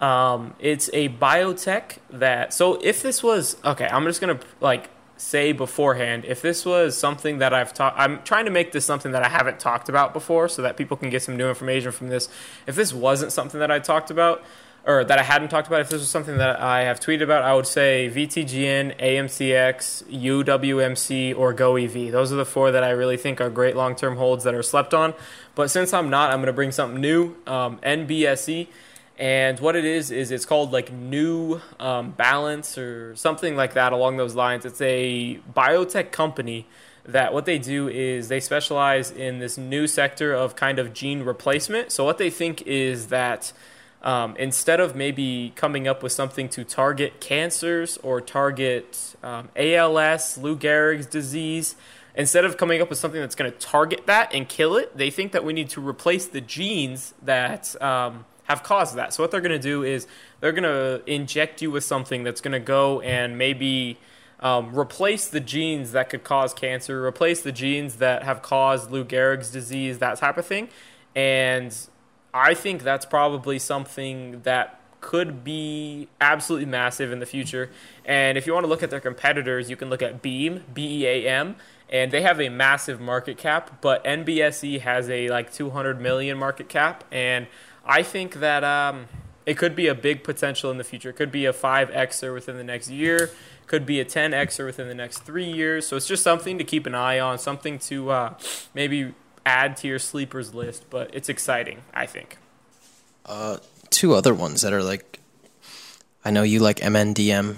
Um, 0.00 0.54
it's 0.58 0.88
a 0.94 1.10
biotech 1.10 1.98
that. 2.08 2.54
So 2.54 2.80
if 2.82 3.02
this 3.02 3.22
was 3.22 3.56
okay, 3.64 3.86
I'm 3.86 4.04
just 4.04 4.20
gonna 4.20 4.40
like 4.60 4.88
say 5.20 5.52
beforehand 5.52 6.24
if 6.24 6.40
this 6.40 6.64
was 6.64 6.96
something 6.96 7.38
that 7.38 7.52
I've 7.52 7.74
talked. 7.74 7.98
I'm 7.98 8.22
trying 8.22 8.46
to 8.46 8.50
make 8.50 8.72
this 8.72 8.84
something 8.84 9.12
that 9.12 9.22
I 9.22 9.28
haven't 9.28 9.60
talked 9.60 9.88
about 9.88 10.12
before, 10.12 10.48
so 10.48 10.62
that 10.62 10.76
people 10.76 10.96
can 10.96 11.10
get 11.10 11.22
some 11.22 11.36
new 11.36 11.48
information 11.48 11.92
from 11.92 12.08
this. 12.08 12.28
If 12.66 12.74
this 12.74 12.92
wasn't 12.92 13.32
something 13.32 13.60
that 13.60 13.70
I 13.70 13.78
talked 13.78 14.10
about. 14.10 14.42
Or 14.86 15.04
that 15.04 15.18
I 15.18 15.22
hadn't 15.22 15.50
talked 15.50 15.66
about. 15.66 15.82
If 15.82 15.90
this 15.90 16.00
was 16.00 16.08
something 16.08 16.38
that 16.38 16.58
I 16.58 16.84
have 16.84 17.00
tweeted 17.00 17.20
about, 17.20 17.42
I 17.42 17.54
would 17.54 17.66
say 17.66 18.10
VTGN, 18.10 18.98
AMTX, 18.98 20.04
UWMC, 20.04 21.36
or 21.36 21.52
GoEV. 21.52 22.10
Those 22.10 22.32
are 22.32 22.36
the 22.36 22.46
four 22.46 22.70
that 22.70 22.82
I 22.82 22.88
really 22.88 23.18
think 23.18 23.42
are 23.42 23.50
great 23.50 23.76
long 23.76 23.94
term 23.94 24.16
holds 24.16 24.42
that 24.44 24.54
are 24.54 24.62
slept 24.62 24.94
on. 24.94 25.12
But 25.54 25.70
since 25.70 25.92
I'm 25.92 26.08
not, 26.08 26.30
I'm 26.30 26.38
going 26.38 26.46
to 26.46 26.54
bring 26.54 26.72
something 26.72 26.98
new 26.98 27.36
um, 27.46 27.76
NBSE. 27.82 28.68
And 29.20 29.60
what 29.60 29.76
it 29.76 29.84
is 29.84 30.10
is 30.10 30.30
it's 30.30 30.46
called 30.46 30.72
like 30.72 30.90
New 30.90 31.60
um, 31.78 32.12
Balance 32.12 32.78
or 32.78 33.14
something 33.16 33.54
like 33.54 33.74
that 33.74 33.92
along 33.92 34.16
those 34.16 34.34
lines. 34.34 34.64
It's 34.64 34.80
a 34.80 35.38
biotech 35.54 36.10
company 36.10 36.66
that 37.04 37.34
what 37.34 37.44
they 37.44 37.58
do 37.58 37.86
is 37.86 38.28
they 38.28 38.40
specialize 38.40 39.10
in 39.10 39.38
this 39.38 39.58
new 39.58 39.86
sector 39.86 40.32
of 40.32 40.56
kind 40.56 40.78
of 40.78 40.94
gene 40.94 41.22
replacement. 41.22 41.92
So 41.92 42.02
what 42.02 42.16
they 42.16 42.30
think 42.30 42.62
is 42.62 43.08
that 43.08 43.52
um, 44.02 44.36
instead 44.36 44.80
of 44.80 44.96
maybe 44.96 45.52
coming 45.54 45.86
up 45.86 46.02
with 46.02 46.12
something 46.12 46.48
to 46.50 46.64
target 46.64 47.20
cancers 47.20 47.98
or 47.98 48.22
target 48.22 49.16
um, 49.22 49.50
ALS, 49.54 50.38
Lou 50.38 50.56
Gehrig's 50.56 51.04
disease, 51.04 51.76
instead 52.14 52.46
of 52.46 52.56
coming 52.56 52.80
up 52.80 52.88
with 52.88 52.98
something 52.98 53.20
that's 53.20 53.34
going 53.34 53.52
to 53.52 53.58
target 53.58 54.06
that 54.06 54.32
and 54.32 54.48
kill 54.48 54.78
it, 54.78 54.96
they 54.96 55.10
think 55.10 55.32
that 55.32 55.44
we 55.44 55.52
need 55.52 55.68
to 55.70 55.86
replace 55.86 56.24
the 56.24 56.40
genes 56.40 57.12
that 57.22 57.80
um, 57.82 58.24
have 58.50 58.64
caused 58.64 58.96
that. 58.96 59.14
So 59.14 59.22
what 59.22 59.30
they're 59.30 59.40
going 59.40 59.52
to 59.52 59.58
do 59.58 59.84
is 59.84 60.06
they're 60.40 60.52
going 60.52 60.64
to 60.64 61.02
inject 61.06 61.62
you 61.62 61.70
with 61.70 61.84
something 61.84 62.24
that's 62.24 62.40
going 62.40 62.52
to 62.52 62.58
go 62.58 63.00
and 63.00 63.38
maybe 63.38 63.96
um, 64.40 64.76
replace 64.76 65.28
the 65.28 65.40
genes 65.40 65.92
that 65.92 66.10
could 66.10 66.24
cause 66.24 66.52
cancer, 66.52 67.04
replace 67.06 67.42
the 67.42 67.52
genes 67.52 67.96
that 67.96 68.24
have 68.24 68.42
caused 68.42 68.90
Lou 68.90 69.04
Gehrig's 69.04 69.50
disease, 69.50 69.98
that 69.98 70.18
type 70.18 70.36
of 70.36 70.46
thing, 70.46 70.68
and 71.14 71.76
I 72.34 72.54
think 72.54 72.82
that's 72.82 73.06
probably 73.06 73.58
something 73.58 74.40
that 74.42 74.80
could 75.00 75.44
be 75.44 76.08
absolutely 76.20 76.66
massive 76.66 77.10
in 77.12 77.20
the 77.20 77.26
future. 77.26 77.70
And 78.04 78.36
if 78.36 78.46
you 78.46 78.52
want 78.52 78.64
to 78.64 78.68
look 78.68 78.82
at 78.82 78.90
their 78.90 79.00
competitors, 79.00 79.70
you 79.70 79.76
can 79.76 79.90
look 79.90 80.02
at 80.02 80.22
Beam, 80.22 80.64
B 80.74 81.02
E 81.02 81.06
A 81.06 81.28
M, 81.28 81.56
and 81.88 82.12
they 82.12 82.22
have 82.22 82.40
a 82.40 82.48
massive 82.48 83.00
market 83.00 83.36
cap, 83.36 83.80
but 83.80 84.04
NBSE 84.04 84.80
has 84.80 85.10
a 85.10 85.28
like 85.28 85.52
200 85.52 86.00
million 86.00 86.38
market 86.38 86.68
cap, 86.68 87.04
and 87.10 87.46
I 87.84 88.02
think 88.02 88.34
that 88.34 88.64
um, 88.64 89.08
it 89.46 89.56
could 89.56 89.74
be 89.74 89.86
a 89.86 89.94
big 89.94 90.22
potential 90.22 90.70
in 90.70 90.78
the 90.78 90.84
future. 90.84 91.10
It 91.10 91.16
could 91.16 91.32
be 91.32 91.46
a 91.46 91.52
5xer 91.52 92.32
within 92.32 92.56
the 92.56 92.64
next 92.64 92.90
year, 92.90 93.30
could 93.66 93.86
be 93.86 94.00
a 94.00 94.04
10xer 94.04 94.64
within 94.64 94.88
the 94.88 94.94
next 94.94 95.18
three 95.18 95.50
years. 95.50 95.86
So 95.86 95.96
it's 95.96 96.06
just 96.06 96.22
something 96.22 96.58
to 96.58 96.64
keep 96.64 96.86
an 96.86 96.94
eye 96.94 97.18
on, 97.18 97.38
something 97.38 97.78
to 97.80 98.10
uh, 98.10 98.34
maybe 98.74 99.14
add 99.46 99.76
to 99.78 99.88
your 99.88 99.98
sleepers 99.98 100.54
list, 100.54 100.84
but 100.90 101.10
it's 101.14 101.28
exciting, 101.28 101.82
I 101.94 102.06
think. 102.06 102.36
Uh, 103.24 103.58
two 103.90 104.14
other 104.14 104.34
ones 104.34 104.62
that 104.62 104.72
are 104.72 104.82
like, 104.82 105.20
I 106.24 106.30
know 106.30 106.42
you 106.42 106.60
like 106.60 106.78
MNDM, 106.78 107.56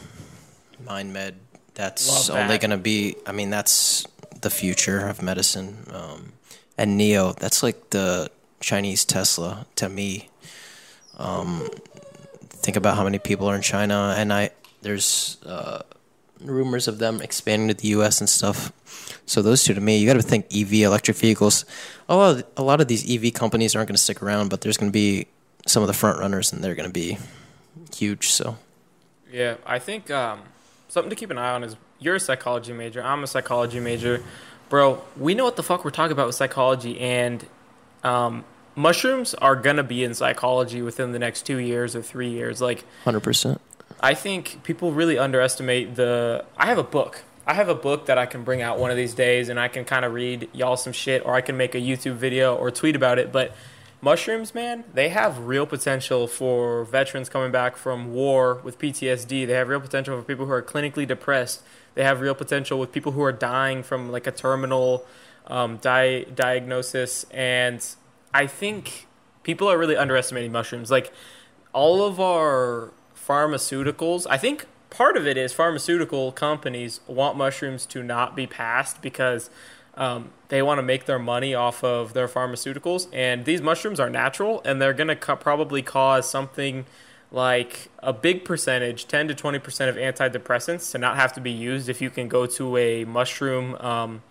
MindMed. 0.84 1.34
That's 1.74 2.28
that. 2.28 2.42
only 2.42 2.58
going 2.58 2.70
to 2.70 2.76
be. 2.76 3.16
I 3.26 3.32
mean, 3.32 3.50
that's 3.50 4.06
the 4.40 4.50
future 4.50 5.06
of 5.06 5.22
medicine. 5.22 5.86
Um, 5.90 6.32
and 6.76 7.00
NIO, 7.00 7.34
that's 7.36 7.62
like 7.62 7.90
the 7.90 8.30
Chinese 8.62 9.04
Tesla 9.04 9.66
to 9.76 9.88
me. 9.88 10.30
Um, 11.18 11.68
think 12.40 12.76
about 12.76 12.96
how 12.96 13.04
many 13.04 13.18
people 13.18 13.48
are 13.48 13.56
in 13.56 13.62
China, 13.62 14.14
and 14.16 14.32
I 14.32 14.50
there's 14.80 15.36
uh, 15.44 15.82
rumors 16.40 16.88
of 16.88 16.98
them 16.98 17.20
expanding 17.20 17.68
to 17.68 17.74
the 17.74 17.88
U.S. 17.88 18.20
and 18.20 18.28
stuff. 18.28 18.72
So 19.26 19.42
those 19.42 19.64
two 19.64 19.74
to 19.74 19.80
me, 19.80 19.98
you 19.98 20.06
got 20.06 20.14
to 20.14 20.22
think 20.22 20.46
EV, 20.54 20.74
electric 20.74 21.16
vehicles. 21.16 21.64
A 22.08 22.16
lot, 22.16 22.36
of, 22.36 22.44
a 22.56 22.62
lot 22.62 22.80
of 22.80 22.88
these 22.88 23.08
EV 23.08 23.32
companies 23.32 23.76
aren't 23.76 23.88
going 23.88 23.96
to 23.96 24.02
stick 24.02 24.22
around, 24.22 24.50
but 24.50 24.60
there's 24.60 24.76
going 24.76 24.90
to 24.90 24.92
be 24.92 25.26
some 25.66 25.82
of 25.82 25.86
the 25.86 25.92
front 25.94 26.18
runners, 26.18 26.52
and 26.52 26.62
they're 26.62 26.74
going 26.74 26.88
to 26.88 26.92
be 26.92 27.18
huge. 27.94 28.28
So 28.28 28.56
Yeah, 29.30 29.56
I 29.64 29.78
think 29.78 30.10
um, 30.10 30.42
something 30.88 31.10
to 31.10 31.16
keep 31.16 31.30
an 31.30 31.38
eye 31.38 31.52
on 31.52 31.64
is 31.64 31.76
you're 31.98 32.16
a 32.16 32.20
psychology 32.20 32.72
major. 32.72 33.02
I'm 33.02 33.22
a 33.22 33.26
psychology 33.26 33.80
major. 33.80 34.22
Bro, 34.68 35.02
we 35.16 35.34
know 35.34 35.44
what 35.44 35.56
the 35.56 35.62
fuck 35.62 35.84
we're 35.84 35.90
talking 35.90 36.12
about 36.12 36.26
with 36.26 36.34
psychology, 36.34 36.98
and 37.00 37.46
um, 38.02 38.44
mushrooms 38.74 39.34
are 39.34 39.56
going 39.56 39.76
to 39.76 39.82
be 39.82 40.04
in 40.04 40.14
psychology 40.14 40.82
within 40.82 41.12
the 41.12 41.18
next 41.18 41.42
two 41.42 41.58
years 41.58 41.94
or 41.96 42.02
three 42.02 42.30
years. 42.30 42.60
Like, 42.60 42.84
hundred 43.04 43.20
percent. 43.20 43.60
I 44.00 44.14
think 44.14 44.62
people 44.64 44.92
really 44.92 45.18
underestimate 45.18 45.94
the. 45.94 46.44
I 46.56 46.66
have 46.66 46.78
a 46.78 46.84
book. 46.84 47.22
I 47.46 47.54
have 47.54 47.68
a 47.68 47.74
book 47.74 48.06
that 48.06 48.18
I 48.18 48.26
can 48.26 48.44
bring 48.44 48.62
out 48.62 48.78
one 48.78 48.90
of 48.90 48.96
these 48.96 49.14
days, 49.14 49.48
and 49.48 49.58
I 49.58 49.68
can 49.68 49.84
kind 49.84 50.04
of 50.04 50.12
read 50.12 50.48
y'all 50.52 50.76
some 50.76 50.92
shit, 50.92 51.24
or 51.24 51.34
I 51.34 51.40
can 51.40 51.56
make 51.56 51.74
a 51.74 51.78
YouTube 51.78 52.14
video 52.14 52.54
or 52.54 52.70
tweet 52.70 52.94
about 52.94 53.18
it. 53.18 53.32
But 53.32 53.52
mushrooms, 54.00 54.54
man, 54.54 54.84
they 54.92 55.08
have 55.08 55.40
real 55.40 55.66
potential 55.66 56.26
for 56.26 56.84
veterans 56.84 57.28
coming 57.28 57.50
back 57.50 57.76
from 57.76 58.12
war 58.12 58.60
with 58.62 58.78
PTSD. 58.78 59.46
They 59.46 59.54
have 59.54 59.68
real 59.68 59.80
potential 59.80 60.18
for 60.18 60.24
people 60.24 60.46
who 60.46 60.52
are 60.52 60.62
clinically 60.62 61.06
depressed. 61.06 61.62
They 61.94 62.04
have 62.04 62.20
real 62.20 62.34
potential 62.34 62.78
with 62.78 62.92
people 62.92 63.12
who 63.12 63.22
are 63.22 63.32
dying 63.32 63.82
from 63.82 64.10
like 64.10 64.26
a 64.26 64.32
terminal 64.32 65.04
um, 65.46 65.78
di- 65.78 66.24
diagnosis. 66.34 67.24
And 67.30 67.84
I 68.34 68.46
think 68.46 69.06
people 69.42 69.70
are 69.70 69.78
really 69.78 69.96
underestimating 69.96 70.52
mushrooms. 70.52 70.90
Like 70.90 71.12
all 71.72 72.04
of 72.04 72.20
our 72.20 72.92
pharmaceuticals, 73.16 74.26
I 74.28 74.38
think 74.38 74.66
part 74.90 75.16
of 75.16 75.26
it 75.26 75.36
is 75.36 75.52
pharmaceutical 75.52 76.32
companies 76.32 77.00
want 77.06 77.36
mushrooms 77.36 77.86
to 77.86 78.02
not 78.02 78.36
be 78.36 78.46
passed 78.46 79.00
because 79.00 79.50
um, 79.94 80.30
they 80.48 80.62
want 80.62 80.78
to 80.78 80.82
make 80.82 81.04
their 81.04 81.18
money 81.18 81.54
off 81.54 81.84
of 81.84 82.14
their 82.14 82.28
pharmaceuticals. 82.28 83.08
And 83.12 83.44
these 83.44 83.60
mushrooms 83.60 84.00
are 84.00 84.10
natural 84.10 84.62
and 84.64 84.80
they're 84.80 84.94
going 84.94 85.08
to 85.08 85.16
co- 85.16 85.36
probably 85.36 85.82
cause 85.82 86.28
something 86.28 86.86
like 87.30 87.88
a 88.00 88.12
big 88.12 88.44
percentage, 88.44 89.08
10 89.08 89.28
to 89.28 89.34
20% 89.34 89.88
of 89.88 89.96
antidepressants 89.96 90.90
to 90.92 90.98
not 90.98 91.16
have 91.16 91.32
to 91.32 91.40
be 91.40 91.50
used 91.50 91.88
if 91.88 92.00
you 92.00 92.10
can 92.10 92.28
go 92.28 92.46
to 92.46 92.76
a 92.76 93.04
mushroom. 93.04 93.74
Um, 93.76 94.22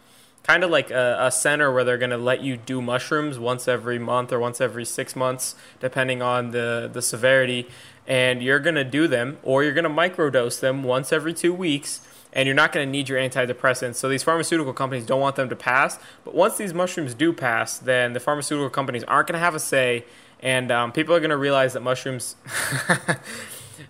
kind 0.43 0.63
of 0.63 0.69
like 0.69 0.91
a, 0.91 1.17
a 1.21 1.31
center 1.31 1.71
where 1.71 1.83
they're 1.83 1.97
going 1.97 2.11
to 2.11 2.17
let 2.17 2.41
you 2.41 2.57
do 2.57 2.81
mushrooms 2.81 3.37
once 3.37 3.67
every 3.67 3.99
month 3.99 4.31
or 4.31 4.39
once 4.39 4.59
every 4.59 4.85
six 4.85 5.15
months, 5.15 5.55
depending 5.79 6.21
on 6.21 6.51
the, 6.51 6.89
the 6.91 7.01
severity. 7.01 7.67
and 8.07 8.41
you're 8.41 8.59
going 8.59 8.75
to 8.75 8.83
do 8.83 9.07
them 9.07 9.37
or 9.43 9.63
you're 9.63 9.73
going 9.73 9.83
to 9.83 9.89
microdose 9.89 10.59
them 10.59 10.83
once 10.83 11.13
every 11.13 11.33
two 11.33 11.53
weeks 11.53 12.01
and 12.33 12.47
you're 12.47 12.55
not 12.55 12.71
going 12.71 12.85
to 12.85 12.91
need 12.91 13.09
your 13.09 13.19
antidepressants. 13.19 13.95
So 13.95 14.09
these 14.09 14.23
pharmaceutical 14.23 14.73
companies 14.73 15.05
don't 15.05 15.19
want 15.19 15.35
them 15.35 15.49
to 15.49 15.55
pass. 15.55 15.99
But 16.23 16.33
once 16.33 16.57
these 16.57 16.73
mushrooms 16.73 17.13
do 17.13 17.33
pass, 17.33 17.77
then 17.77 18.13
the 18.13 18.19
pharmaceutical 18.19 18.69
companies 18.69 19.03
aren't 19.03 19.27
going 19.27 19.33
to 19.33 19.43
have 19.43 19.53
a 19.53 19.59
say, 19.59 20.05
and 20.39 20.71
um, 20.71 20.91
people 20.91 21.13
are 21.13 21.19
going 21.19 21.31
to 21.31 21.37
realize 21.37 21.73
that 21.73 21.81
mushrooms. 21.81 22.35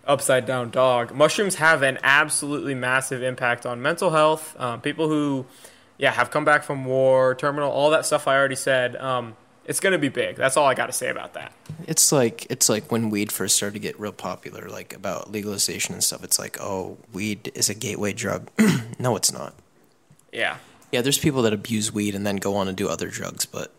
upside 0.06 0.46
down 0.46 0.70
dog. 0.70 1.14
Mushrooms 1.14 1.56
have 1.56 1.84
an 1.84 2.00
absolutely 2.04 2.74
massive 2.74 3.22
impact 3.22 3.66
on 3.66 3.82
mental 3.82 4.10
health. 4.12 4.60
Um, 4.60 4.82
people 4.82 5.08
who, 5.08 5.46
yeah, 6.02 6.12
have 6.12 6.32
come 6.32 6.44
back 6.44 6.64
from 6.64 6.84
war, 6.84 7.36
terminal, 7.36 7.72
all 7.72 7.92
that 7.92 8.08
stuff 8.08 8.28
I 8.28 8.36
already 8.36 8.56
said. 8.56 8.96
Um, 8.96 9.36
it's 9.66 9.80
going 9.80 9.94
to 9.94 10.00
be 10.00 10.10
big. 10.10 10.36
That's 10.36 10.58
all 10.58 10.66
I 10.66 10.74
got 10.74 10.88
to 10.88 10.92
say 10.92 11.10
about 11.10 11.36
that. 11.36 11.54
It's 11.88 12.12
like 12.12 12.48
it's 12.50 12.70
like 12.70 12.92
when 12.92 13.12
weed 13.12 13.32
first 13.32 13.56
started 13.56 13.74
to 13.74 13.80
get 13.80 14.00
real 14.00 14.12
popular, 14.12 14.68
like 14.68 14.96
about 14.96 15.32
legalization 15.32 15.94
and 15.94 16.04
stuff. 16.04 16.24
It's 16.24 16.40
like, 16.40 16.60
oh, 16.60 16.98
weed 17.14 17.52
is 17.54 17.70
a 17.70 17.76
gateway 17.76 18.14
drug. 18.14 18.50
no, 19.00 19.16
it's 19.16 19.32
not. 19.32 19.54
Yeah. 20.34 20.58
Yeah, 20.92 21.02
there's 21.02 21.20
people 21.20 21.44
that 21.44 21.54
abuse 21.54 21.94
weed 21.94 22.16
and 22.16 22.26
then 22.26 22.38
go 22.38 22.56
on 22.56 22.68
and 22.68 22.76
do 22.76 22.90
other 22.90 23.08
drugs, 23.08 23.46
but 23.46 23.72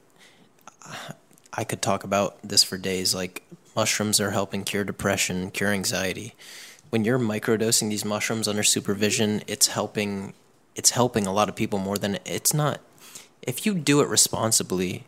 I 1.53 1.65
could 1.65 1.83
talk 1.83 2.05
about 2.05 2.41
this 2.43 2.63
for 2.63 2.79
days. 2.79 3.17
Like 3.17 3.43
mushrooms 3.75 4.21
are 4.21 4.31
helping 4.31 4.63
cure 4.63 4.85
depression, 4.85 5.51
cure 5.51 5.73
anxiety. 5.73 6.37
When 6.91 7.05
you're 7.05 7.19
microdosing 7.19 7.91
these 7.91 8.05
mushrooms 8.05 8.47
under 8.47 8.63
supervision, 8.63 9.43
it's 9.49 9.67
helping 9.67 10.35
it's 10.75 10.91
helping 10.91 11.27
a 11.27 11.33
lot 11.33 11.49
of 11.49 11.57
people 11.57 11.79
more 11.79 11.99
than 11.99 12.19
it's 12.25 12.55
not 12.55 12.81
if 13.43 13.67
you 13.67 13.75
do 13.75 14.01
it 14.01 14.09
responsibly, 14.09 15.05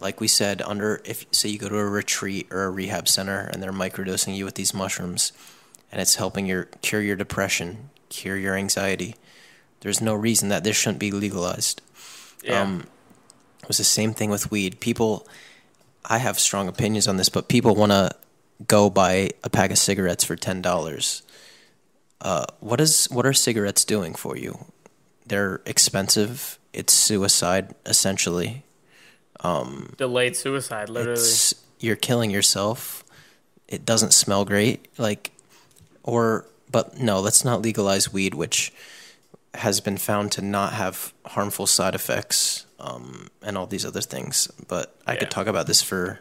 like 0.00 0.20
we 0.20 0.28
said, 0.28 0.62
under 0.62 1.00
if 1.04 1.26
say 1.30 1.48
you 1.50 1.58
go 1.58 1.68
to 1.68 1.76
a 1.76 1.84
retreat 1.84 2.48
or 2.50 2.64
a 2.64 2.70
rehab 2.70 3.06
center 3.08 3.40
and 3.40 3.62
they're 3.62 3.72
microdosing 3.72 4.34
you 4.34 4.44
with 4.44 4.54
these 4.54 4.74
mushrooms 4.74 5.32
and 5.92 6.00
it's 6.00 6.16
helping 6.16 6.46
your 6.46 6.64
cure 6.82 7.02
your 7.02 7.16
depression, 7.16 7.90
cure 8.08 8.36
your 8.36 8.56
anxiety, 8.56 9.14
there's 9.80 10.00
no 10.00 10.14
reason 10.14 10.48
that 10.48 10.64
this 10.64 10.76
shouldn't 10.76 10.98
be 10.98 11.10
legalized. 11.10 11.82
Yeah. 12.42 12.62
Um, 12.62 12.86
it 13.62 13.68
was 13.68 13.78
the 13.78 13.84
same 13.84 14.14
thing 14.14 14.30
with 14.30 14.50
weed. 14.50 14.80
People 14.80 15.26
I 16.04 16.18
have 16.18 16.38
strong 16.38 16.68
opinions 16.68 17.06
on 17.06 17.18
this, 17.18 17.28
but 17.28 17.48
people 17.48 17.74
want 17.74 17.92
to 17.92 18.10
go 18.66 18.88
buy 18.88 19.30
a 19.44 19.50
pack 19.50 19.70
of 19.70 19.78
cigarettes 19.78 20.24
for 20.24 20.36
ten 20.36 20.62
dollars. 20.62 21.22
Uh, 22.20 22.46
what 22.60 22.80
is 22.80 23.06
what 23.10 23.26
are 23.26 23.32
cigarettes 23.34 23.84
doing 23.84 24.14
for 24.14 24.36
you? 24.36 24.58
They're 25.28 25.60
expensive. 25.66 26.58
It's 26.72 26.92
suicide 26.92 27.74
essentially. 27.86 28.64
Delayed 29.96 30.36
suicide, 30.36 30.88
literally. 30.88 31.22
You're 31.80 31.96
killing 31.96 32.30
yourself. 32.30 33.04
It 33.68 33.84
doesn't 33.84 34.12
smell 34.12 34.44
great, 34.44 34.88
like, 34.98 35.30
or 36.02 36.46
but 36.70 36.98
no, 36.98 37.20
let's 37.20 37.44
not 37.44 37.62
legalize 37.62 38.12
weed, 38.12 38.34
which 38.34 38.72
has 39.54 39.80
been 39.80 39.96
found 39.96 40.32
to 40.32 40.42
not 40.42 40.72
have 40.74 41.12
harmful 41.26 41.66
side 41.66 41.94
effects 41.94 42.66
um, 42.80 43.28
and 43.42 43.56
all 43.56 43.66
these 43.66 43.84
other 43.86 44.00
things. 44.00 44.48
But 44.66 44.94
I 45.06 45.12
Yeah. 45.12 45.20
could 45.20 45.30
talk 45.30 45.46
about 45.46 45.66
this 45.66 45.82
for 45.82 46.20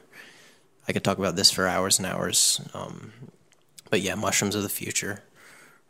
I 0.88 0.94
could 0.94 1.04
talk 1.04 1.18
about 1.18 1.36
this 1.36 1.52
for 1.52 1.68
hours 1.68 1.98
and 2.00 2.06
hours. 2.08 2.62
Um, 2.74 3.12
but 3.90 4.02
yeah, 4.02 4.16
mushrooms 4.16 4.56
are 4.56 4.62
the 4.62 4.70
future. 4.70 5.22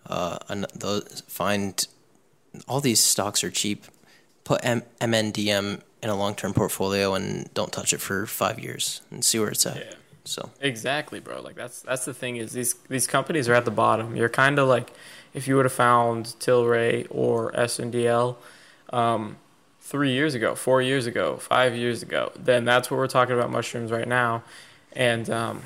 Uh, 0.07 0.37
and 0.49 0.65
those, 0.73 1.21
find 1.27 1.85
all 2.67 2.81
these 2.81 2.99
stocks 2.99 3.43
are 3.43 3.51
cheap. 3.51 3.85
Put 4.43 4.61
M- 4.63 4.83
MNDM 5.01 5.81
in 6.01 6.09
a 6.09 6.15
long 6.15 6.35
term 6.35 6.53
portfolio 6.53 7.13
and 7.13 7.53
don't 7.53 7.71
touch 7.71 7.93
it 7.93 7.99
for 7.99 8.25
five 8.25 8.59
years 8.59 9.01
and 9.11 9.23
see 9.23 9.39
where 9.39 9.49
it's 9.49 9.65
at. 9.65 9.77
Yeah. 9.77 9.93
So 10.23 10.49
Exactly, 10.59 11.19
bro. 11.19 11.41
Like 11.41 11.55
that's 11.55 11.81
that's 11.81 12.05
the 12.05 12.13
thing 12.13 12.35
is 12.37 12.51
these 12.51 12.73
these 12.89 13.07
companies 13.07 13.47
are 13.47 13.53
at 13.53 13.65
the 13.65 13.71
bottom. 13.71 14.15
You're 14.15 14.29
kind 14.29 14.59
of 14.59 14.67
like 14.67 14.91
if 15.33 15.47
you 15.47 15.55
would 15.55 15.65
have 15.65 15.73
found 15.73 16.25
Tilray 16.39 17.07
or 17.09 17.51
SNDL 17.53 18.35
um, 18.91 19.37
three 19.81 20.11
years 20.11 20.35
ago, 20.35 20.55
four 20.55 20.81
years 20.81 21.05
ago, 21.05 21.37
five 21.37 21.75
years 21.75 22.03
ago, 22.03 22.31
then 22.35 22.65
that's 22.65 22.91
what 22.91 22.97
we're 22.97 23.07
talking 23.07 23.35
about 23.35 23.51
mushrooms 23.51 23.91
right 23.91 24.07
now. 24.07 24.43
And 24.93 25.29
um, 25.29 25.63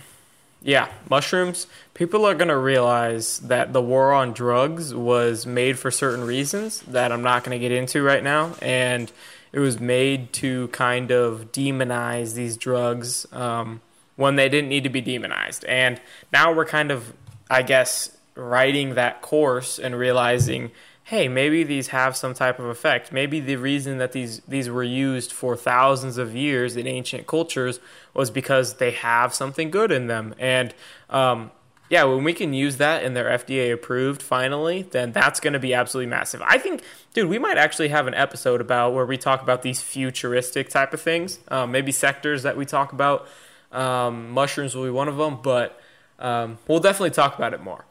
yeah, 0.62 0.90
mushrooms. 1.10 1.68
People 1.94 2.26
are 2.26 2.36
gonna 2.36 2.58
realize 2.58 3.40
that 3.40 3.74
the 3.74 3.82
war 3.82 4.14
on 4.14 4.32
drugs 4.34 4.94
was 4.94 5.46
made 5.46 5.80
for 5.80 5.90
certain 5.92 6.26
reasons 6.26 6.82
that 6.82 7.12
I'm 7.12 7.24
not 7.24 7.44
gonna 7.44 7.60
get 7.60 7.72
into 7.72 8.04
right 8.04 8.24
now, 8.24 8.56
and 8.62 9.12
it 9.52 9.60
was 9.60 9.80
made 9.80 10.32
to 10.34 10.68
kind 10.70 11.12
of 11.12 11.52
demonize 11.52 12.36
these 12.36 12.58
drugs 12.58 13.26
um, 13.34 13.82
when 14.16 14.36
they 14.36 14.50
didn't 14.50 14.70
need 14.70 14.84
to 14.84 14.90
be 14.90 15.02
demonized. 15.02 15.66
And 15.66 16.00
now 16.32 16.54
we're 16.54 16.66
kind 16.66 16.92
of, 16.92 17.14
I 17.50 17.64
guess, 17.64 18.16
writing 18.36 18.96
that 18.96 19.22
course 19.22 19.78
and 19.80 19.98
realizing, 19.98 20.72
hey, 21.12 21.28
maybe 21.28 21.66
these 21.66 21.90
have 21.90 22.16
some 22.16 22.34
type 22.34 22.58
of 22.58 22.66
effect. 22.68 23.12
Maybe 23.12 23.42
the 23.42 23.58
reason 23.58 23.98
that 23.98 24.14
these 24.14 24.40
these 24.48 24.70
were 24.70 24.82
used 24.82 25.34
for 25.34 25.58
thousands 25.58 26.18
of 26.18 26.34
years 26.34 26.78
in 26.78 26.88
ancient 26.88 27.28
cultures 27.28 27.82
was 28.14 28.32
because 28.32 28.76
they 28.76 28.92
have 28.92 29.34
something 29.34 29.70
good 29.70 29.92
in 29.92 30.08
them. 30.08 30.34
And 30.40 30.74
um, 31.10 31.52
yeah, 31.90 32.06
when 32.06 32.24
we 32.24 32.32
can 32.34 32.54
use 32.54 32.78
that 32.78 33.04
and 33.04 33.14
they're 33.14 33.38
FDA 33.38 33.74
approved 33.74 34.22
finally, 34.24 34.84
then 34.84 35.12
that's 35.12 35.42
going 35.42 35.52
to 35.52 35.60
be 35.60 35.74
absolutely 35.74 36.10
massive. 36.10 36.42
I 36.46 36.58
think, 36.58 36.82
dude, 37.14 37.28
we 37.28 37.38
might 37.38 37.58
actually 37.58 37.90
have 37.90 38.08
an 38.08 38.14
episode 38.14 38.62
about 38.62 38.94
where 38.94 39.06
we 39.06 39.18
talk 39.18 39.42
about 39.42 39.64
these 39.64 39.82
futuristic 39.82 40.70
type 40.70 40.94
of 40.94 41.02
things. 41.02 41.40
Um, 41.50 41.74
maybe 41.74 41.92
sectors 41.92 42.44
that 42.44 42.56
we 42.56 42.66
talk 42.66 42.94
about. 42.94 43.28
Um, 43.74 44.32
mushrooms 44.32 44.76
will 44.76 44.86
be 44.86 44.90
one 44.90 45.10
of 45.10 45.18
them, 45.18 45.40
but 45.44 45.78
um, 46.20 46.58
we'll 46.70 46.80
definitely 46.80 47.12
talk 47.12 47.36
about 47.36 47.54
it 47.54 47.62
more. 47.62 47.84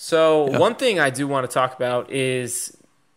So 0.00 0.48
Yeah. 0.48 0.58
one 0.58 0.76
thing 0.76 1.00
I 1.00 1.10
do 1.10 1.26
want 1.26 1.48
to 1.48 1.52
talk 1.52 1.74
about 1.74 2.10
is 2.12 2.76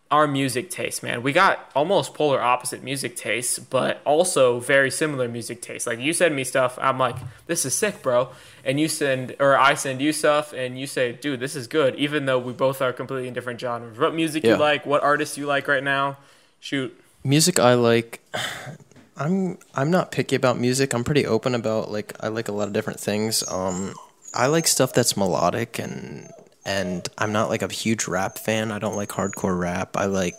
our 0.09 0.27
music 0.27 0.69
taste, 0.71 1.03
man. 1.03 1.21
We 1.23 1.31
got 1.31 1.69
almost 1.73 2.13
polar 2.15 2.41
opposite 2.41 2.83
music 2.83 3.15
tastes, 3.15 3.59
but 3.59 4.01
also 4.03 4.59
very 4.59 4.89
similar 4.91 5.29
music 5.29 5.61
tastes. 5.61 5.85
Like 5.87 5.99
you 5.99 6.11
send 6.11 6.35
me 6.35 6.43
stuff, 6.43 6.77
I'm 6.81 6.97
like, 6.97 7.15
this 7.45 7.65
is 7.65 7.73
sick, 7.75 8.01
bro. 8.01 8.29
And 8.65 8.77
you 8.79 8.87
send, 8.89 9.35
or 9.39 9.55
I 9.57 9.75
send 9.75 10.01
you 10.01 10.11
stuff, 10.11 10.53
and 10.53 10.77
you 10.77 10.85
say, 10.87 11.13
dude, 11.13 11.39
this 11.39 11.55
is 11.55 11.67
good, 11.67 11.95
even 11.95 12.25
though 12.25 12.39
we 12.39 12.51
both 12.51 12.81
are 12.81 12.91
completely 12.91 13.27
in 13.29 13.33
different 13.33 13.59
genres. 13.61 13.97
What 13.97 14.13
music 14.15 14.43
Yeah. 14.43 14.53
you 14.53 14.57
like, 14.57 14.85
what 14.85 15.01
artists 15.03 15.37
you 15.37 15.45
like 15.45 15.67
right 15.67 15.83
now? 15.83 16.17
Shoot. 16.59 16.91
music 17.23 17.59
I 17.59 17.75
like 17.75 18.19
I'm 19.17 19.59
I'm 19.75 19.91
not 19.91 20.11
picky 20.11 20.35
about 20.35 20.57
music. 20.59 20.93
I'm 20.93 21.03
pretty 21.03 21.25
open 21.27 21.53
about 21.55 21.91
like 21.91 22.13
I 22.19 22.27
like 22.29 22.47
a 22.47 22.51
lot 22.51 22.67
of 22.67 22.73
different 22.73 22.99
things. 22.99 23.43
Um 23.47 23.93
I 24.33 24.47
like 24.47 24.67
stuff 24.67 24.91
that's 24.93 25.15
melodic 25.15 25.77
and 25.79 26.29
and 26.65 27.07
I'm 27.17 27.31
not 27.31 27.49
like 27.49 27.61
a 27.61 27.71
huge 27.71 28.07
rap 28.07 28.37
fan. 28.37 28.71
I 28.71 28.79
don't 28.79 28.95
like 28.95 29.09
hardcore 29.09 29.57
rap. 29.57 29.97
I 29.97 30.05
like 30.05 30.35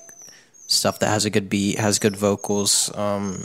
stuff 0.66 1.01
that 1.01 1.09
has 1.09 1.25
a 1.25 1.31
good 1.31 1.49
beat, 1.49 1.79
has 1.79 1.99
good 1.99 2.16
vocals. 2.16 2.91
Um 2.97 3.45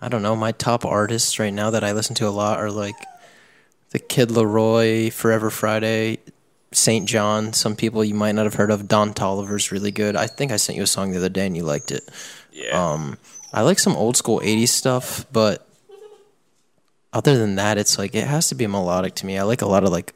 I 0.00 0.08
don't 0.08 0.22
know, 0.22 0.36
my 0.36 0.52
top 0.52 0.84
artists 0.84 1.38
right 1.38 1.52
now 1.52 1.70
that 1.70 1.82
I 1.82 1.92
listen 1.92 2.14
to 2.16 2.28
a 2.28 2.30
lot 2.30 2.58
are 2.58 2.70
like 2.70 2.96
the 3.90 3.98
Kid 3.98 4.28
LAROI, 4.28 5.12
Forever 5.12 5.48
Friday, 5.48 6.18
SAINt 6.72 7.08
JHN. 7.08 7.54
Some 7.54 7.76
people 7.76 8.04
you 8.04 8.14
might 8.14 8.34
not 8.34 8.44
have 8.44 8.54
heard 8.54 8.70
of. 8.70 8.88
Don 8.88 9.14
Toliver's 9.14 9.72
really 9.72 9.90
good. 9.90 10.16
I 10.16 10.26
think 10.26 10.52
I 10.52 10.56
sent 10.56 10.76
you 10.76 10.82
a 10.82 10.86
song 10.86 11.12
the 11.12 11.18
other 11.18 11.28
day 11.28 11.46
and 11.46 11.56
you 11.56 11.62
liked 11.62 11.90
it. 11.90 12.06
Yeah. 12.52 12.92
Um, 12.92 13.16
I 13.52 13.62
like 13.62 13.78
some 13.78 13.96
old 13.96 14.16
school 14.16 14.40
80s 14.40 14.68
stuff, 14.68 15.24
but 15.32 15.66
other 17.12 17.38
than 17.38 17.54
that, 17.54 17.78
it's 17.78 17.98
like 17.98 18.14
it 18.14 18.26
has 18.26 18.48
to 18.48 18.54
be 18.54 18.66
melodic 18.66 19.14
to 19.16 19.26
me. 19.26 19.38
I 19.38 19.44
like 19.44 19.62
a 19.62 19.66
lot 19.66 19.84
of 19.84 19.90
like 19.90 20.12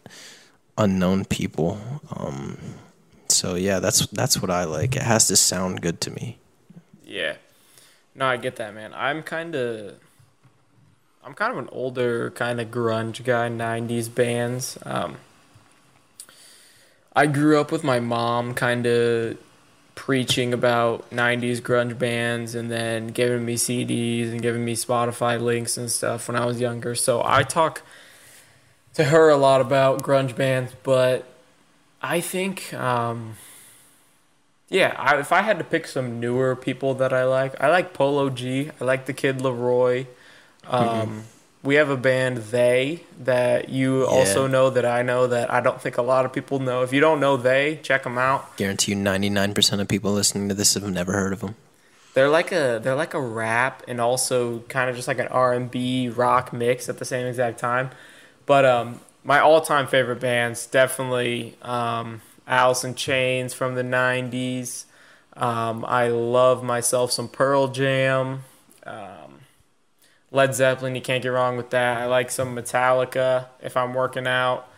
unknown 0.81 1.27
people. 1.27 1.79
Um, 2.17 2.59
so 3.29 3.55
yeah, 3.55 3.79
that's 3.79 4.07
that's 4.09 4.41
what 4.41 4.51
I 4.51 4.65
like. 4.65 4.97
It 4.97 5.03
has 5.03 5.29
to 5.29 5.37
sound 5.37 5.83
good 5.83 6.01
to 6.03 6.11
me. 6.11 6.39
Yeah. 7.05 7.37
No, 8.15 8.27
I 8.27 8.37
get 8.37 8.57
that, 8.57 8.75
man. 8.75 8.93
I'm 8.95 9.23
kind 9.23 9.55
of 9.55 9.95
I'm 11.23 11.35
kind 11.35 11.53
of 11.53 11.59
an 11.59 11.69
older 11.71 12.31
kind 12.31 12.61
of 12.61 12.71
grunge 12.71 13.23
guy, 13.25 13.49
90s 13.49 14.13
bands. 14.13 14.79
Um 14.85 15.17
I 17.15 17.27
grew 17.27 17.61
up 17.61 17.73
with 17.73 17.85
my 17.85 18.01
mom 18.01 18.55
kind 18.55 18.87
of 18.87 19.37
preaching 19.97 20.55
about 20.55 21.11
90s 21.11 21.61
grunge 21.61 21.99
bands 21.99 22.55
and 22.55 22.71
then 22.71 23.09
giving 23.09 23.45
me 23.45 23.57
CDs 23.57 24.31
and 24.31 24.41
giving 24.41 24.65
me 24.65 24.75
Spotify 24.75 25.41
links 25.41 25.77
and 25.77 25.91
stuff 25.91 26.29
when 26.29 26.37
I 26.37 26.47
was 26.47 26.61
younger. 26.61 26.95
So 26.95 27.23
I 27.25 27.43
talk 27.43 27.83
to 28.95 29.05
her 29.05 29.29
a 29.29 29.37
lot 29.37 29.61
about 29.61 30.03
grunge 30.03 30.37
bands, 30.37 30.73
but 30.83 31.27
I 32.03 32.21
think 32.21 32.73
um 32.75 33.37
yeah, 34.69 34.95
I, 34.97 35.19
if 35.19 35.33
I 35.33 35.43
had 35.43 35.59
to 35.59 35.65
pick 35.65 35.89
some 35.89 36.21
newer 36.21 36.55
people 36.55 36.95
that 36.95 37.13
I 37.13 37.25
like, 37.25 37.61
I 37.61 37.69
like 37.69 37.93
Polo 37.93 38.31
G. 38.31 38.71
I 38.81 38.85
like 38.85 39.07
the 39.07 39.13
Kid 39.13 39.39
LAROI. 39.39 40.07
Um, 40.69 41.25
We 41.63 41.75
have 41.75 41.91
a 41.91 41.97
band 41.97 42.39
They 42.39 43.03
that 43.19 43.69
you 43.69 44.07
also 44.07 44.47
know 44.47 44.71
that 44.71 44.87
I 44.87 45.03
know 45.03 45.27
that 45.27 45.53
I 45.53 45.61
don't 45.61 45.81
think 45.83 45.99
a 45.99 46.03
lot 46.03 46.25
of 46.25 46.33
people 46.33 46.59
know. 46.61 46.83
If 46.83 46.93
you 46.93 47.01
don't 47.01 47.21
know 47.21 47.37
They, 47.37 47.81
check 47.83 48.05
them 48.05 48.17
out. 48.17 48.57
Guarantee 48.57 48.93
you, 48.93 48.99
99% 48.99 49.81
of 49.81 49.89
people 49.89 50.13
listening 50.13 50.49
to 50.49 50.55
this 50.55 50.75
have 50.75 50.89
never 50.89 51.13
heard 51.13 51.33
of 51.33 51.41
them. 51.41 51.57
They're 52.15 52.31
like 52.31 52.51
a 52.51 52.81
they're 52.83 52.97
like 52.97 53.15
a 53.15 53.21
rap 53.21 53.83
and 53.87 54.01
also 54.01 54.61
kind 54.69 54.91
of 54.91 54.97
just 54.97 55.07
like 55.07 55.19
an 55.19 55.29
R 55.29 55.53
and 55.53 55.71
B 55.71 56.09
rock 56.09 56.53
mix 56.53 56.89
at 56.89 56.99
the 56.99 57.05
same 57.05 57.27
exact 57.27 57.59
time. 57.59 57.91
But 58.51 58.65
um, 58.65 58.99
my 59.23 59.39
all-time 59.39 59.87
favorite 59.87 60.19
bands 60.19 60.67
definitely 60.67 61.55
um, 61.63 62.21
Alice 62.49 62.83
in 62.83 62.97
Chains 62.97 63.55
from 63.55 63.77
the 63.77 63.85
'90s. 63.85 64.87
Um, 65.37 65.85
I 65.87 66.09
love 66.09 66.65
myself 66.65 67.13
some 67.13 67.29
Pearl 67.29 67.69
Jam, 67.69 68.43
um, 68.85 69.43
Led 70.33 70.57
Zeppelin. 70.57 70.97
You 70.97 71.01
can't 71.01 71.23
get 71.23 71.29
wrong 71.29 71.57
with 71.57 71.71
that. 71.71 71.99
I 71.99 72.07
like 72.07 72.29
some 72.29 72.57
Metallica 72.57 73.47
if 73.63 73.77
I'm 73.77 73.95
working 73.95 74.27
out. 74.27 74.69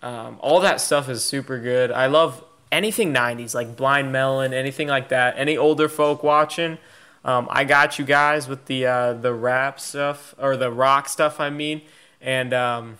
Um, 0.00 0.38
all 0.40 0.60
that 0.60 0.80
stuff 0.80 1.10
is 1.10 1.22
super 1.22 1.60
good. 1.60 1.92
I 1.92 2.06
love 2.06 2.42
anything 2.72 3.12
'90s, 3.12 3.54
like 3.54 3.76
Blind 3.76 4.10
Melon, 4.10 4.54
anything 4.54 4.88
like 4.88 5.10
that. 5.10 5.34
Any 5.36 5.54
older 5.54 5.90
folk 5.90 6.22
watching, 6.22 6.78
um, 7.26 7.46
I 7.50 7.64
got 7.64 7.98
you 7.98 8.06
guys 8.06 8.48
with 8.48 8.64
the 8.64 8.86
uh, 8.86 9.12
the 9.12 9.34
rap 9.34 9.78
stuff 9.78 10.34
or 10.38 10.56
the 10.56 10.70
rock 10.70 11.10
stuff. 11.10 11.40
I 11.40 11.50
mean, 11.50 11.82
and 12.22 12.54
um, 12.54 12.98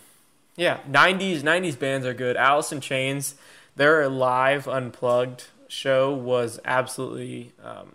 yeah, 0.58 0.80
'90s 0.90 1.40
'90s 1.40 1.78
bands 1.78 2.04
are 2.04 2.12
good. 2.12 2.36
Alice 2.36 2.70
in 2.72 2.82
Chains, 2.82 3.34
their 3.76 4.06
live 4.10 4.68
unplugged 4.68 5.44
show 5.68 6.12
was 6.12 6.60
absolutely 6.66 7.52
um, 7.64 7.92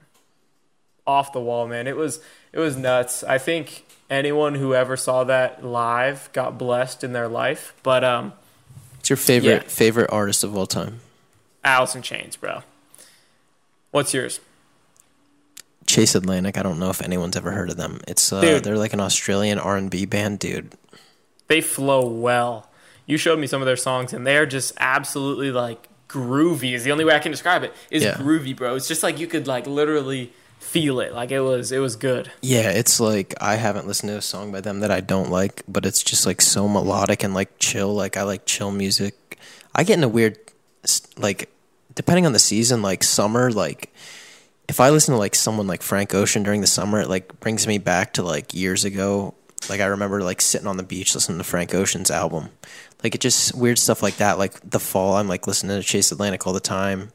off 1.06 1.32
the 1.34 1.42
wall, 1.42 1.68
man. 1.68 1.86
It 1.88 1.96
was 1.96 2.20
it 2.52 2.58
was 2.60 2.76
nuts. 2.76 3.24
I 3.24 3.38
think 3.38 3.86
anyone 4.10 4.56
who 4.56 4.74
ever 4.74 4.96
saw 4.98 5.24
that 5.26 5.64
live 5.64 6.30
got 6.34 6.58
blessed 6.58 7.04
in 7.04 7.14
their 7.14 7.28
life. 7.28 7.74
But 7.84 8.04
um, 8.04 8.34
What's 8.98 9.10
your 9.10 9.18
favorite 9.18 9.64
Yeah. 9.64 9.70
favorite 9.70 10.10
artist 10.12 10.44
of 10.44 10.56
all 10.56 10.66
time? 10.68 11.02
Alice 11.64 11.94
in 11.96 12.02
Chains, 12.02 12.36
bro. 12.36 12.62
What's 13.92 14.14
yours? 14.14 14.40
Chase 15.86 16.16
Atlantic. 16.16 16.58
I 16.58 16.64
don't 16.64 16.80
know 16.80 16.90
if 16.90 17.02
anyone's 17.02 17.36
ever 17.36 17.52
heard 17.52 17.70
of 17.70 17.78
them. 17.78 18.00
It's 18.08 18.32
uh, 18.32 18.60
they're 18.64 18.78
like 18.78 18.94
an 18.94 19.02
Australian 19.02 19.60
R 19.60 19.76
and 19.76 19.92
B 19.92 20.06
band, 20.06 20.40
dude. 20.40 20.74
They 21.48 21.62
flow 21.62 22.08
well. 22.08 22.70
You 23.06 23.18
showed 23.18 23.40
me 23.40 23.48
some 23.48 23.62
of 23.62 23.66
their 23.66 23.76
songs, 23.78 24.14
and 24.14 24.26
they're 24.26 24.46
just 24.46 24.74
absolutely 24.80 25.52
like 25.52 25.90
groovy. 26.08 26.74
Is 26.74 26.84
the 26.84 26.92
only 26.92 27.06
way 27.06 27.16
I 27.16 27.20
can 27.20 27.32
describe 27.32 27.64
it. 27.64 27.74
Is 27.92 28.04
Yeah. 28.04 28.14
groovy, 28.14 28.56
bro. 28.56 28.76
It's 28.76 28.88
just 28.88 29.04
like 29.04 29.20
you 29.20 29.28
could 29.28 29.48
like 29.48 29.68
literally 29.68 30.32
feel 30.60 31.00
it. 31.02 31.14
Like 31.14 31.32
it 31.32 31.42
was 31.42 31.72
it 31.72 31.80
was 31.80 31.96
good. 31.96 32.32
Yeah, 32.42 32.70
it's 32.70 33.00
like 33.00 33.34
I 33.42 33.56
haven't 33.56 33.88
listened 33.88 34.10
to 34.10 34.18
a 34.18 34.22
song 34.22 34.52
by 34.52 34.62
them 34.62 34.80
that 34.80 34.92
I 34.92 35.02
don't 35.02 35.30
like, 35.30 35.64
but 35.68 35.86
it's 35.86 36.02
just 36.02 36.26
like 36.26 36.42
so 36.42 36.68
melodic 36.68 37.24
and 37.24 37.34
like 37.34 37.60
chill. 37.60 37.94
Like 37.94 38.16
I 38.16 38.24
like 38.24 38.46
chill 38.46 38.72
music. 38.72 39.38
I 39.76 39.84
get 39.84 39.98
in 39.98 40.04
a 40.04 40.08
weird 40.08 40.38
like 41.18 41.50
depending 41.96 42.26
on 42.26 42.34
the 42.34 42.40
season, 42.40 42.82
like 42.82 43.04
summer, 43.04 43.52
like 43.52 43.94
if 44.70 44.80
I 44.80 44.90
listen 44.90 45.14
to 45.14 45.20
like 45.20 45.36
someone 45.36 45.68
like 45.68 45.82
Frank 45.82 46.14
Ocean 46.14 46.42
during 46.44 46.62
the 46.62 46.68
summer, 46.68 47.02
it 47.02 47.10
like 47.10 47.40
brings 47.42 47.68
me 47.68 47.78
back 47.78 48.14
to 48.14 48.24
like 48.24 48.54
years 48.54 48.86
ago. 48.86 49.34
Like 49.70 49.82
I 49.82 49.86
remember 49.86 50.22
like 50.22 50.42
sitting 50.42 50.68
on 50.68 50.78
the 50.78 50.84
beach 50.84 51.16
listening 51.16 51.38
to 51.38 51.44
Frank 51.44 51.74
Ocean's 51.74 52.12
album. 52.12 52.50
Like 53.04 53.16
it 53.16 53.22
just 53.22 53.56
weird 53.56 53.78
stuff 53.78 54.02
like 54.02 54.18
that. 54.18 54.38
Like 54.38 54.70
the 54.70 54.80
fall, 54.80 55.16
I'm 55.16 55.28
like 55.28 55.48
listening 55.48 55.80
to 55.80 55.86
Chase 55.86 56.12
Atlantic 56.12 56.46
all 56.48 56.54
the 56.54 56.60
time. 56.60 57.12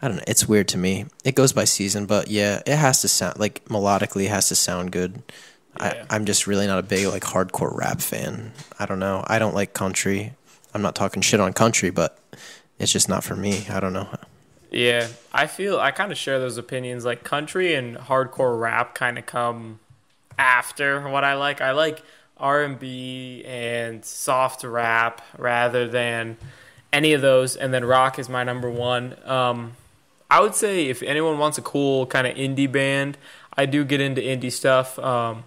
I 0.00 0.08
don't 0.08 0.18
know. 0.18 0.24
It's 0.26 0.48
weird 0.48 0.68
to 0.68 0.78
me. 0.78 1.06
It 1.24 1.34
goes 1.34 1.52
by 1.52 1.64
season, 1.64 2.06
but 2.06 2.28
yeah, 2.28 2.62
it 2.66 2.76
has 2.76 3.00
to 3.00 3.08
sound 3.08 3.38
like 3.38 3.64
melodically. 3.66 4.24
It 4.24 4.30
has 4.30 4.48
to 4.48 4.54
sound 4.54 4.92
good. 4.92 5.22
Yeah. 5.78 6.04
I, 6.10 6.16
I'm 6.16 6.24
just 6.24 6.46
really 6.46 6.66
not 6.66 6.78
a 6.78 6.82
big 6.82 7.06
like 7.06 7.22
hardcore 7.22 7.74
rap 7.76 8.00
fan. 8.00 8.52
I 8.78 8.86
don't 8.86 8.98
know. 8.98 9.24
I 9.26 9.38
don't 9.38 9.54
like 9.54 9.72
country. 9.72 10.34
I'm 10.74 10.82
not 10.82 10.94
talking 10.94 11.22
shit 11.22 11.40
on 11.40 11.52
country, 11.52 11.90
but 11.90 12.18
it's 12.78 12.92
just 12.92 13.08
not 13.08 13.24
for 13.24 13.36
me. 13.36 13.66
I 13.70 13.80
don't 13.80 13.92
know. 13.92 14.08
Yeah, 14.70 15.08
I 15.32 15.46
feel 15.46 15.78
I 15.78 15.90
kind 15.90 16.12
of 16.12 16.18
share 16.18 16.38
those 16.38 16.58
opinions. 16.58 17.04
Like 17.04 17.24
country 17.24 17.74
and 17.74 17.96
hardcore 17.96 18.58
rap 18.58 18.94
kind 18.94 19.18
of 19.18 19.24
come 19.24 19.80
after 20.38 21.08
what 21.08 21.24
I 21.24 21.34
like. 21.34 21.60
I 21.60 21.72
like 21.72 22.02
R 22.36 22.62
and 22.62 22.78
B 22.78 23.44
and 23.46 24.04
soft 24.04 24.64
rap 24.64 25.22
rather 25.38 25.88
than 25.88 26.36
any 26.92 27.12
of 27.12 27.22
those. 27.22 27.56
And 27.56 27.72
then 27.72 27.84
rock 27.84 28.18
is 28.18 28.28
my 28.28 28.44
number 28.44 28.70
one. 28.70 29.16
Um, 29.24 29.72
I 30.30 30.40
would 30.40 30.54
say 30.54 30.86
if 30.86 31.02
anyone 31.02 31.38
wants 31.38 31.58
a 31.58 31.62
cool 31.62 32.06
kind 32.06 32.26
of 32.26 32.34
indie 32.36 32.70
band, 32.70 33.16
I 33.56 33.66
do 33.66 33.84
get 33.84 34.00
into 34.00 34.20
indie 34.20 34.52
stuff. 34.52 34.98
Um, 34.98 35.44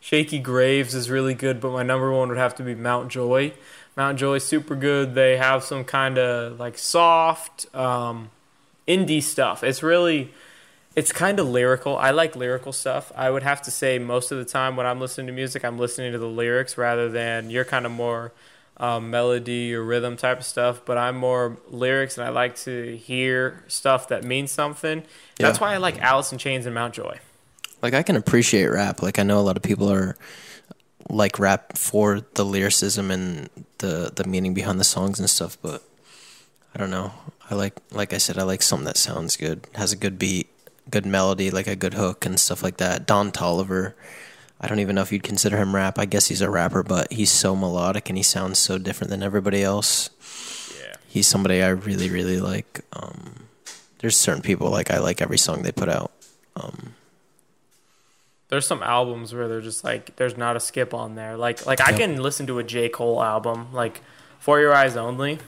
Shakey 0.00 0.38
Graves 0.38 0.94
is 0.94 1.10
really 1.10 1.34
good, 1.34 1.60
but 1.60 1.72
my 1.72 1.82
number 1.82 2.12
one 2.12 2.28
would 2.28 2.38
have 2.38 2.54
to 2.56 2.62
be 2.62 2.74
Mount 2.74 3.10
Joy. 3.10 3.52
Mount 3.96 4.18
Joy 4.18 4.38
super 4.38 4.76
good. 4.76 5.14
They 5.14 5.36
have 5.36 5.64
some 5.64 5.84
kind 5.84 6.18
of 6.18 6.60
like 6.60 6.76
soft 6.76 7.74
um, 7.74 8.30
indie 8.86 9.22
stuff. 9.22 9.64
It's 9.64 9.82
really, 9.82 10.32
it's 10.96 11.12
kind 11.12 11.38
of 11.38 11.46
lyrical. 11.46 11.96
I 11.98 12.10
like 12.10 12.34
lyrical 12.34 12.72
stuff. 12.72 13.12
I 13.14 13.30
would 13.30 13.42
have 13.42 13.60
to 13.62 13.70
say 13.70 13.98
most 13.98 14.32
of 14.32 14.38
the 14.38 14.46
time 14.46 14.76
when 14.76 14.86
I'm 14.86 14.98
listening 14.98 15.26
to 15.26 15.32
music, 15.32 15.62
I'm 15.62 15.78
listening 15.78 16.12
to 16.12 16.18
the 16.18 16.26
lyrics 16.26 16.78
rather 16.78 17.10
than 17.10 17.50
you're 17.50 17.66
kind 17.66 17.84
of 17.84 17.92
more 17.92 18.32
um, 18.78 19.10
melody 19.10 19.74
or 19.74 19.82
rhythm 19.82 20.16
type 20.16 20.38
of 20.38 20.44
stuff. 20.46 20.80
But 20.86 20.96
I'm 20.96 21.16
more 21.16 21.58
lyrics, 21.68 22.16
and 22.16 22.26
I 22.26 22.30
like 22.30 22.56
to 22.60 22.96
hear 22.96 23.62
stuff 23.68 24.08
that 24.08 24.24
means 24.24 24.50
something. 24.50 25.02
That's 25.38 25.60
why 25.60 25.74
I 25.74 25.76
like 25.76 26.00
Alice 26.00 26.32
in 26.32 26.38
Chains 26.38 26.64
and 26.64 26.74
Mount 26.74 26.94
Joy. 26.94 27.20
Like 27.82 27.92
I 27.92 28.02
can 28.02 28.16
appreciate 28.16 28.66
rap. 28.66 29.02
Like 29.02 29.18
I 29.18 29.22
know 29.22 29.38
a 29.38 29.42
lot 29.42 29.58
of 29.58 29.62
people 29.62 29.92
are 29.92 30.16
like 31.10 31.38
rap 31.38 31.76
for 31.76 32.22
the 32.34 32.44
lyricism 32.44 33.10
and 33.10 33.50
the 33.78 34.10
the 34.16 34.24
meaning 34.24 34.54
behind 34.54 34.80
the 34.80 34.84
songs 34.84 35.20
and 35.20 35.28
stuff, 35.28 35.58
but 35.60 35.82
I 36.74 36.78
don't 36.78 36.90
know. 36.90 37.12
I 37.50 37.54
like 37.54 37.74
like 37.92 38.14
I 38.14 38.18
said, 38.18 38.38
I 38.38 38.44
like 38.44 38.62
something 38.62 38.86
that 38.86 38.96
sounds 38.96 39.36
good, 39.36 39.66
has 39.74 39.92
a 39.92 39.96
good 39.96 40.18
beat, 40.18 40.48
good 40.90 41.06
melody, 41.06 41.50
like 41.50 41.66
a 41.66 41.76
good 41.76 41.94
hook 41.94 42.26
and 42.26 42.38
stuff 42.38 42.62
like 42.62 42.76
that. 42.78 43.06
Don 43.06 43.32
Toliver. 43.32 43.94
I 44.60 44.68
don't 44.68 44.80
even 44.80 44.94
know 44.94 45.02
if 45.02 45.12
you'd 45.12 45.22
consider 45.22 45.58
him 45.58 45.74
rap. 45.74 45.98
I 45.98 46.06
guess 46.06 46.28
he's 46.28 46.40
a 46.40 46.50
rapper, 46.50 46.82
but 46.82 47.12
he's 47.12 47.30
so 47.30 47.54
melodic 47.54 48.08
and 48.08 48.16
he 48.16 48.22
sounds 48.22 48.58
so 48.58 48.78
different 48.78 49.10
than 49.10 49.22
everybody 49.22 49.62
else. 49.62 50.08
Yeah. 50.80 50.96
He's 51.06 51.26
somebody 51.26 51.62
I 51.62 51.68
really, 51.68 52.08
really 52.08 52.40
like. 52.40 52.80
Um, 52.92 53.48
there's 53.98 54.16
certain 54.16 54.42
people 54.42 54.70
like 54.70 54.90
I 54.90 54.98
like 54.98 55.20
every 55.20 55.38
song 55.38 55.62
they 55.62 55.72
put 55.72 55.88
out. 55.88 56.10
Um, 56.54 56.94
there's 58.48 58.66
some 58.66 58.82
albums 58.82 59.34
where 59.34 59.48
they're 59.48 59.60
just 59.60 59.84
like 59.84 60.16
there's 60.16 60.36
not 60.36 60.56
a 60.56 60.60
skip 60.60 60.94
on 60.94 61.16
there. 61.16 61.36
Like 61.36 61.66
like 61.66 61.80
I 61.80 61.92
can 61.92 62.22
listen 62.22 62.46
to 62.46 62.58
a 62.58 62.64
J 62.64 62.88
Cole 62.88 63.22
album 63.22 63.72
like 63.72 64.00
For 64.38 64.60
Your 64.60 64.74
Eyes 64.74 64.96
Only, 64.96 65.38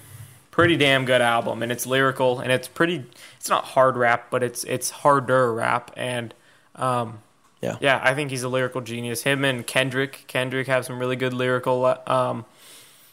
pretty 0.59 0.77
damn 0.77 1.05
good 1.05 1.21
album, 1.21 1.63
and 1.63 1.71
it's 1.71 1.87
lyrical 1.87 2.41
and 2.41 2.51
it's 2.51 2.67
pretty. 2.67 3.05
It's 3.37 3.49
not 3.49 3.63
hard 3.65 3.97
rap, 3.97 4.27
but 4.29 4.43
it's 4.43 4.65
it's 4.65 4.91
harder 4.91 5.55
rap, 5.55 5.93
and 5.97 6.35
um, 6.75 7.21
Yeah. 7.61 7.77
yeah, 7.81 8.01
I 8.03 8.13
think 8.15 8.31
he's 8.33 8.43
a 8.43 8.49
lyrical 8.49 8.81
genius. 8.81 9.23
Him 9.23 9.45
and 9.45 9.65
Kendrick, 9.65 10.25
Kendrick 10.27 10.67
have 10.67 10.85
some 10.85 10.99
really 10.99 11.15
good 11.15 11.33
lyrical 11.33 11.85
um, 12.09 12.45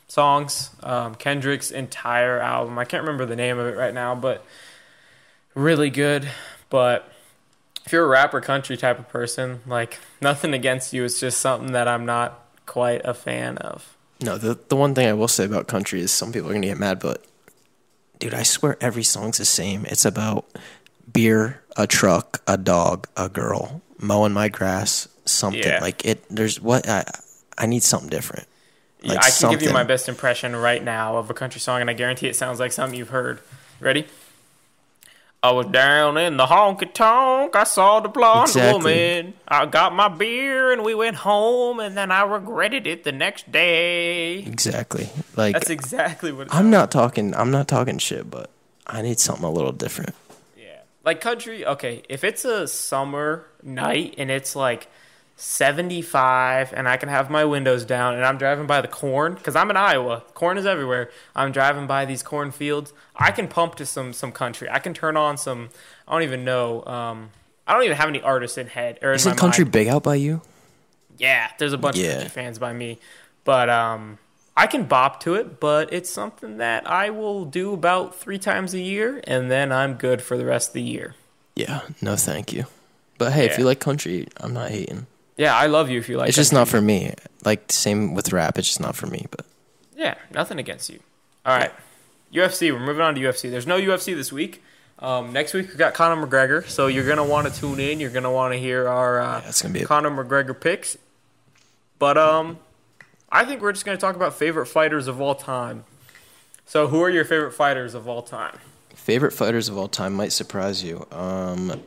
songs. 0.07 0.71
Um, 0.81 1.13
Kendrick's 1.13 1.69
entire 1.69 2.39
album, 2.39 2.79
I 2.79 2.85
can't 2.85 3.03
remember 3.03 3.27
the 3.27 3.35
name 3.35 3.59
of 3.59 3.67
it 3.67 3.77
right 3.77 3.93
now, 3.93 4.15
but 4.15 4.43
really 5.53 5.91
good. 5.91 6.27
But 6.71 7.07
if 7.85 7.91
you're 7.93 8.05
a 8.05 8.07
rapper 8.07 8.41
country 8.41 8.75
type 8.75 8.97
of 8.97 9.07
person, 9.07 9.59
like 9.67 9.99
nothing 10.19 10.55
against 10.55 10.93
you, 10.93 11.03
it's 11.03 11.19
just 11.19 11.39
something 11.39 11.73
that 11.73 11.87
I'm 11.87 12.07
not 12.07 12.43
quite 12.65 13.01
a 13.05 13.13
fan 13.13 13.59
of. 13.59 13.95
No, 14.19 14.39
the 14.39 14.57
the 14.67 14.75
one 14.75 14.95
thing 14.95 15.07
I 15.07 15.13
will 15.13 15.27
say 15.27 15.45
about 15.45 15.67
country 15.67 16.01
is 16.01 16.11
some 16.11 16.31
people 16.31 16.49
are 16.49 16.53
gonna 16.53 16.65
get 16.65 16.79
mad, 16.79 16.97
but 16.99 17.23
dude, 18.19 18.33
I 18.33 18.43
swear 18.43 18.77
every 18.81 19.03
song's 19.03 19.37
the 19.37 19.45
same. 19.45 19.85
It's 19.85 20.05
about 20.05 20.45
beer, 21.11 21.61
a 21.77 21.87
truck, 21.87 22.41
a 22.47 22.57
dog, 22.57 23.07
a 23.17 23.29
girl, 23.29 23.81
mowing 23.99 24.33
my 24.33 24.49
grass, 24.49 25.07
something 25.25 25.61
Yeah. 25.63 25.79
like 25.81 26.05
it. 26.05 26.23
There's 26.29 26.59
what 26.61 26.87
I 26.87 27.05
I 27.57 27.65
need 27.67 27.83
something 27.83 28.09
different. 28.09 28.47
Yeah, 29.01 29.13
Like 29.13 29.25
I 29.25 29.29
can 29.29 29.51
give 29.51 29.61
you 29.61 29.71
my 29.71 29.83
best 29.83 30.09
impression 30.09 30.55
right 30.55 30.83
now 30.83 31.17
of 31.17 31.29
a 31.29 31.33
country 31.33 31.61
song, 31.61 31.79
and 31.81 31.89
I 31.89 31.93
guarantee 31.93 32.27
it 32.27 32.35
sounds 32.35 32.59
like 32.59 32.71
something 32.73 32.97
you've 32.97 33.09
heard. 33.09 33.39
Ready? 33.79 34.07
I 35.45 35.51
was 35.51 35.67
down 35.67 36.17
in 36.17 36.37
the 36.37 36.45
honky 36.47 36.91
tonk. 36.91 37.55
I 37.55 37.65
saw 37.65 37.99
the 37.99 38.09
blonde 38.09 38.49
Exactly. 38.49 38.73
woman. 38.93 39.33
I 39.47 39.67
got 39.67 39.93
my 39.93 40.07
beer 40.07 40.71
and 40.71 40.83
we 40.83 40.95
went 40.95 41.17
home, 41.17 41.79
and 41.79 41.95
then 41.95 42.11
I 42.11 42.23
regretted 42.23 42.87
it 42.87 43.03
the 43.03 43.11
next 43.11 43.51
day. 43.51 44.39
Exactly. 44.39 45.07
Like 45.35 45.53
That's 45.53 45.69
exactly 45.69 46.31
what. 46.31 46.47
It 46.47 46.55
I'm 46.55 46.71
not 46.71 46.89
talking. 46.89 47.35
I'm 47.35 47.51
not 47.51 47.67
talking 47.67 47.99
shit, 47.99 48.27
but 48.29 48.49
I 48.87 49.03
need 49.03 49.19
something 49.19 49.45
a 49.45 49.51
little 49.51 49.71
different. 49.71 50.15
Yeah. 50.57 50.79
Like 51.03 51.21
country, 51.21 51.63
okay, 51.63 52.01
if 52.09 52.23
it's 52.23 52.43
a 52.43 52.67
summer 52.67 53.45
night 53.61 54.15
and 54.17 54.31
it's 54.31 54.55
like 54.55 54.87
75 55.37 56.73
and 56.73 56.87
I 56.87 56.97
can 56.97 57.09
have 57.09 57.29
my 57.29 57.45
windows 57.45 57.85
down 57.85 58.15
and 58.15 58.25
I'm 58.25 58.37
driving 58.37 58.67
by 58.67 58.81
the 58.81 58.87
corn 58.87 59.35
cuz 59.35 59.55
I'm 59.55 59.69
in 59.69 59.77
Iowa. 59.77 60.23
Corn 60.33 60.57
is 60.57 60.65
everywhere. 60.65 61.09
I'm 61.35 61.51
driving 61.51 61.87
by 61.87 62.05
these 62.05 62.23
cornfields. 62.23 62.93
I 63.15 63.31
can 63.31 63.47
pump 63.47 63.75
to 63.75 63.85
some 63.85 64.13
some 64.13 64.31
country. 64.31 64.69
I 64.69 64.79
can 64.79 64.93
turn 64.93 65.17
on 65.17 65.37
some 65.37 65.69
I 66.07 66.13
don't 66.13 66.23
even 66.23 66.43
know 66.45 66.83
um 66.85 67.29
I 67.67 67.73
don't 67.73 67.83
even 67.83 67.97
have 67.97 68.09
any 68.09 68.21
artists 68.21 68.57
in 68.57 68.67
head 68.67 68.99
or 69.01 69.09
in 69.11 69.15
Isn't 69.15 69.37
country 69.37 69.63
mind. 69.65 69.71
big 69.73 69.87
out 69.87 70.03
by 70.03 70.15
you? 70.15 70.41
Yeah, 71.17 71.49
there's 71.57 71.73
a 71.73 71.77
bunch 71.77 71.97
Yeah. 71.97 72.07
of 72.07 72.13
country 72.15 72.29
fans 72.29 72.59
by 72.59 72.73
me. 72.73 72.99
But 73.43 73.69
um 73.69 74.17
I 74.57 74.67
can 74.67 74.85
bop 74.85 75.19
to 75.21 75.35
it, 75.35 75.59
but 75.59 75.91
it's 75.91 76.09
something 76.09 76.57
that 76.57 76.89
I 76.89 77.09
will 77.09 77.43
do 77.43 77.73
about 77.73 78.15
3 78.15 78.37
times 78.39 78.73
a 78.73 78.79
year 78.79 79.21
and 79.25 79.51
then 79.51 79.71
I'm 79.71 79.95
good 79.95 80.21
for 80.21 80.37
the 80.37 80.45
rest 80.45 80.69
of 80.69 80.73
the 80.75 80.81
year. 80.81 81.13
Yeah. 81.55 81.81
No, 82.01 82.15
thank 82.15 82.53
you. 82.53 82.65
But 83.17 83.33
hey, 83.33 83.45
if 83.45 83.57
you 83.57 83.65
like 83.65 83.79
country, 83.79 84.27
I'm 84.37 84.53
not 84.53 84.69
hating. 84.71 85.07
Yeah, 85.37 85.55
I 85.55 85.67
love 85.67 85.89
you 85.89 85.99
if 85.99 86.07
you 86.07 86.17
like. 86.17 86.29
it's 86.29 86.35
just 86.37 86.51
country. 86.51 86.61
not 86.61 86.67
for 86.69 86.81
me. 86.81 87.13
Like 87.43 87.71
same 87.71 88.13
with 88.13 88.31
rap. 88.31 88.57
It's 88.57 88.67
just 88.67 88.79
not 88.79 88.95
for 88.95 89.07
me. 89.07 89.25
But 89.31 89.45
Yeah, 89.95 90.15
nothing 90.31 90.59
against 90.59 90.89
you. 90.89 90.99
All 91.45 91.55
right, 91.57 91.71
UFC. 92.33 92.71
We're 92.71 92.79
moving 92.79 93.01
on 93.01 93.15
to 93.15 93.21
UFC. 93.21 93.49
There's 93.51 93.67
no 93.67 93.79
UFC 93.79 94.15
this 94.15 94.31
week. 94.31 94.63
Um, 94.99 95.33
next 95.33 95.53
week 95.53 95.69
we 95.69 95.75
got 95.75 95.93
Conor 95.93 96.25
McGregor, 96.25 96.65
so 96.65 96.87
you're 96.87 97.07
gonna 97.07 97.25
want 97.25 97.53
to 97.53 97.59
tune 97.59 97.79
in. 97.79 97.99
You're 97.99 98.11
gonna 98.11 98.31
want 98.31 98.53
to 98.53 98.59
hear 98.59 98.87
our 98.87 99.19
uh, 99.19 99.41
Yeah, 99.45 99.51
gonna 99.61 99.73
be 99.73 99.81
Conor 99.85 100.11
McGregor 100.11 100.59
picks. 100.59 100.97
But 101.99 102.17
um, 102.17 102.59
I 103.29 103.43
think 103.43 103.61
we're 103.61 103.73
just 103.73 103.85
gonna 103.85 103.97
talk 103.97 104.15
about 104.15 104.33
favorite 104.33 104.67
fighters 104.67 105.07
of 105.07 105.19
all 105.19 105.35
time. 105.35 105.83
So, 106.65 106.87
who 106.87 107.01
are 107.03 107.09
your 107.09 107.25
favorite 107.25 107.51
fighters 107.51 107.93
of 107.93 108.07
all 108.07 108.21
time? 108.21 108.57
Favorite 108.95 109.33
fighters 109.33 109.69
of 109.69 109.77
all 109.77 109.87
time 109.87 110.13
might 110.13 110.31
surprise 110.31 110.83
you. 110.83 111.05
Um, 111.11 111.83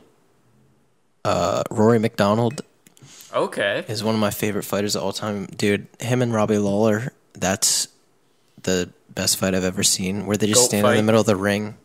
uh, 1.25 1.63
Rory 1.69 1.99
MacDonald 1.99 2.61
Okay. 3.33 3.85
is 3.87 4.03
one 4.03 4.15
of 4.15 4.21
my 4.21 4.31
favorite 4.31 4.63
fighters 4.63 4.95
of 4.95 5.03
all 5.03 5.13
time, 5.13 5.45
dude. 5.45 5.87
Him 5.99 6.21
and 6.21 6.33
Robbie 6.33 6.57
Lawler, 6.57 7.13
that's 7.33 7.87
the 8.63 8.89
best 9.09 9.37
fight 9.37 9.53
I've 9.53 9.63
ever 9.63 9.83
seen. 9.83 10.25
Where 10.25 10.37
they 10.37 10.47
just 10.47 10.61
Goat 10.61 10.69
stand 10.69 10.87
in 10.87 10.97
the 10.97 11.03
middle 11.03 11.21
of 11.21 11.27
the 11.27 11.35
ring, 11.35 11.77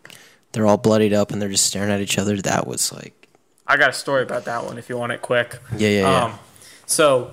they're 0.53 0.67
all 0.67 0.77
bloodied 0.79 1.13
up 1.13 1.31
and 1.33 1.41
they're 1.43 1.51
just 1.51 1.67
staring 1.67 1.91
at 1.91 2.01
each 2.01 2.19
other. 2.19 2.37
That 2.41 2.67
was 2.67 2.93
like, 2.93 3.29
I 3.67 3.77
got 3.77 3.91
a 3.91 3.95
story 3.95 4.23
about 4.23 4.45
that 4.45 4.65
one 4.65 4.79
if 4.79 4.89
you 4.89 4.97
want 4.99 5.13
it 5.13 5.23
quick. 5.23 5.59
yeah, 5.77 5.89
yeah, 5.89 6.01
yeah. 6.01 6.25
Um, 6.25 6.39
so 6.87 7.31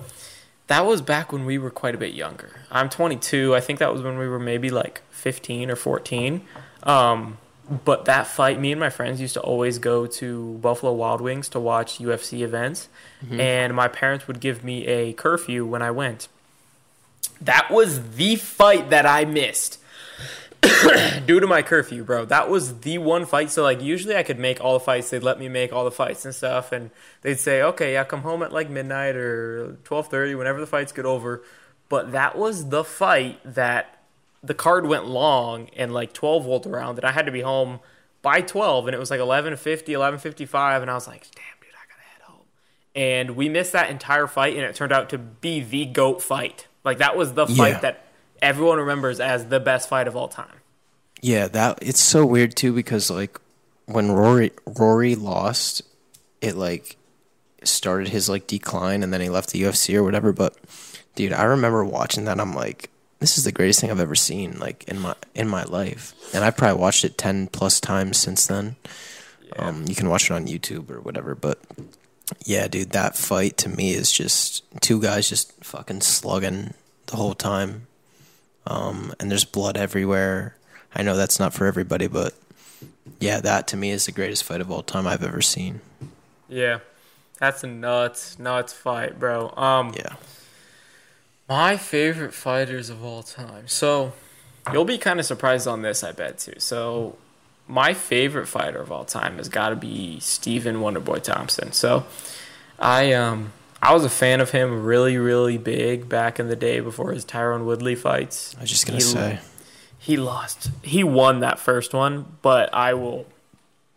that 0.67 0.85
was 0.85 1.01
back 1.01 1.31
when 1.31 1.45
we 1.45 1.57
were 1.57 1.69
quite 1.71 1.95
a 1.95 1.97
bit 1.97 2.13
younger. 2.13 2.61
I'm 2.71 2.89
22. 2.89 3.53
I 3.55 3.59
think 3.59 3.79
that 3.79 3.91
was 3.91 4.01
when 4.01 4.17
we 4.17 4.27
were 4.27 4.39
maybe 4.39 4.69
like 4.69 5.01
15 5.11 5.69
or 5.69 5.75
14. 5.75 6.41
Um, 6.83 7.37
but 7.71 8.05
that 8.05 8.27
fight, 8.27 8.59
me 8.59 8.71
and 8.71 8.79
my 8.79 8.89
friends 8.89 9.21
used 9.21 9.35
to 9.35 9.41
always 9.41 9.79
go 9.79 10.05
to 10.05 10.57
Buffalo 10.61 10.91
Wild 10.93 11.21
Wings 11.21 11.47
to 11.49 11.59
watch 11.59 11.99
UFC 11.99 12.41
events, 12.41 12.89
mm-hmm. 13.23 13.39
and 13.39 13.73
my 13.73 13.87
parents 13.87 14.27
would 14.27 14.39
give 14.39 14.63
me 14.63 14.85
a 14.87 15.13
curfew 15.13 15.65
when 15.65 15.81
I 15.81 15.91
went. 15.91 16.27
That 17.39 17.71
was 17.71 18.15
the 18.15 18.35
fight 18.35 18.89
that 18.89 19.05
I 19.05 19.25
missed 19.25 19.79
due 21.25 21.39
to 21.39 21.47
my 21.47 21.61
curfew, 21.61 22.03
bro. 22.03 22.25
That 22.25 22.49
was 22.49 22.79
the 22.79 22.97
one 22.97 23.25
fight. 23.25 23.49
So 23.51 23.63
like 23.63 23.81
usually 23.81 24.15
I 24.15 24.23
could 24.23 24.37
make 24.37 24.61
all 24.61 24.73
the 24.73 24.83
fights. 24.83 25.09
They'd 25.09 25.23
let 25.23 25.39
me 25.39 25.47
make 25.47 25.71
all 25.71 25.85
the 25.85 25.91
fights 25.91 26.25
and 26.25 26.35
stuff, 26.35 26.71
and 26.71 26.91
they'd 27.21 27.39
say, 27.39 27.61
okay, 27.63 27.93
yeah, 27.93 28.03
come 28.03 28.21
home 28.21 28.43
at 28.43 28.51
like 28.51 28.69
midnight 28.69 29.15
or 29.15 29.77
twelve 29.85 30.07
thirty, 30.07 30.35
whenever 30.35 30.59
the 30.59 30.67
fights 30.67 30.91
get 30.91 31.05
over. 31.05 31.41
But 31.89 32.11
that 32.11 32.37
was 32.37 32.69
the 32.69 32.83
fight 32.83 33.39
that 33.43 34.00
the 34.43 34.53
card 34.53 34.85
went 34.87 35.05
long 35.05 35.69
and 35.75 35.93
like 35.93 36.13
twelve 36.13 36.45
rolled 36.45 36.65
around, 36.67 36.97
and 36.97 37.05
I 37.05 37.11
had 37.11 37.25
to 37.25 37.31
be 37.31 37.41
home 37.41 37.79
by 38.21 38.41
twelve, 38.41 38.87
and 38.87 38.95
it 38.95 38.99
was 38.99 39.09
like 39.11 39.19
11.50, 39.19 39.57
11.55, 39.57 40.81
and 40.81 40.91
I 40.91 40.93
was 40.93 41.07
like, 41.07 41.21
damn, 41.35 41.43
dude, 41.59 41.69
I 41.73 41.85
gotta 41.89 42.01
head 42.01 42.21
home. 42.23 42.45
And 42.95 43.31
we 43.35 43.49
missed 43.49 43.71
that 43.73 43.89
entire 43.89 44.27
fight, 44.27 44.55
and 44.55 44.63
it 44.63 44.75
turned 44.75 44.91
out 44.91 45.09
to 45.11 45.17
be 45.17 45.59
the 45.61 45.85
goat 45.85 46.21
fight. 46.21 46.67
Like 46.83 46.99
that 46.99 47.15
was 47.17 47.33
the 47.33 47.47
fight 47.47 47.73
Yeah. 47.73 47.79
that 47.79 48.05
everyone 48.41 48.77
remembers 48.79 49.19
as 49.19 49.45
the 49.47 49.59
best 49.59 49.87
fight 49.89 50.07
of 50.07 50.15
all 50.15 50.27
time. 50.27 50.57
Yeah, 51.21 51.47
that 51.49 51.79
it's 51.81 51.99
so 51.99 52.25
weird 52.25 52.55
too 52.55 52.73
because 52.73 53.11
like 53.11 53.39
when 53.85 54.11
Rory 54.11 54.51
Rory 54.65 55.15
lost, 55.15 55.83
it 56.41 56.55
like 56.55 56.97
started 57.63 58.07
his 58.07 58.27
like 58.27 58.47
decline 58.47 59.03
and 59.03 59.13
then 59.13 59.21
he 59.21 59.29
left 59.29 59.51
the 59.51 59.61
UFC 59.61 59.95
or 59.95 60.03
whatever. 60.03 60.33
But 60.33 60.57
dude, 61.13 61.33
I 61.33 61.43
remember 61.43 61.85
watching 61.85 62.25
that. 62.25 62.39
I'm 62.39 62.55
like, 62.55 62.89
this 63.21 63.37
is 63.37 63.45
the 63.45 63.51
greatest 63.53 63.79
thing 63.79 63.89
I've 63.91 63.99
ever 64.01 64.15
seen 64.15 64.59
like 64.59 64.83
in 64.89 64.99
my 64.99 65.15
in 65.33 65.47
my 65.47 65.63
life, 65.63 66.13
and 66.33 66.43
I've 66.43 66.57
probably 66.57 66.81
watched 66.81 67.05
it 67.05 67.17
ten 67.17 67.47
plus 67.47 67.79
times 67.79 68.17
since 68.17 68.45
then. 68.47 68.75
Um, 69.55 69.85
you 69.87 69.95
can 69.95 70.09
watch 70.09 70.29
it 70.29 70.33
on 70.33 70.47
YouTube 70.47 70.89
or 70.91 70.99
whatever, 70.99 71.35
but 71.35 71.59
yeah, 72.45 72.67
dude, 72.67 72.89
that 72.91 73.15
fight 73.17 73.57
to 73.57 73.69
me 73.69 73.93
is 73.93 74.11
just 74.11 74.63
two 74.81 74.99
guys 75.01 75.29
just 75.29 75.51
fucking 75.63 76.01
slugging 76.01 76.73
the 77.07 77.15
whole 77.15 77.33
time. 77.33 77.87
Um, 78.67 79.13
and 79.19 79.29
there's 79.31 79.43
blood 79.45 79.77
everywhere. 79.77 80.55
I 80.95 81.03
know 81.03 81.15
that's 81.15 81.39
not 81.39 81.53
for 81.53 81.65
everybody, 81.65 82.07
but 82.07 82.33
yeah, 83.19 83.39
that 83.41 83.67
to 83.69 83.77
me 83.77 83.91
is 83.91 84.05
the 84.05 84.11
greatest 84.11 84.43
fight 84.43 84.61
of 84.61 84.71
all 84.71 84.83
time 84.83 85.07
I've 85.07 85.23
ever 85.23 85.41
seen. 85.41 85.81
Yeah, 86.47 86.79
that's 87.39 87.63
a 87.63 87.67
nuts, 87.67 88.39
nuts 88.39 88.73
fight, 88.73 89.19
bro. 89.19 89.53
Um, 89.55 89.93
Yeah. 89.95 90.15
My 91.51 91.75
favorite 91.75 92.33
fighters 92.33 92.89
of 92.89 93.03
all 93.03 93.23
time. 93.23 93.67
So, 93.67 94.13
you'll 94.71 94.85
be 94.85 94.97
kind 94.97 95.19
of 95.19 95.25
surprised 95.25 95.67
on 95.67 95.81
this, 95.81 96.01
I 96.01 96.13
bet 96.13 96.37
too. 96.39 96.53
So, 96.59 97.17
my 97.67 97.93
favorite 97.93 98.47
fighter 98.47 98.79
of 98.79 98.89
all 98.89 99.03
time 99.03 99.35
has 99.35 99.49
got 99.49 99.69
to 99.69 99.75
be 99.75 100.21
Stephen 100.21 100.77
Wonderboy 100.77 101.21
Thompson. 101.23 101.73
So, 101.73 102.05
I 102.79 103.11
um 103.11 103.51
I 103.81 103.93
was 103.93 104.05
a 104.05 104.09
fan 104.09 104.39
of 104.39 104.51
him 104.51 104.83
really, 104.83 105.17
really 105.17 105.57
big 105.57 106.07
back 106.07 106.39
in 106.39 106.47
the 106.47 106.55
day 106.55 106.79
before 106.79 107.11
his 107.11 107.25
Tyron 107.25 107.65
Woodley 107.65 107.95
fights. 107.95 108.55
I 108.57 108.61
was 108.61 108.69
just 108.69 108.85
gonna 108.85 108.99
He- 108.99 109.03
say 109.03 109.39
he 109.99 110.15
lost. 110.15 110.69
He 110.83 111.03
won 111.03 111.41
that 111.41 111.59
first 111.59 111.93
one, 111.93 112.37
but 112.41 112.73
I 112.73 112.93
will 112.93 113.25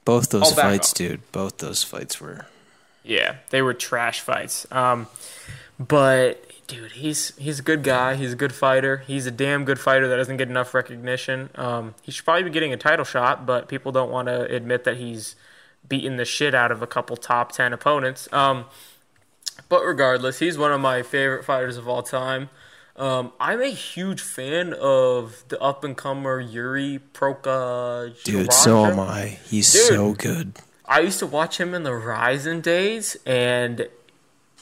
both 0.04 0.30
those 0.30 0.52
fights, 0.52 0.90
off. 0.90 0.94
dude. 0.96 1.20
Both 1.30 1.58
those 1.58 1.84
fights 1.84 2.20
were 2.20 2.46
Yeah, 3.04 3.36
they 3.50 3.62
were 3.62 3.74
trash 3.74 4.20
fights. 4.20 4.66
Um, 4.72 5.06
but 5.78 6.44
dude, 6.66 6.92
he's 6.92 7.34
he's 7.36 7.58
a 7.58 7.62
good 7.62 7.82
guy. 7.82 8.14
He's 8.14 8.32
a 8.32 8.36
good 8.36 8.54
fighter. 8.54 8.98
He's 9.06 9.26
a 9.26 9.30
damn 9.30 9.64
good 9.64 9.78
fighter 9.78 10.08
that 10.08 10.16
doesn't 10.16 10.36
get 10.36 10.48
enough 10.48 10.74
recognition. 10.74 11.50
Um, 11.54 11.94
he 12.02 12.12
should 12.12 12.24
probably 12.24 12.44
be 12.44 12.50
getting 12.50 12.72
a 12.72 12.76
title 12.76 13.04
shot, 13.04 13.46
but 13.46 13.68
people 13.68 13.92
don't 13.92 14.10
want 14.10 14.28
to 14.28 14.44
admit 14.44 14.84
that 14.84 14.96
he's 14.96 15.36
beaten 15.86 16.16
the 16.16 16.24
shit 16.24 16.54
out 16.54 16.70
of 16.72 16.82
a 16.82 16.86
couple 16.86 17.16
top 17.16 17.52
ten 17.52 17.72
opponents. 17.72 18.32
Um, 18.32 18.66
but 19.68 19.84
regardless, 19.84 20.38
he's 20.38 20.58
one 20.58 20.72
of 20.72 20.80
my 20.80 21.02
favorite 21.02 21.44
fighters 21.44 21.76
of 21.76 21.88
all 21.88 22.02
time. 22.02 22.50
Um, 22.96 23.32
I'm 23.40 23.60
a 23.60 23.70
huge 23.70 24.20
fan 24.20 24.72
of 24.72 25.42
the 25.48 25.60
up 25.60 25.82
and 25.82 25.96
comer 25.96 26.38
Yuri 26.38 27.00
Proka. 27.12 28.22
dude. 28.22 28.52
So 28.52 28.86
am 28.86 29.00
I. 29.00 29.38
He's 29.46 29.72
Dude. 29.72 29.82
so 29.82 30.12
good. 30.12 30.58
I 30.86 31.00
used 31.00 31.18
to 31.18 31.26
watch 31.26 31.58
him 31.58 31.74
in 31.74 31.82
the 31.82 31.94
Rizin 31.94 32.60
days, 32.60 33.16
and 33.26 33.88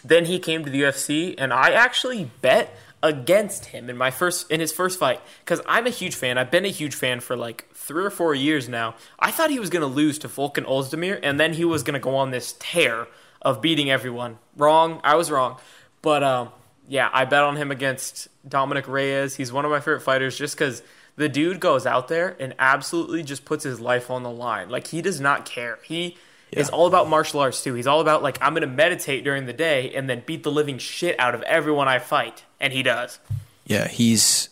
then 0.05 0.27
he 0.27 0.39
came 0.39 0.65
to 0.65 0.71
the 0.71 0.83
UFC, 0.83 1.35
and 1.39 1.53
I 1.53 1.71
actually 1.71 2.31
bet 2.41 2.75
against 3.03 3.67
him 3.67 3.91
in 3.91 3.97
my 3.97 4.11
first 4.11 4.51
in 4.51 4.61
his 4.61 4.73
first 4.73 4.99
fight 4.99 5.21
because 5.41 5.61
I'm 5.67 5.87
a 5.87 5.91
huge 5.91 6.15
fan. 6.15 6.39
I've 6.39 6.51
been 6.51 6.65
a 6.65 6.69
huge 6.69 6.95
fan 6.95 7.21
for 7.21 7.37
like 7.37 7.69
three 7.75 8.05
or 8.05 8.11
four 8.11 8.35
years 8.35 8.69
now. 8.69 8.95
I 9.19 9.31
thought 9.31 9.51
he 9.51 9.59
was 9.59 9.71
gonna 9.71 9.87
lose 9.87 10.19
to 10.21 10.29
Volkan 10.29 10.65
Oezdemir, 10.67 11.19
and 11.23 11.39
then 11.39 11.55
he 11.55 11.65
was 11.65 11.83
gonna 11.83 11.99
go 11.99 12.15
on 12.17 12.31
this 12.31 12.55
tear 12.59 13.09
of 13.41 13.61
beating 13.61 13.91
everyone. 13.91 14.39
Wrong, 14.57 15.01
I 15.03 15.17
was 15.17 15.31
wrong, 15.31 15.59
but 16.01 16.23
um, 16.23 16.51
yeah, 16.89 17.11
I 17.13 17.25
bet 17.25 17.43
on 17.43 17.57
him 17.57 17.71
against 17.71 18.29
Dominick 18.49 18.87
Reyes. 18.87 19.37
He's 19.37 19.53
one 19.53 19.65
of 19.65 19.71
my 19.71 19.81
favorite 19.81 20.03
fighters 20.03 20.39
just 20.39 20.57
because 20.57 20.83
the 21.17 21.29
dude 21.29 21.61
goes 21.61 21.87
out 21.87 22.09
there 22.09 22.37
and 22.39 22.55
absolutely 22.59 23.23
just 23.23 23.45
puts 23.45 23.65
his 23.65 23.81
life 23.81 24.11
on 24.11 24.23
the 24.23 24.31
line. 24.31 24.69
Like 24.71 24.89
he 24.89 25.03
does 25.03 25.21
not 25.21 25.45
care. 25.45 25.79
He 25.83 26.17
is 26.53 26.69
all 26.71 26.87
about 26.87 27.09
martial 27.09 27.41
arts 27.41 27.63
too. 27.65 27.75
He's 27.75 27.87
all 27.87 28.01
about 28.01 28.23
like 28.23 28.39
I'm 28.41 28.55
gonna 28.55 28.67
meditate 28.67 29.25
during 29.25 29.47
the 29.47 29.53
day 29.53 29.93
and 29.95 30.09
then 30.09 30.23
beat 30.27 30.43
the 30.43 30.53
living 30.53 30.79
shit 30.79 31.19
out 31.19 31.35
of 31.35 31.43
everyone 31.43 31.89
I 31.89 31.99
fight, 31.99 32.45
and 32.61 32.73
he 32.73 32.83
does. 32.83 33.19
Yeah, 33.67 33.89
he's 33.89 34.49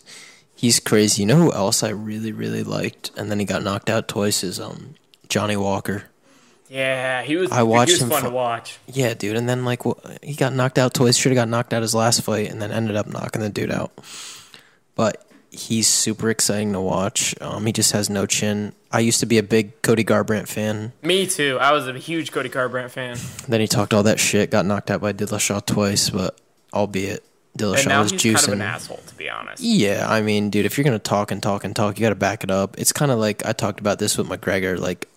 he's 0.54 0.80
crazy. 0.80 1.22
You 1.22 1.26
know 1.26 1.36
who 1.36 1.52
else 1.52 1.82
I 1.82 1.90
really 1.90 2.32
really 2.32 2.62
liked, 2.62 3.10
and 3.16 3.30
then 3.30 3.38
he 3.38 3.44
got 3.44 3.62
knocked 3.62 3.90
out 3.90 4.08
twice 4.08 4.42
is 4.42 4.58
um 4.60 4.94
Johnny 5.28 5.56
Walker. 5.56 6.04
Yeah, 6.68 7.22
he 7.22 7.34
was. 7.36 7.50
I 7.50 7.64
watched 7.64 7.90
he 7.90 7.94
was 7.94 8.02
him 8.02 8.10
fun 8.10 8.22
fi- 8.22 8.28
to 8.28 8.34
watch. 8.34 8.78
Yeah, 8.86 9.14
dude, 9.14 9.36
and 9.36 9.48
then 9.48 9.64
like 9.64 9.82
wh- 9.82 9.98
he 10.22 10.34
got 10.34 10.54
knocked 10.54 10.78
out 10.78 10.94
twice. 10.94 11.16
Should 11.16 11.32
have 11.32 11.36
got 11.36 11.48
knocked 11.48 11.74
out 11.74 11.82
his 11.82 11.94
last 11.96 12.22
fight, 12.22 12.48
and 12.50 12.62
then 12.62 12.70
ended 12.70 12.94
up 12.96 13.08
knocking 13.08 13.42
the 13.42 13.50
dude 13.50 13.72
out. 13.72 13.92
But 14.94 15.26
he's 15.50 15.88
super 15.88 16.30
exciting 16.30 16.72
to 16.72 16.80
watch. 16.80 17.34
Um, 17.40 17.66
he 17.66 17.72
just 17.72 17.92
has 17.92 18.08
no 18.10 18.26
chin. 18.26 18.72
I 18.92 19.00
used 19.00 19.20
to 19.20 19.26
be 19.26 19.38
a 19.38 19.42
big 19.42 19.80
Cody 19.82 20.04
Garbrandt 20.04 20.48
fan. 20.48 20.92
Me 21.02 21.26
too. 21.26 21.58
I 21.60 21.72
was 21.72 21.86
a 21.86 21.92
huge 21.98 22.32
Cody 22.32 22.48
Garbrandt 22.48 22.90
fan, 22.90 23.16
Then 23.48 23.60
he 23.60 23.66
talked 23.68 23.94
all 23.94 24.02
that 24.04 24.18
shit, 24.20 24.50
got 24.50 24.66
knocked 24.66 24.90
out 24.90 25.00
by 25.00 25.12
Dillashaw 25.12 25.64
twice, 25.66 26.10
but 26.10 26.38
albeit 26.72 27.24
Dillashaw 27.58 28.02
was 28.02 28.12
juicing. 28.12 28.34
kind 28.36 28.46
of 28.48 28.52
an 28.54 28.62
asshole, 28.62 29.00
to 29.06 29.14
be 29.14 29.28
honest. 29.28 29.62
Yeah, 29.62 30.06
I 30.08 30.22
mean, 30.22 30.50
dude, 30.50 30.66
if 30.66 30.76
you're 30.78 30.84
gonna 30.84 30.98
talk 30.98 31.30
and 31.30 31.42
talk 31.42 31.64
and 31.64 31.74
talk, 31.74 31.98
you 31.98 32.02
got 32.04 32.10
to 32.10 32.14
back 32.14 32.44
it 32.44 32.50
up. 32.50 32.78
It's 32.78 32.92
kind 32.92 33.10
of 33.10 33.18
like 33.18 33.44
I 33.44 33.52
talked 33.52 33.80
about 33.80 33.98
this 33.98 34.16
with 34.16 34.28
McGregor. 34.28 34.78
Like, 34.78 35.08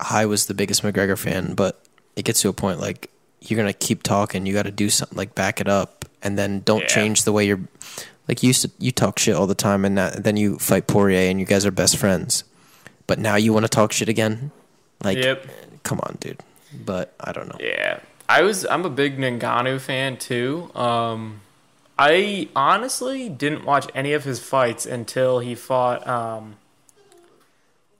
I 0.00 0.26
was 0.26 0.46
the 0.46 0.54
biggest 0.54 0.82
McGregor 0.82 1.18
fan, 1.18 1.54
but 1.54 1.80
it 2.16 2.24
gets 2.24 2.40
to 2.42 2.48
a 2.48 2.52
point 2.52 2.80
like 2.80 3.10
you're 3.42 3.58
gonna 3.58 3.72
keep 3.74 4.02
talking. 4.02 4.46
You 4.46 4.52
got 4.54 4.64
to 4.64 4.70
do 4.70 4.88
something 4.90 5.16
like 5.16 5.34
back 5.34 5.60
it 5.60 5.68
up, 5.68 6.06
and 6.22 6.38
then 6.38 6.60
don't 6.60 6.80
Yeah. 6.80 6.86
change 6.88 7.24
the 7.24 7.32
way 7.32 7.46
you're. 7.46 7.60
Like 8.28 8.42
you 8.42 8.48
used 8.48 8.62
to, 8.62 8.70
you 8.78 8.90
talk 8.92 9.18
shit 9.18 9.34
all 9.36 9.46
the 9.46 9.54
time, 9.54 9.84
and 9.84 9.96
that, 9.98 10.24
then 10.24 10.36
you 10.36 10.58
fight 10.58 10.86
Poirier, 10.86 11.30
and 11.30 11.38
you 11.38 11.46
guys 11.46 11.64
are 11.64 11.70
best 11.70 11.96
friends. 11.96 12.44
But 13.06 13.18
now 13.20 13.36
you 13.36 13.52
want 13.52 13.64
to 13.64 13.68
talk 13.68 13.92
shit 13.92 14.08
again? 14.08 14.50
Like, 15.04 15.18
Yep. 15.18 15.46
come 15.84 16.00
on, 16.02 16.16
dude. 16.20 16.40
But 16.84 17.14
I 17.20 17.30
don't 17.32 17.48
know. 17.48 17.56
Yeah, 17.60 18.00
I 18.28 18.42
was. 18.42 18.66
I'm 18.66 18.84
a 18.84 18.90
big 18.90 19.16
Ngannou 19.18 19.80
fan 19.80 20.16
too. 20.16 20.70
Um, 20.74 21.40
I 21.98 22.48
honestly 22.56 23.28
didn't 23.28 23.64
watch 23.64 23.86
any 23.94 24.12
of 24.12 24.24
his 24.24 24.40
fights 24.40 24.84
until 24.84 25.38
he 25.38 25.54
fought 25.54 26.06
um, 26.06 26.56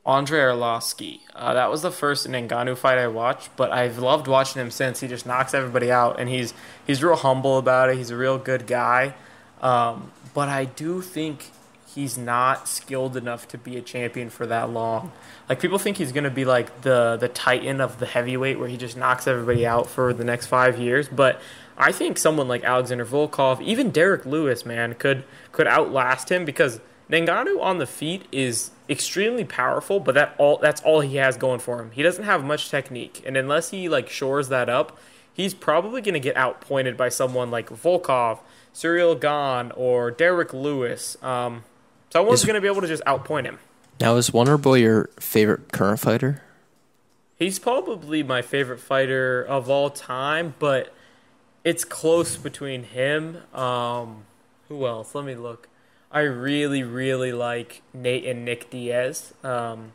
Andrei 0.05 0.41
Arlovski. 0.41 1.21
Uh, 1.35 1.55
that 1.55 1.71
was 1.71 1.83
the 1.83 1.91
first 1.91 2.27
Ngannou 2.29 2.77
fight 2.77 2.99
I 2.99 3.07
watched, 3.09 3.51
but 3.57 3.71
I've 3.73 3.99
loved 3.99 4.29
watching 4.29 4.61
him 4.61 4.71
since. 4.71 5.01
He 5.01 5.09
just 5.09 5.25
knocks 5.27 5.55
everybody 5.55 5.91
out, 5.91 6.19
and 6.21 6.29
he's 6.29 6.53
he's 6.87 7.03
real 7.03 7.17
humble 7.17 7.57
about 7.59 7.91
it. 7.91 7.97
He's 7.97 8.11
a 8.11 8.17
real 8.17 8.39
good 8.39 8.67
guy. 8.67 9.15
Um, 9.63 10.13
but 10.37 10.51
I 10.51 10.67
do 10.67 11.01
think 11.01 11.51
he's 11.95 12.19
not 12.19 12.69
skilled 12.69 13.17
enough 13.17 13.49
to 13.49 13.57
be 13.57 13.79
a 13.79 13.81
champion 13.81 14.29
for 14.29 14.45
that 14.47 14.69
long. 14.69 15.13
Like 15.49 15.61
people 15.61 15.79
think 15.79 15.97
he's 15.97 16.13
gonna 16.13 16.29
be 16.29 16.45
like 16.45 16.83
the 16.83 17.17
the 17.17 17.29
titan 17.29 17.81
of 17.81 17.99
the 18.01 18.05
heavyweight 18.05 18.59
where 18.59 18.69
he 18.69 18.77
just 18.77 18.99
knocks 18.99 19.27
everybody 19.27 19.67
out 19.67 19.89
for 19.89 20.13
the 20.13 20.25
next 20.25 20.45
five 20.49 20.79
years. 20.79 21.09
But 21.09 21.41
I 21.79 21.91
think 21.91 22.19
someone 22.19 22.49
like 22.49 22.65
Alexander 22.65 23.07
Volkov, 23.07 23.63
even 23.63 23.91
Derrick 23.91 24.27
Lewis, 24.27 24.67
man, 24.67 24.93
could 24.93 25.25
could 25.53 25.67
outlast 25.67 26.31
him 26.31 26.45
because 26.45 26.81
Ngannou 27.11 27.59
on 27.63 27.79
the 27.79 27.87
feet 27.87 28.27
is 28.31 28.73
extremely 28.91 29.45
powerful, 29.45 30.01
but 30.01 30.15
that 30.17 30.35
all 30.37 30.59
that's 30.59 30.83
all 30.83 31.01
he 31.01 31.17
has 31.17 31.39
going 31.39 31.61
for 31.61 31.81
him. 31.81 31.93
He 31.93 32.03
doesn't 32.03 32.25
have 32.25 32.45
much 32.45 32.69
technique, 32.69 33.23
and 33.25 33.39
unless 33.39 33.71
he 33.71 33.89
like 33.89 34.11
shores 34.11 34.51
that 34.51 34.69
up, 34.69 34.99
he's 35.33 35.55
probably 35.55 36.03
going 36.03 36.13
to 36.13 36.21
get 36.21 36.37
outpointed 36.37 36.99
by 36.99 37.09
someone 37.09 37.51
like 37.51 37.71
Volkov, 37.71 38.41
Ciryl 38.77 39.19
Gane, 39.19 39.73
or 39.75 40.11
Derrick 40.11 40.53
Lewis. 40.53 41.17
Um, 41.23 41.65
someone's 42.13 42.45
going 42.45 42.57
to 42.57 42.61
be 42.61 42.69
able 42.69 42.83
to 42.83 42.87
just 42.87 43.03
outpoint 43.05 43.47
him. 43.47 43.59
Now, 43.99 44.17
is 44.17 44.35
Wonder 44.35 44.59
Boy 44.59 44.81
your 44.81 45.09
favorite 45.19 45.73
current 45.73 45.99
fighter? 45.99 46.43
He's 47.39 47.59
probably 47.59 48.23
my 48.23 48.43
favorite 48.43 48.81
fighter 48.81 49.43
of 49.43 49.71
all 49.71 49.89
time, 49.89 50.55
but 50.59 50.93
it's 51.65 51.87
close 51.87 52.37
between 52.37 52.83
him. 52.83 53.39
Um, 53.55 54.27
who 54.69 54.87
else? 54.87 55.15
Let 55.15 55.25
me 55.25 55.35
look. 55.35 55.69
I 56.13 56.21
really, 56.21 56.83
really 56.83 57.33
like 57.33 57.81
Nate 57.95 58.27
and 58.27 58.45
Nick 58.45 58.69
Diaz. 58.69 59.33
Um, 59.43 59.93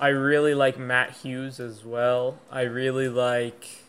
I 0.00 0.08
really 0.08 0.54
like 0.54 0.76
Matt 0.76 1.18
Hughes 1.18 1.60
as 1.60 1.84
well. 1.84 2.40
I 2.50 2.62
really 2.62 3.08
like. 3.08 3.83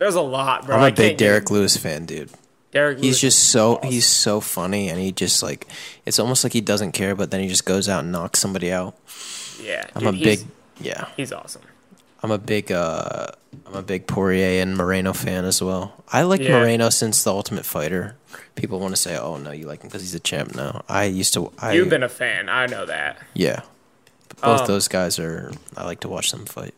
There's 0.00 0.16
a 0.16 0.20
lot, 0.20 0.66
bro. 0.66 0.76
I'm 0.76 0.92
a 0.92 0.96
big 0.96 1.16
Derrick 1.16 1.50
Lewis 1.50 1.76
fan, 1.76 2.06
dude. 2.06 2.30
Derrick 2.72 2.96
Lewis. 2.98 3.04
He's 3.06 3.22
Lewis 3.22 3.34
just 3.36 3.50
so 3.50 3.76
awesome. 3.76 3.90
he's 3.92 4.06
so 4.06 4.40
funny, 4.40 4.88
and 4.88 4.98
he 4.98 5.12
just 5.12 5.42
like 5.42 5.68
it's 6.06 6.18
almost 6.18 6.42
like 6.42 6.52
he 6.52 6.60
doesn't 6.60 6.92
care, 6.92 7.14
but 7.14 7.30
then 7.30 7.40
he 7.40 7.48
just 7.48 7.64
goes 7.64 7.88
out 7.88 8.02
and 8.02 8.10
knocks 8.12 8.40
somebody 8.40 8.72
out. 8.72 8.96
yeah. 9.62 9.86
I'm 9.94 10.02
dude, 10.02 10.14
a 10.22 10.24
big 10.24 10.40
yeah. 10.80 11.08
He's 11.16 11.32
awesome. 11.32 11.62
I'm 12.22 12.30
a 12.30 12.38
big 12.38 12.72
uh 12.72 13.26
I'm 13.66 13.74
a 13.74 13.82
big 13.82 14.06
Poirier 14.06 14.62
and 14.62 14.76
Moreno 14.76 15.12
fan 15.12 15.44
as 15.44 15.62
well. 15.62 16.02
I 16.12 16.22
like 16.22 16.40
Yeah. 16.40 16.58
Moreno 16.58 16.88
since 16.90 17.22
the 17.22 17.30
Ultimate 17.32 17.64
Fighter. 17.66 18.16
People 18.54 18.78
want 18.78 18.94
to 18.94 19.00
say, 19.00 19.18
"Oh 19.18 19.36
no, 19.36 19.50
you 19.52 19.66
like 19.66 19.82
him 19.82 19.88
because 19.88 20.02
he's 20.02 20.14
a 20.14 20.20
champ." 20.20 20.54
No, 20.54 20.82
I 20.88 21.04
used 21.04 21.34
to. 21.34 21.50
I, 21.58 21.72
You've 21.72 21.88
been 21.90 22.02
a 22.02 22.08
fan. 22.08 22.48
I 22.48 22.66
know 22.66 22.86
that. 22.86 23.18
yeah. 23.34 23.62
Both 24.42 24.60
Um, 24.62 24.66
those 24.68 24.86
guys 24.88 25.18
are. 25.18 25.50
I 25.76 25.84
like 25.84 26.00
to 26.00 26.08
watch 26.08 26.30
them 26.30 26.46
fight. 26.46 26.74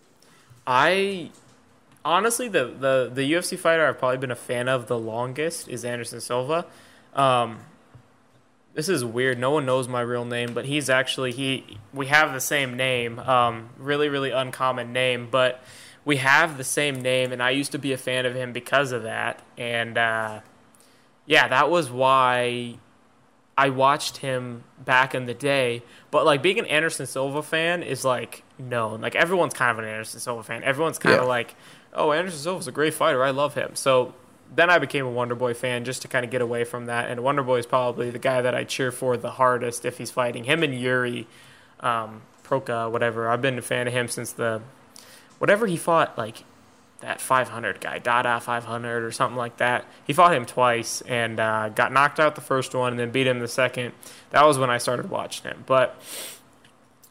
I 0.67 1.31
honestly 2.05 2.49
the, 2.49 2.67
the 2.67 3.11
the 3.13 3.33
UFC 3.33 3.59
fighter 3.59 3.87
I've 3.87 3.99
probably 3.99 4.19
been 4.19 4.31
a 4.31 4.37
fan 4.37 4.69
of 4.69 4.87
the 4.87 4.99
longest 4.99 5.69
is 5.69 5.85
Anderson 5.85 6.21
Silva. 6.21 6.67
Um, 7.15 7.61
this 8.75 8.89
is 8.89 9.05
weird. 9.05 9.39
No 9.39 9.51
one 9.51 9.67
knows 9.67 9.87
my 9.87 10.01
real 10.01 10.25
name, 10.25 10.55
but 10.55 10.65
he's 10.65 10.89
actually 10.89 11.33
he. 11.33 11.79
We 11.93 12.07
have 12.07 12.33
the 12.33 12.41
same 12.41 12.77
name. 12.77 13.19
Um, 13.19 13.71
really, 13.77 14.09
really 14.09 14.31
uncommon 14.31 14.93
name, 14.93 15.29
but 15.31 15.63
we 16.05 16.17
have 16.17 16.57
the 16.57 16.65
same 16.65 17.01
name, 17.01 17.33
and 17.33 17.43
I 17.43 17.51
used 17.51 17.73
to 17.73 17.79
be 17.79 17.93
a 17.93 17.99
fan 17.99 18.27
of 18.27 18.35
him 18.35 18.53
because 18.53 18.93
of 18.93 19.03
that. 19.03 19.43
And 19.59 19.99
uh, 19.99 20.41
yeah, 21.27 21.49
that 21.49 21.71
was 21.71 21.91
why 21.91 22.79
I 23.57 23.71
watched 23.71 24.19
him 24.19 24.65
back 24.85 25.15
in 25.15 25.27
the 25.27 25.35
day. 25.35 25.83
But 26.11 26.25
like 26.25 26.43
being 26.43 26.59
an 26.59 26.67
Anderson 26.67 27.07
Silva 27.07 27.43
fan 27.43 27.83
is 27.83 28.05
like 28.05 28.43
known. 28.59 29.01
Like 29.01 29.15
everyone's 29.15 29.55
kind 29.55 29.71
of 29.71 29.79
an 29.79 29.91
Anderson 29.91 30.21
Silva 30.21 30.43
fan. 30.43 30.63
Everyone's 30.65 30.99
kind 30.99 31.21
of 31.21 31.29
like, 31.29 31.55
oh, 31.93 32.13
Anderson 32.13 32.41
Silva's 32.41 32.69
a 32.69 32.73
great 32.73 32.95
fighter. 32.95 33.23
I 33.23 33.31
love 33.31 33.55
him. 33.55 33.75
So 33.75 34.15
then 34.55 34.71
I 34.71 34.79
became 34.79 35.07
a 35.07 35.11
Wonder 35.11 35.35
Boy 35.35 35.55
fan 35.55 35.85
just 35.85 36.03
to 36.03 36.09
kind 36.09 36.25
of 36.25 36.31
get 36.31 36.43
away 36.43 36.65
from 36.65 36.87
that. 36.87 37.11
And 37.11 37.23
Wonder 37.23 37.43
Boy 37.43 37.59
is 37.59 37.67
probably 37.67 38.11
the 38.11 38.19
guy 38.19 38.43
that 38.43 38.55
I 38.55 38.65
cheer 38.65 38.93
for 38.93 39.17
the 39.17 39.33
hardest 39.33 39.85
if 39.85 39.99
he's 39.99 40.11
fighting. 40.11 40.45
Him 40.45 40.63
and 40.63 40.79
Yuri, 40.79 41.27
um, 41.81 42.23
Proka, 42.45 42.91
whatever. 42.91 43.29
I've 43.29 43.43
been 43.43 43.59
a 43.59 43.63
fan 43.63 43.87
of 43.87 43.93
him 43.93 44.09
since 44.09 44.33
the 44.33 44.61
whatever 45.39 45.67
he 45.67 45.77
fought 45.77 46.17
like 46.17 46.45
that 47.03 47.21
500 47.21 47.81
guy, 47.81 47.99
Dada 47.99 48.41
500 48.41 49.05
or 49.05 49.13
something 49.13 49.37
like 49.37 49.59
that. 49.59 49.85
He 50.07 50.13
fought 50.13 50.35
him 50.35 50.47
twice 50.47 51.03
and 51.03 51.39
uh, 51.39 51.69
got 51.69 51.93
knocked 51.93 52.19
out 52.19 52.35
the 52.35 52.41
first 52.41 52.75
one 52.75 52.93
and 52.93 52.99
then 52.99 53.11
beat 53.11 53.27
him 53.27 53.41
the 53.41 53.49
second. 53.49 53.93
That 54.31 54.45
was 54.47 54.59
when 54.59 54.71
I 54.71 54.79
started 54.79 55.11
watching 55.11 55.51
him. 55.51 55.65
But 55.67 56.01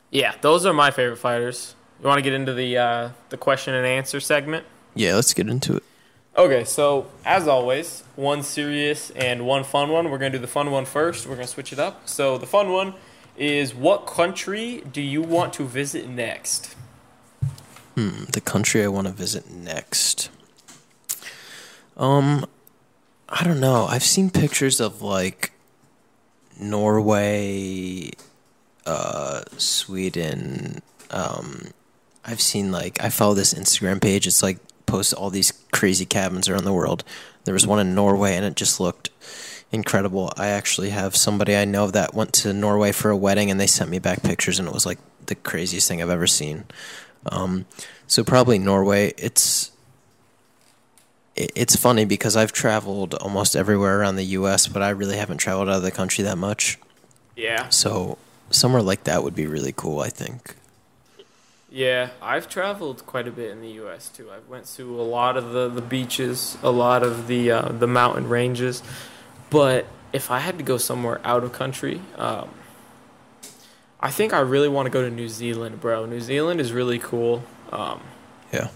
yeah, 0.09 0.33
those 0.41 0.65
are 0.65 0.73
my 0.73 0.91
favorite 0.91 1.17
fighters. 1.17 1.75
You 2.01 2.07
want 2.07 2.17
to 2.17 2.23
get 2.23 2.33
into 2.33 2.53
the 2.53 2.77
uh, 2.77 3.09
the 3.29 3.37
question 3.37 3.73
and 3.75 3.85
answer 3.85 4.19
segment? 4.19 4.65
Yeah, 4.95 5.15
let's 5.15 5.33
get 5.33 5.47
into 5.47 5.75
it. 5.75 5.83
Okay, 6.35 6.63
so 6.63 7.07
as 7.25 7.47
always, 7.47 8.03
one 8.15 8.41
serious 8.41 9.11
and 9.11 9.45
one 9.45 9.63
fun 9.63 9.89
one. 9.89 10.09
We're 10.09 10.17
going 10.17 10.31
to 10.31 10.37
do 10.37 10.41
the 10.41 10.47
fun 10.47 10.71
one 10.71 10.85
first. 10.85 11.27
We're 11.27 11.35
going 11.35 11.47
to 11.47 11.53
switch 11.53 11.71
it 11.73 11.79
up. 11.79 12.07
So 12.07 12.37
the 12.37 12.45
fun 12.45 12.71
one 12.71 12.95
is 13.37 13.75
what 13.75 14.07
country 14.07 14.83
do 14.91 15.01
you 15.01 15.21
want 15.21 15.53
to 15.53 15.65
visit 15.65 16.07
next? 16.07 16.75
Hmm, 18.01 18.23
the 18.31 18.41
country 18.41 18.83
I 18.83 18.87
want 18.87 19.05
to 19.05 19.13
visit 19.13 19.51
next. 19.51 20.31
Um, 21.95 22.47
I 23.29 23.43
don't 23.43 23.59
know. 23.59 23.85
I've 23.85 24.01
seen 24.03 24.31
pictures 24.31 24.79
of 24.79 25.03
like 25.03 25.51
Norway, 26.59 28.09
uh, 28.87 29.41
Sweden. 29.57 30.81
Um, 31.11 31.67
I've 32.25 32.41
seen 32.41 32.71
like 32.71 33.03
I 33.03 33.09
follow 33.09 33.35
this 33.35 33.53
Instagram 33.53 34.01
page. 34.01 34.25
It's 34.25 34.41
like 34.41 34.57
posts 34.87 35.13
all 35.13 35.29
these 35.29 35.51
crazy 35.71 36.05
cabins 36.05 36.49
around 36.49 36.63
the 36.63 36.73
world. 36.73 37.03
There 37.43 37.53
was 37.53 37.67
one 37.67 37.79
in 37.79 37.93
Norway, 37.93 38.35
and 38.35 38.43
it 38.43 38.55
just 38.55 38.79
looked 38.79 39.11
incredible. 39.71 40.33
I 40.37 40.47
actually 40.47 40.89
have 40.89 41.15
somebody 41.15 41.55
I 41.55 41.65
know 41.65 41.91
that 41.91 42.15
went 42.15 42.33
to 42.33 42.51
Norway 42.51 42.93
for 42.93 43.11
a 43.11 43.17
wedding, 43.17 43.51
and 43.51 43.59
they 43.59 43.67
sent 43.67 43.91
me 43.91 43.99
back 43.99 44.23
pictures, 44.23 44.57
and 44.57 44.67
it 44.67 44.73
was 44.73 44.87
like 44.87 44.97
the 45.27 45.35
craziest 45.35 45.87
thing 45.87 46.01
I've 46.01 46.09
ever 46.09 46.25
seen. 46.25 46.65
Um, 47.25 47.65
so 48.07 48.23
probably 48.23 48.59
Norway. 48.59 49.13
It's 49.17 49.71
it's 51.35 51.75
funny 51.75 52.05
because 52.05 52.35
I've 52.35 52.51
traveled 52.51 53.13
almost 53.15 53.55
everywhere 53.55 53.99
around 53.99 54.17
the 54.17 54.25
U.S., 54.25 54.67
but 54.67 54.81
I 54.81 54.89
really 54.89 55.15
haven't 55.17 55.37
traveled 55.37 55.69
out 55.69 55.77
of 55.77 55.83
the 55.83 55.91
country 55.91 56.23
that 56.25 56.37
much. 56.37 56.77
Yeah. 57.35 57.69
So 57.69 58.17
somewhere 58.49 58.81
like 58.81 59.05
that 59.05 59.23
would 59.23 59.35
be 59.35 59.47
really 59.47 59.73
cool. 59.75 60.01
I 60.01 60.09
think. 60.09 60.55
Yeah, 61.73 62.09
I've 62.21 62.49
traveled 62.49 63.05
quite 63.05 63.29
a 63.29 63.31
bit 63.31 63.49
in 63.51 63.61
the 63.61 63.69
U.S. 63.69 64.09
too. 64.09 64.29
I've 64.29 64.47
went 64.49 64.65
to 64.75 64.99
a 64.99 65.03
lot 65.03 65.37
of 65.37 65.53
the, 65.53 65.69
the 65.69 65.81
beaches, 65.81 66.57
a 66.61 66.69
lot 66.69 67.01
of 67.01 67.27
the 67.27 67.51
uh, 67.51 67.69
the 67.69 67.87
mountain 67.87 68.27
ranges. 68.27 68.83
But 69.49 69.85
if 70.11 70.31
I 70.31 70.39
had 70.39 70.57
to 70.57 70.63
go 70.65 70.77
somewhere 70.77 71.21
out 71.23 71.45
of 71.45 71.53
country, 71.53 72.01
um, 72.17 72.49
I 74.01 74.09
think 74.11 74.33
I 74.33 74.39
really 74.39 74.67
want 74.69 74.87
to 74.87 74.89
go 74.89 75.01
to 75.01 75.09
New 75.11 75.29
Zealand, 75.29 75.79
bro. 75.79 76.05
New 76.05 76.21
Zealand 76.21 76.59
is 76.59 76.73
really 76.73 76.99
cool. 76.99 77.43
Um, 77.71 78.01
Yeah. 78.51 78.67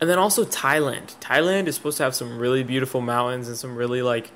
and 0.00 0.08
then 0.08 0.18
also 0.18 0.44
Thailand. 0.44 1.14
Thailand 1.20 1.66
is 1.66 1.74
supposed 1.74 1.98
to 1.98 2.04
have 2.04 2.14
some 2.14 2.38
really 2.38 2.62
beautiful 2.64 3.00
mountains 3.00 3.48
and 3.48 3.56
some 3.56 3.76
really 3.76 4.02
like 4.02 4.30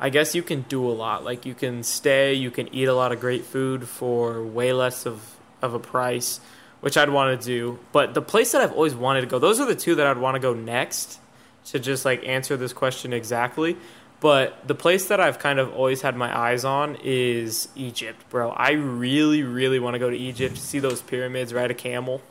I 0.00 0.08
guess 0.10 0.34
you 0.34 0.42
can 0.42 0.62
do 0.62 0.84
a 0.88 0.90
lot. 0.90 1.22
Like 1.24 1.46
you 1.46 1.54
can 1.54 1.84
stay, 1.84 2.34
you 2.34 2.50
can 2.50 2.74
eat 2.74 2.86
a 2.88 2.94
lot 2.94 3.12
of 3.12 3.20
great 3.20 3.44
food 3.44 3.86
for 3.86 4.42
way 4.42 4.72
less 4.72 5.06
of 5.06 5.20
of 5.60 5.74
a 5.74 5.78
price, 5.78 6.40
which 6.80 6.96
I'd 6.96 7.10
want 7.10 7.40
to 7.40 7.46
do. 7.46 7.78
But 7.92 8.14
the 8.14 8.22
place 8.22 8.50
that 8.52 8.62
I've 8.62 8.72
always 8.72 8.96
wanted 8.96 9.20
to 9.20 9.26
go, 9.28 9.38
those 9.38 9.60
are 9.60 9.66
the 9.66 9.76
two 9.76 9.94
that 9.96 10.06
I'd 10.06 10.18
want 10.18 10.34
to 10.34 10.40
go 10.40 10.54
next 10.54 11.20
to 11.66 11.78
just 11.78 12.04
like 12.04 12.26
answer 12.26 12.56
this 12.56 12.72
question 12.72 13.12
exactly. 13.12 13.76
But 14.22 14.66
the 14.68 14.74
place 14.76 15.06
that 15.08 15.18
I've 15.20 15.38
kind 15.40 15.58
of 15.58 15.74
always 15.74 16.00
had 16.02 16.16
my 16.16 16.34
eyes 16.36 16.64
on 16.64 16.96
is 17.02 17.66
Egypt, 17.74 18.24
bro. 18.30 18.50
I 18.50 18.70
really, 18.72 19.42
really 19.42 19.80
want 19.80 19.94
to 19.94 19.98
go 19.98 20.08
to 20.08 20.16
Egypt, 20.16 20.56
see 20.56 20.78
those 20.78 21.02
pyramids, 21.02 21.52
ride 21.52 21.72
a 21.72 21.74
camel. 21.74 22.22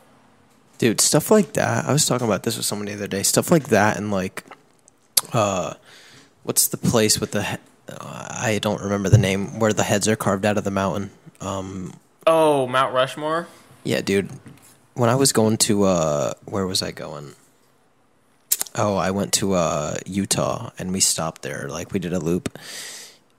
Dude, 0.78 1.02
stuff 1.02 1.30
like 1.30 1.52
that. 1.52 1.84
I 1.84 1.92
was 1.92 2.06
talking 2.06 2.26
about 2.26 2.44
this 2.44 2.56
with 2.56 2.64
someone 2.64 2.86
the 2.86 2.94
other 2.94 3.06
day. 3.06 3.22
Stuff 3.22 3.50
like 3.50 3.68
that, 3.68 3.98
and 3.98 4.10
like, 4.10 4.42
uh, 5.34 5.74
what's 6.44 6.66
the 6.66 6.78
place 6.78 7.20
with 7.20 7.32
the? 7.32 7.42
He- 7.42 7.56
uh, 7.88 8.26
I 8.30 8.58
don't 8.62 8.80
remember 8.80 9.08
the 9.10 9.18
name 9.18 9.58
where 9.58 9.72
the 9.74 9.82
heads 9.82 10.08
are 10.08 10.16
carved 10.16 10.46
out 10.46 10.56
of 10.56 10.64
the 10.64 10.70
mountain. 10.70 11.10
Um, 11.42 11.92
Oh, 12.26 12.66
Mount 12.68 12.94
Rushmore. 12.94 13.48
yeah, 13.84 14.00
dude. 14.00 14.30
When 14.94 15.10
I 15.10 15.14
was 15.16 15.32
going 15.32 15.56
to, 15.58 15.84
uh, 15.84 16.32
where 16.46 16.66
was 16.66 16.82
I 16.82 16.90
going? 16.92 17.34
Oh, 18.74 18.96
I 18.96 19.10
went 19.10 19.32
to 19.34 19.52
uh, 19.54 19.96
Utah, 20.06 20.70
and 20.78 20.92
we 20.92 21.00
stopped 21.00 21.42
there. 21.42 21.68
Like 21.68 21.92
we 21.92 21.98
did 21.98 22.12
a 22.12 22.18
loop, 22.18 22.58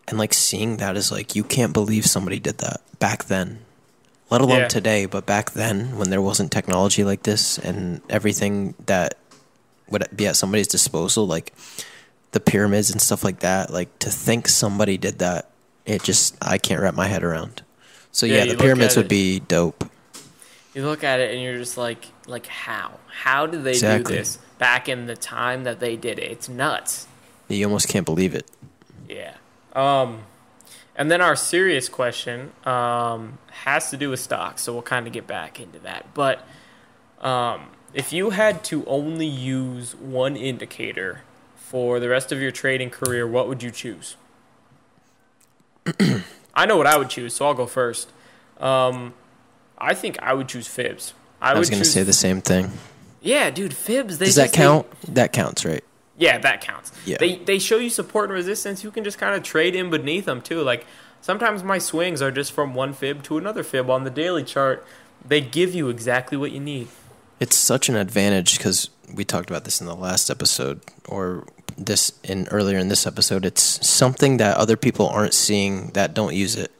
and 0.07 0.17
like 0.17 0.34
seeing 0.34 0.77
that 0.77 0.95
is 0.95 1.11
like 1.11 1.36
you 1.36 1.43
can't 1.43 1.73
believe 1.73 2.05
somebody 2.05 2.39
did 2.39 2.59
that 2.59 2.81
back 2.99 3.25
then. 3.25 3.59
Let 4.29 4.41
alone 4.41 4.61
Yeah. 4.61 4.67
today, 4.67 5.05
but 5.05 5.25
back 5.25 5.51
then 5.51 5.97
when 5.97 6.09
there 6.09 6.21
wasn't 6.21 6.51
technology 6.51 7.03
like 7.03 7.23
this 7.23 7.57
and 7.59 8.01
everything 8.09 8.73
that 8.86 9.15
would 9.89 10.07
be 10.15 10.25
at 10.27 10.36
somebody's 10.36 10.67
disposal, 10.67 11.27
like 11.27 11.53
the 12.31 12.39
pyramids 12.39 12.89
and 12.89 12.99
stuff 13.01 13.23
like 13.23 13.39
that, 13.41 13.69
like 13.71 13.97
to 13.99 14.09
think 14.09 14.47
somebody 14.47 14.97
did 14.97 15.19
that, 15.19 15.49
it 15.86 16.01
just 16.03 16.36
I 16.41 16.57
can't 16.57 16.81
wrap 16.81 16.95
my 16.95 17.07
head 17.07 17.23
around. 17.23 17.61
So 18.11 18.25
Yeah, 18.25 18.43
yeah, 18.43 18.53
the 18.53 18.57
pyramids 18.57 18.95
would 18.97 19.07
be 19.07 19.39
dope. 19.39 19.84
You 20.73 20.84
look 20.86 21.03
at 21.03 21.19
it 21.19 21.31
and 21.34 21.41
you're 21.41 21.57
just 21.57 21.77
like, 21.77 22.05
like 22.25 22.47
how? 22.47 22.99
How 23.07 23.45
did 23.45 23.63
they 23.63 23.71
Exactly. 23.71 24.13
do 24.15 24.19
this 24.19 24.39
back 24.58 24.88
in 24.89 25.06
the 25.08 25.16
time 25.16 25.64
that 25.64 25.80
they 25.80 25.95
did 25.95 26.20
it? 26.20 26.32
It's 26.32 26.49
nuts. 26.49 27.08
You 27.47 27.66
almost 27.66 27.88
can't 27.88 28.06
believe 28.06 28.34
it. 28.34 28.49
Yeah. 29.10 29.36
Um, 29.74 30.24
And 30.95 31.10
then 31.10 31.22
our 31.22 31.36
serious 31.36 31.89
question 31.89 32.51
um, 32.66 33.39
has 33.64 33.89
to 33.89 33.97
do 33.97 34.10
with 34.12 34.20
stocks, 34.20 34.62
so 34.62 34.74
we'll 34.74 34.84
kind 34.84 35.08
of 35.08 35.14
get 35.14 35.26
back 35.26 35.60
into 35.60 35.80
that. 35.80 36.14
But 36.14 36.45
um, 37.20 37.68
if 37.93 38.14
you 38.14 38.30
had 38.32 38.64
to 38.66 38.86
only 38.86 39.26
use 39.26 39.95
one 39.95 40.36
indicator 40.36 41.22
for 41.56 41.99
the 41.99 42.10
rest 42.10 42.32
of 42.32 42.39
your 42.39 42.51
trading 42.51 42.91
career, 42.91 43.28
what 43.28 43.47
would 43.47 43.64
you 43.64 43.72
choose? 43.72 44.16
I 46.56 46.66
know 46.68 46.78
what 46.78 46.88
I 46.88 46.97
would 46.97 47.10
choose, 47.10 47.34
so 47.36 47.47
I'll 47.47 47.54
go 47.56 47.66
first. 47.66 48.12
Um, 48.60 49.16
I 49.78 49.95
think 49.95 50.18
I 50.22 50.34
would 50.34 50.47
choose 50.47 50.68
fibs. 50.68 51.14
I, 51.41 51.51
I 51.54 51.60
was 51.60 51.70
going 51.70 51.82
to 51.82 51.89
say 51.89 52.04
the 52.04 52.14
same 52.14 52.41
thing. 52.41 52.72
Yeah, 53.24 53.49
dude, 53.49 53.74
fibs. 53.74 54.19
They 54.19 54.26
Does 54.28 54.36
that 54.36 54.43
just- 54.43 54.53
they- 54.53 54.59
count? 54.59 54.86
That 55.15 55.34
counts, 55.34 55.65
right? 55.65 55.84
yeah, 56.17 56.38
that 56.38 56.61
counts. 56.61 56.91
Yeah. 57.05 57.17
They 57.19 57.38
they 57.38 57.57
show 57.57 57.78
you 57.78 57.89
support 57.89 58.30
and 58.30 58.34
resistance. 58.36 58.84
You 58.84 58.91
can 58.91 59.03
just 59.03 59.17
kind 59.17 59.36
of 59.36 59.41
trade 59.43 59.76
in 59.76 59.89
beneath 59.89 60.26
them 60.26 60.41
too. 60.41 60.61
Like 60.61 60.86
sometimes 61.21 61.63
my 61.63 61.80
swings 61.80 62.21
are 62.21 62.32
just 62.32 62.51
from 62.51 62.76
one 62.76 62.93
fib 62.93 63.24
to 63.24 63.38
another 63.38 63.63
fib 63.63 63.89
on 63.89 64.03
the 64.03 64.09
daily 64.11 64.43
chart. 64.43 64.86
They 65.26 65.41
give 65.41 65.74
you 65.74 65.89
exactly 65.89 66.38
what 66.38 66.51
you 66.51 66.59
need. 66.59 66.89
It's 67.39 67.55
such 67.55 67.89
an 67.89 67.95
advantage 67.95 68.57
because 68.57 68.89
we 69.13 69.26
talked 69.26 69.49
about 69.49 69.63
this 69.63 69.82
in 69.82 69.88
the 69.88 69.95
last 69.95 70.30
episode 70.30 70.82
or 71.07 71.45
this 71.78 72.11
in 72.24 72.47
earlier 72.51 72.78
in 72.78 72.89
this 72.89 73.07
episode. 73.07 73.43
It's 73.43 73.86
something 73.86 74.38
that 74.38 74.57
other 74.57 74.78
people 74.78 75.07
aren't 75.09 75.34
seeing 75.34 75.88
that 75.91 76.13
don't 76.13 76.36
use 76.36 76.55
it. 76.55 76.71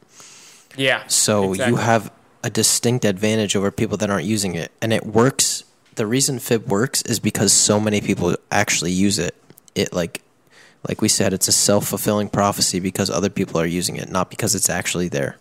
Yeah. 0.78 1.04
So 1.08 1.54
you 1.54 1.78
have 1.78 2.12
a 2.44 2.50
distinct 2.50 3.04
advantage 3.06 3.56
over 3.56 3.72
people 3.72 3.98
that 3.98 4.10
aren't 4.10 4.26
using 4.26 4.56
it. 4.56 4.72
And 4.82 4.94
it 4.94 5.06
works. 5.06 5.64
The 5.96 6.08
reason 6.08 6.40
Fib 6.40 6.68
works 6.68 7.02
is 7.04 7.20
because 7.20 7.54
so 7.54 7.80
many 7.80 8.02
people 8.02 8.36
actually 8.52 8.92
use 8.92 9.20
it. 9.20 9.36
It 9.76 9.94
like 9.94 10.22
like 10.88 11.02
we 11.02 11.08
said, 11.08 11.34
it's 11.34 11.48
a 11.48 11.52
self 11.52 11.88
fulfilling 11.88 12.30
prophecy 12.30 12.80
because 12.80 13.10
other 13.10 13.30
people 13.30 13.60
are 13.60 13.66
using 13.66 13.96
it, 13.96 14.10
not 14.10 14.30
because 14.30 14.56
it's 14.56 14.70
actually 14.70 15.08
there. 15.08 15.38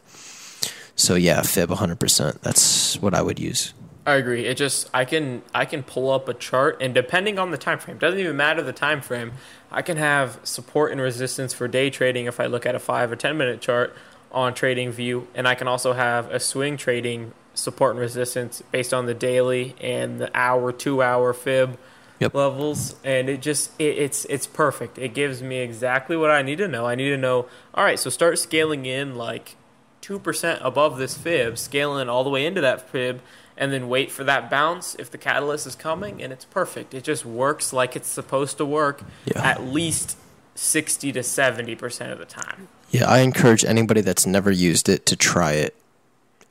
So 0.95 1.15
yeah, 1.15 1.43
Fib 1.43 1.71
100%. 1.71 2.41
That's 2.43 3.01
what 3.01 3.15
I 3.15 3.23
would 3.23 3.41
use. 3.41 3.73
I 4.05 4.15
agree. 4.15 4.47
It 4.47 4.57
just 4.57 4.91
I 4.93 5.05
can 5.05 5.43
I 5.55 5.65
can 5.65 5.83
pull 5.85 6.11
up 6.11 6.29
a 6.29 6.35
chart 6.35 6.79
and 6.81 6.93
depending 6.93 7.39
on 7.39 7.53
the 7.53 7.59
time 7.59 7.79
frame, 7.79 7.99
doesn't 7.99 8.19
even 8.19 8.37
matter 8.37 8.61
the 8.63 8.73
time 8.73 9.01
frame. 9.01 9.33
I 9.71 9.83
can 9.83 9.97
have 9.97 10.41
support 10.43 10.91
and 10.91 11.01
resistance 11.01 11.53
for 11.53 11.69
day 11.69 11.89
trading 11.89 12.27
if 12.27 12.41
I 12.41 12.47
look 12.47 12.67
at 12.67 12.75
a 12.75 12.81
5 12.81 13.13
or 13.13 13.17
10 13.17 13.37
minute 13.37 13.61
chart 13.61 13.95
on 14.33 14.55
TradingView 14.55 15.27
and 15.35 15.47
I 15.47 15.55
can 15.55 15.69
also 15.69 15.93
have 15.93 16.31
a 16.33 16.41
swing 16.41 16.77
trading 16.77 17.33
support 17.55 17.93
and 17.93 18.01
resistance 18.01 18.63
based 18.71 18.93
on 18.95 19.07
the 19.07 19.15
daily 19.15 19.75
and 19.81 20.21
the 20.21 20.31
hour, 20.37 20.73
2 20.73 21.03
hour 21.03 21.33
fib 21.33 21.79
Yep. 22.19 22.35
levels 22.35 22.95
and 23.03 23.29
it 23.29 23.43
just 23.43 23.73
it, 23.81 23.99
it's 23.99 24.25
it's 24.27 24.47
perfect. 24.47 24.97
It 24.97 25.13
gives 25.13 25.43
me 25.43 25.57
exactly 25.59 26.17
what 26.17 26.31
I 26.31 26.43
need 26.43 26.59
to 26.59 26.69
know. 26.69 26.87
I 26.87 26.95
need 26.95 27.09
to 27.11 27.17
know 27.17 27.47
all 27.75 27.83
right, 27.85 27.99
so 27.99 28.11
start 28.11 28.39
scaling 28.39 28.87
in 28.87 29.17
like 29.17 29.57
2% 30.03 30.59
above 30.65 30.99
this 30.99 31.17
fib, 31.17 31.59
scaling 31.59 32.09
all 32.09 32.23
the 32.25 32.31
way 32.31 32.47
into 32.47 32.61
that 32.61 32.89
fib, 32.91 33.21
and 33.57 33.73
then 33.73 33.89
wait 33.89 34.11
for 34.13 34.23
that 34.25 34.49
bounce 34.51 34.95
if 34.97 35.11
the 35.11 35.19
catalyst 35.19 35.67
is 35.67 35.75
coming, 35.75 36.23
and 36.23 36.33
it's 36.33 36.45
perfect. 36.45 36.95
It 36.95 37.03
just 37.05 37.25
works 37.27 37.73
like 37.73 37.97
it's 37.97 38.09
supposed 38.09 38.57
to 38.59 38.65
work 38.65 39.03
Yeah. 39.25 39.43
at 39.43 39.63
least 39.65 40.17
60 40.55 41.13
to 41.13 41.21
70% 41.21 42.13
of 42.13 42.19
the 42.19 42.25
time. 42.25 42.69
Yeah, 42.91 43.09
I 43.09 43.19
encourage 43.21 43.65
anybody 43.65 44.01
that's 44.01 44.27
never 44.27 44.51
used 44.51 44.89
it 44.89 45.07
to 45.07 45.17
try 45.17 45.53
it 45.53 45.75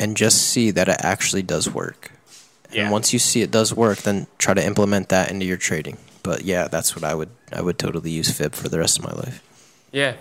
and 0.01 0.17
just 0.17 0.41
see 0.49 0.71
that 0.71 0.89
it 0.89 0.97
actually 0.99 1.43
does 1.43 1.69
work. 1.69 2.11
Yeah. 2.71 2.83
And 2.83 2.91
once 2.91 3.13
you 3.13 3.19
see 3.19 3.41
it 3.41 3.51
does 3.51 3.73
work, 3.73 3.99
then 3.99 4.27
try 4.37 4.53
to 4.53 4.65
implement 4.65 5.09
that 5.09 5.29
into 5.31 5.45
your 5.45 5.57
trading. 5.57 5.97
But 6.23 6.43
yeah, 6.43 6.67
that's 6.67 6.95
what 6.95 7.03
I 7.03 7.13
would 7.13 7.29
I 7.53 7.61
would 7.61 7.77
totally 7.77 8.11
use 8.11 8.29
Fib 8.31 8.53
for 8.53 8.69
the 8.69 8.79
rest 8.79 8.97
of 8.99 9.05
my 9.05 9.11
life. 9.13 9.41
Yeah. 9.91 10.15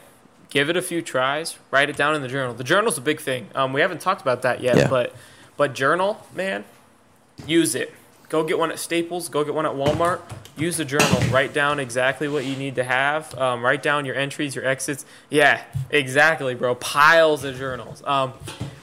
Give 0.50 0.68
it 0.68 0.76
a 0.76 0.82
few 0.82 1.00
tries. 1.00 1.56
Write 1.70 1.90
it 1.90 1.96
down 1.96 2.14
in 2.16 2.22
the 2.22 2.28
journal. 2.28 2.54
The 2.54 2.64
journal's 2.64 2.98
a 2.98 3.00
big 3.00 3.20
thing. 3.20 3.48
Um, 3.54 3.72
we 3.72 3.80
haven't 3.80 4.00
talked 4.00 4.20
about 4.20 4.42
that 4.42 4.60
yet, 4.60 4.76
Yeah. 4.76 4.88
but 4.88 5.14
but 5.56 5.74
journal, 5.74 6.26
man, 6.34 6.64
use 7.46 7.74
it. 7.74 7.94
Go 8.30 8.44
get 8.44 8.58
one 8.58 8.70
at 8.70 8.78
Staples. 8.78 9.28
Go 9.28 9.44
get 9.44 9.54
one 9.54 9.66
at 9.66 9.72
Walmart. 9.72 10.20
Use 10.56 10.76
the 10.78 10.84
journal. 10.84 11.20
Write 11.30 11.52
down 11.52 11.78
exactly 11.80 12.28
what 12.28 12.44
you 12.44 12.56
need 12.56 12.76
to 12.76 12.84
have. 12.84 13.34
Um, 13.36 13.62
write 13.62 13.82
down 13.82 14.04
your 14.06 14.14
entries, 14.14 14.54
your 14.54 14.64
exits. 14.64 15.04
Yeah, 15.28 15.62
exactly, 15.90 16.54
bro. 16.54 16.74
Piles 16.76 17.42
of 17.44 17.56
journals. 17.58 18.02
Um, 18.06 18.32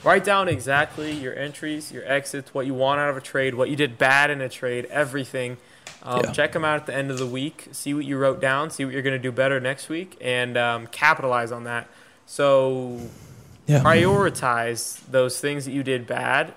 write 0.03 0.25
down 0.25 0.47
exactly 0.49 1.11
your 1.13 1.33
entries, 1.35 1.91
your 1.91 2.05
exits, 2.05 2.53
what 2.53 2.65
you 2.65 2.73
want 2.73 2.99
out 2.99 3.09
of 3.09 3.15
a 3.17 3.21
trade, 3.21 3.55
what 3.55 3.69
you 3.69 3.75
did 3.75 3.97
bad 3.97 4.29
in 4.29 4.41
a 4.41 4.49
trade, 4.49 4.85
everything. 4.85 5.57
Um, 6.03 6.21
Yeah. 6.25 6.31
Check 6.33 6.51
them 6.51 6.65
out 6.65 6.75
at 6.81 6.85
the 6.85 6.93
end 6.93 7.09
of 7.09 7.17
the 7.17 7.25
week. 7.27 7.69
See 7.71 7.93
what 7.93 8.03
you 8.05 8.17
wrote 8.17 8.41
down. 8.41 8.69
See 8.69 8.83
what 8.83 8.93
you're 8.93 9.01
going 9.01 9.15
to 9.15 9.19
do 9.21 9.31
better 9.31 9.59
next 9.61 9.87
week, 9.87 10.17
and 10.19 10.57
um, 10.57 10.87
capitalize 10.87 11.51
on 11.53 11.63
that. 11.63 11.87
So 12.25 12.99
Yeah. 13.65 13.81
prioritize 13.81 14.99
those 15.09 15.39
things 15.39 15.63
that 15.65 15.71
you 15.71 15.83
did 15.83 16.05
bad 16.05 16.53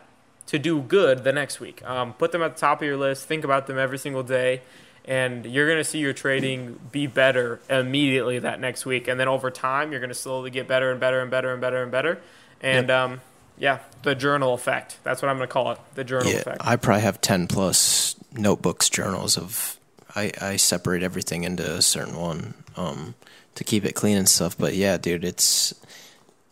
to 0.51 0.59
do 0.59 0.81
good 0.83 1.23
the 1.23 1.33
next 1.33 1.61
week. 1.61 1.81
Um, 1.85 2.13
put 2.15 2.33
them 2.33 2.43
at 2.43 2.57
the 2.57 2.61
top 2.61 2.83
of 2.83 2.87
your 2.87 2.97
list. 2.97 3.27
Think 3.27 3.45
about 3.45 3.69
them 3.69 3.79
every 3.79 3.99
single 3.99 4.25
day, 4.25 4.63
and 5.05 5.47
you're 5.47 5.67
going 5.67 5.79
to 5.79 5.85
see 5.85 6.01
your 6.01 6.13
trading 6.13 6.81
be 6.91 7.07
better 7.07 7.61
immediately 7.71 8.41
that 8.41 8.59
next 8.59 8.85
week. 8.85 9.07
And 9.07 9.21
then 9.21 9.29
over 9.29 9.53
time, 9.53 9.93
you're 9.93 10.01
going 10.01 10.09
to 10.11 10.15
slowly 10.15 10.51
get 10.51 10.67
better 10.67 10.91
and 10.91 10.99
better 10.99 11.21
and 11.21 11.31
better 11.31 11.53
and 11.53 11.61
better 11.61 11.83
and 11.85 11.93
better. 11.93 12.21
And 12.61 12.91
um, 12.91 13.21
yeah, 13.59 13.79
the 14.03 14.17
journal 14.17 14.53
effect. 14.53 14.99
That's 15.05 15.23
what 15.23 15.29
I'm 15.29 15.37
going 15.37 15.49
to 15.49 15.53
call 15.53 15.71
it. 15.71 15.79
The 15.95 16.03
journal 16.03 16.33
Yeah, 16.33 16.39
effect. 16.39 16.63
I 16.63 16.75
probably 16.75 17.03
have 17.03 17.21
ten 17.21 17.47
plus 17.47 18.17
notebooks, 18.33 18.89
journals 18.89 19.39
of. 19.39 19.77
I 20.17 20.33
I 20.41 20.57
separate 20.57 21.05
everything 21.05 21.45
into 21.45 21.63
a 21.73 21.81
certain 21.81 22.17
one 22.17 22.55
um, 22.77 23.15
to 23.55 23.63
keep 23.63 23.85
it 23.85 23.93
clean 23.93 24.17
and 24.17 24.29
stuff. 24.29 24.59
But 24.59 24.75
yeah, 24.75 24.97
dude, 24.97 25.23
it's 25.25 25.73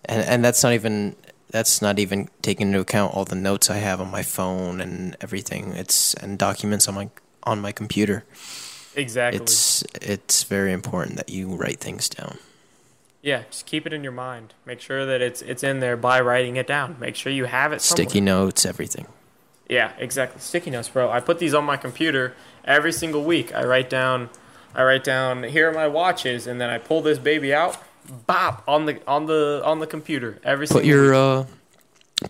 and 0.05 0.23
and 0.23 0.45
that's 0.45 0.63
not 0.63 0.75
even 0.75 1.17
that's 1.51 1.81
not 1.83 1.99
even 1.99 2.29
taking 2.43 2.69
into 2.69 2.81
account 2.81 3.15
all 3.15 3.25
the 3.25 3.35
notes 3.37 3.71
I 3.71 3.77
have 3.79 4.01
on 4.01 4.11
my 4.11 4.23
phone 4.23 4.81
and 4.81 5.17
everything. 5.21 5.73
It's 5.73 6.15
and 6.15 6.39
documents 6.39 6.89
on 6.89 6.95
my 6.95 7.11
on 7.45 7.61
my 7.61 7.73
computer. 7.73 8.25
exactly. 8.95 9.41
It's 9.41 9.83
it's 10.01 10.43
very 10.45 10.73
important 10.73 11.17
that 11.17 11.29
you 11.31 11.49
write 11.55 11.81
things 11.81 12.09
down. 12.09 12.39
yeah, 13.23 13.43
just 13.51 13.67
keep 13.67 13.87
it 13.87 13.93
in 13.93 14.03
your 14.03 14.13
mind. 14.13 14.55
Make 14.65 14.81
sure 14.81 15.05
that 15.07 15.21
it's 15.21 15.43
it's 15.43 15.63
in 15.63 15.81
there 15.81 15.97
by 15.97 16.21
writing 16.21 16.57
it 16.57 16.67
down. 16.67 16.97
Make 17.01 17.17
sure 17.17 17.33
you 17.33 17.47
have 17.47 17.73
it 17.73 17.81
somewhere. 17.83 18.09
Sticky 18.09 18.21
notes, 18.21 18.65
everything. 18.67 19.07
Yeah, 19.69 19.93
exactly. 19.99 20.41
Sticky 20.41 20.71
notes, 20.71 20.89
bro. 20.89 21.11
I 21.11 21.21
put 21.21 21.39
these 21.39 21.53
on 21.55 21.65
my 21.65 21.77
computer 21.77 22.35
every 22.65 22.93
single 22.93 23.25
week. 23.25 23.55
I 23.55 23.65
write 23.65 23.91
down, 23.91 24.31
I 24.75 24.83
write 24.83 25.05
down 25.05 25.43
here 25.43 25.69
are 25.69 25.73
my 25.75 25.89
watches, 25.89 26.47
and 26.47 26.61
then 26.61 26.71
I 26.71 26.79
pull 26.79 27.03
this 27.03 27.19
baby 27.19 27.53
out, 27.53 27.77
bop 28.27 28.63
on 28.67 28.87
the 28.87 29.01
on 29.07 29.27
the 29.27 29.63
on 29.65 29.79
the 29.81 29.87
computer 29.87 30.39
every 30.45 30.67
Put 30.67 30.83
single. 30.83 30.89
your 30.89 31.15
uh, 31.15 31.47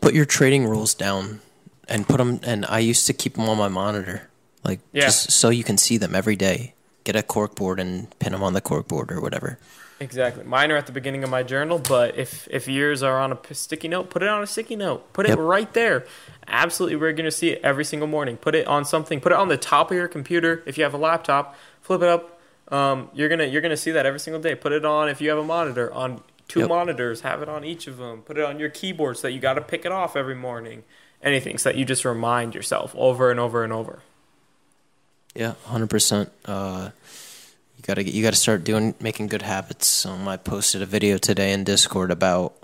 put 0.01 0.15
your 0.15 0.25
trading 0.25 0.67
rules 0.67 0.95
down, 0.95 1.41
and 1.89 2.07
put 2.07 2.19
them. 2.19 2.41
And 2.43 2.67
I 2.69 2.79
used 2.81 3.07
to 3.07 3.13
keep 3.13 3.35
them 3.35 3.49
on 3.49 3.57
my 3.59 3.69
monitor, 3.69 4.29
like 4.65 4.81
Yeah. 4.93 5.05
just 5.05 5.31
so 5.33 5.49
you 5.51 5.65
can 5.65 5.79
see 5.79 5.97
them 5.99 6.15
every 6.15 6.37
day. 6.37 6.75
Get 7.05 7.17
a 7.17 7.23
cork 7.23 7.55
board 7.55 7.81
and 7.81 8.07
pin 8.19 8.33
them 8.33 8.43
on 8.43 8.53
the 8.53 8.61
cork 8.61 8.87
board 8.89 9.11
or 9.11 9.21
whatever. 9.21 9.59
exactly. 10.01 10.45
Mine 10.45 10.71
are 10.71 10.77
at 10.77 10.87
the 10.87 10.93
beginning 10.93 11.25
of 11.25 11.31
my 11.31 11.43
journal, 11.43 11.79
but 11.79 12.17
if 12.19 12.47
if 12.51 12.69
yours 12.69 13.03
are 13.03 13.19
on 13.21 13.33
a 13.33 13.39
sticky 13.55 13.89
note, 13.89 14.11
put 14.11 14.23
it 14.23 14.29
on 14.29 14.43
a 14.43 14.47
sticky 14.47 14.77
note. 14.77 15.13
Put 15.13 15.27
it 15.27 15.31
Yep. 15.31 15.39
right 15.41 15.73
there. 15.75 16.05
Absolutely, 16.47 16.97
we're 16.97 17.13
gonna 17.13 17.31
see 17.31 17.51
it 17.51 17.61
every 17.65 17.85
single 17.85 18.09
morning. 18.09 18.37
Put 18.37 18.55
it 18.55 18.67
on 18.67 18.85
something. 18.85 19.21
Put 19.21 19.33
it 19.33 19.39
on 19.39 19.49
the 19.49 19.57
top 19.57 19.91
of 19.91 19.97
your 19.97 20.09
computer. 20.09 20.63
If 20.67 20.77
you 20.79 20.85
have 20.85 20.95
a 20.95 20.99
laptop, 20.99 21.57
flip 21.83 22.03
it 22.03 22.09
up. 22.09 22.38
Um, 22.71 23.11
you're 23.15 23.29
gonna 23.29 23.45
you're 23.47 23.63
gonna 23.63 23.77
see 23.77 23.91
that 23.93 24.05
every 24.07 24.21
single 24.21 24.41
day. 24.43 24.55
Put 24.55 24.73
it 24.73 24.85
on 24.85 25.09
if 25.09 25.21
you 25.21 25.31
have 25.31 25.39
a 25.39 25.45
monitor 25.45 25.93
on 25.93 26.23
two 26.49 26.61
Yep. 26.61 26.69
monitors. 26.69 27.21
Have 27.23 27.41
it 27.43 27.49
on 27.49 27.65
each 27.65 27.87
of 27.87 27.97
them. 27.99 28.23
Put 28.23 28.37
it 28.39 28.45
on 28.45 28.59
your 28.59 28.69
keyboard 28.69 29.17
so 29.17 29.23
that 29.29 29.33
you 29.33 29.41
got 29.41 29.55
to 29.55 29.61
pick 29.61 29.85
it 29.87 29.93
off 29.93 30.17
every 30.17 30.35
morning. 30.35 30.85
Anything 31.23 31.59
so 31.59 31.71
that 31.71 31.77
you 31.77 31.85
just 31.85 32.05
remind 32.05 32.55
yourself 32.55 32.95
over 32.97 33.31
and 33.31 33.41
over 33.41 33.65
and 33.65 33.73
over. 33.73 34.01
Yeah, 35.35 35.55
hundred 35.65 35.91
percent. 35.91 36.31
Uh, 36.45 36.91
you 37.77 37.83
gotta 37.83 38.03
get, 38.05 38.15
you 38.15 38.23
gotta 38.23 38.37
start 38.37 38.65
doing 38.65 38.95
making 39.01 39.29
good 39.29 39.43
habits. 39.43 40.05
Um, 40.07 40.29
I 40.29 40.37
posted 40.37 40.83
a 40.83 40.87
video 40.87 41.17
today 41.19 41.53
in 41.53 41.65
Discord 41.65 42.11
about 42.11 42.55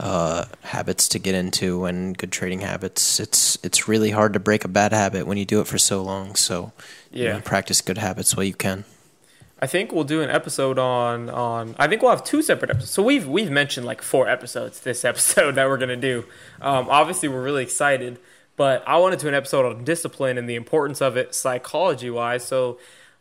uh, 0.00 0.46
habits 0.62 1.06
to 1.10 1.18
get 1.18 1.34
into 1.34 1.84
and 1.84 2.16
good 2.18 2.32
trading 2.32 2.60
habits. 2.60 3.20
It's 3.20 3.58
it's 3.62 3.86
really 3.88 4.10
hard 4.10 4.32
to 4.32 4.40
break 4.40 4.64
a 4.64 4.68
bad 4.68 4.92
habit 4.92 5.26
when 5.26 5.36
you 5.38 5.44
do 5.44 5.60
it 5.60 5.66
for 5.66 5.78
so 5.78 6.02
long. 6.02 6.34
So 6.34 6.72
you 7.12 7.24
Yeah. 7.24 7.32
know, 7.34 7.40
practice 7.40 7.80
good 7.80 7.98
habits 7.98 8.36
while 8.36 8.44
you 8.44 8.54
can. 8.54 8.84
I 9.60 9.66
think 9.66 9.92
we'll 9.92 10.04
do 10.04 10.20
an 10.20 10.30
episode 10.30 10.78
on 10.78 11.30
on. 11.30 11.74
I 11.78 11.86
think 11.86 12.02
we'll 12.02 12.10
have 12.10 12.24
two 12.24 12.42
separate 12.42 12.70
episodes. 12.70 12.90
So 12.90 13.02
we've 13.02 13.26
we've 13.26 13.50
mentioned 13.50 13.86
like 13.86 14.02
four 14.02 14.28
episodes 14.28 14.80
this 14.80 15.04
episode 15.04 15.54
that 15.56 15.68
we're 15.68 15.78
gonna 15.78 15.96
do. 15.96 16.24
Um, 16.60 16.88
obviously, 16.90 17.28
we're 17.28 17.42
really 17.42 17.62
excited, 17.62 18.18
but 18.56 18.82
I 18.86 18.98
wanted 18.98 19.20
to 19.20 19.28
an 19.28 19.34
episode 19.34 19.64
on 19.64 19.84
discipline 19.84 20.38
and 20.38 20.48
the 20.48 20.56
importance 20.56 21.00
of 21.00 21.16
it 21.16 21.34
psychology 21.34 22.10
wise. 22.10 22.44
So 22.44 22.78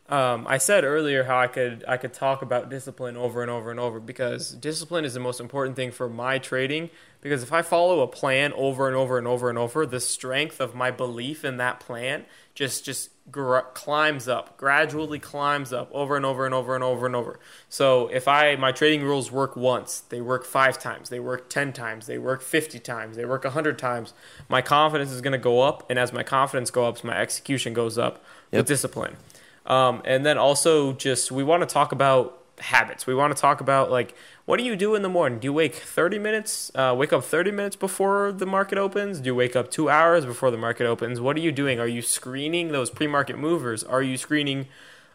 Um, 0.09 0.45
I 0.49 0.57
said 0.57 0.83
earlier 0.83 1.23
how 1.23 1.39
I 1.39 1.47
could 1.47 1.85
I 1.87 1.95
could 1.97 2.13
talk 2.13 2.41
about 2.41 2.69
discipline 2.69 3.15
over 3.15 3.41
and 3.41 3.49
over 3.49 3.71
and 3.71 3.79
over 3.79 4.01
because 4.01 4.51
discipline 4.51 5.05
is 5.05 5.13
the 5.13 5.21
most 5.21 5.39
important 5.39 5.77
thing 5.77 5.91
for 5.91 6.09
my 6.09 6.39
trading. 6.39 6.89
Because 7.21 7.41
if 7.41 7.53
I 7.53 7.61
follow 7.61 8.01
a 8.01 8.07
plan 8.07 8.51
over 8.53 8.87
and 8.87 8.97
over 8.97 9.17
and 9.17 9.25
over 9.25 9.49
and 9.49 9.57
over, 9.57 9.85
the 9.85 10.01
strength 10.01 10.59
of 10.59 10.75
my 10.75 10.91
belief 10.91 11.45
in 11.45 11.55
that 11.57 11.79
plan 11.79 12.25
just 12.55 12.85
just 12.85 13.09
gr- 13.31 13.59
climbs 13.73 14.27
up, 14.27 14.57
gradually 14.57 15.17
climbs 15.19 15.73
up 15.73 15.89
over 15.91 16.15
and 16.15 16.25
over 16.25 16.45
and 16.45 16.53
over 16.53 16.75
and 16.75 16.83
over 16.83 17.05
and 17.05 17.15
over. 17.15 17.39
So 17.69 18.07
if 18.07 18.27
I 18.27 18.55
my 18.55 18.71
trading 18.71 19.03
rules 19.03 19.31
work 19.31 19.55
once, 19.55 20.01
they 20.01 20.21
work 20.21 20.45
five 20.45 20.77
times, 20.79 21.09
they 21.09 21.19
work 21.19 21.49
ten 21.49 21.73
times, 21.73 22.05
they 22.05 22.17
work 22.17 22.41
fifty 22.41 22.79
times, 22.79 23.15
they 23.15 23.25
work 23.25 23.45
hundred 23.45 23.79
times. 23.79 24.13
My 24.49 24.61
confidence 24.61 25.11
is 25.11 25.21
going 25.21 25.31
to 25.31 25.37
go 25.37 25.61
up, 25.61 25.89
and 25.89 25.97
as 25.97 26.13
my 26.13 26.23
confidence 26.23 26.69
goes 26.69 26.99
up, 26.99 27.03
my 27.03 27.17
execution 27.17 27.73
goes 27.73 27.97
up 27.97 28.23
Yep. 28.51 28.59
with 28.59 28.67
discipline. 28.67 29.17
Um, 29.65 30.01
and 30.05 30.25
then 30.25 30.37
also 30.37 30.93
just 30.93 31.31
we 31.31 31.43
want 31.43 31.61
to 31.61 31.65
talk 31.73 31.91
about 31.91 32.42
habits. 32.59 33.07
We 33.07 33.15
want 33.15 33.35
to 33.35 33.41
talk 33.41 33.61
about 33.61 33.91
like 33.91 34.15
what 34.45 34.57
do 34.57 34.63
you 34.63 34.75
do 34.75 34.93
in 34.95 35.01
the 35.01 35.09
morning? 35.09 35.39
Do 35.39 35.45
you 35.45 35.53
wake 35.53 35.75
30 35.75 36.19
minutes, 36.19 36.71
uh, 36.75 36.93
wake 36.97 37.13
up 37.13 37.23
30 37.23 37.51
minutes 37.51 37.75
before 37.75 38.31
the 38.31 38.45
market 38.45 38.77
opens? 38.77 39.19
Do 39.19 39.27
you 39.27 39.35
wake 39.35 39.55
up 39.55 39.71
two 39.71 39.89
hours 39.89 40.25
before 40.25 40.51
the 40.51 40.57
market 40.57 40.85
opens? 40.85 41.21
What 41.21 41.37
are 41.37 41.39
you 41.39 41.51
doing? 41.51 41.79
Are 41.79 41.87
you 41.87 42.01
screening 42.01 42.73
those 42.73 42.89
pre-market 42.89 43.37
movers? 43.37 43.83
Are 43.83 44.01
you 44.01 44.17
screening 44.17 44.67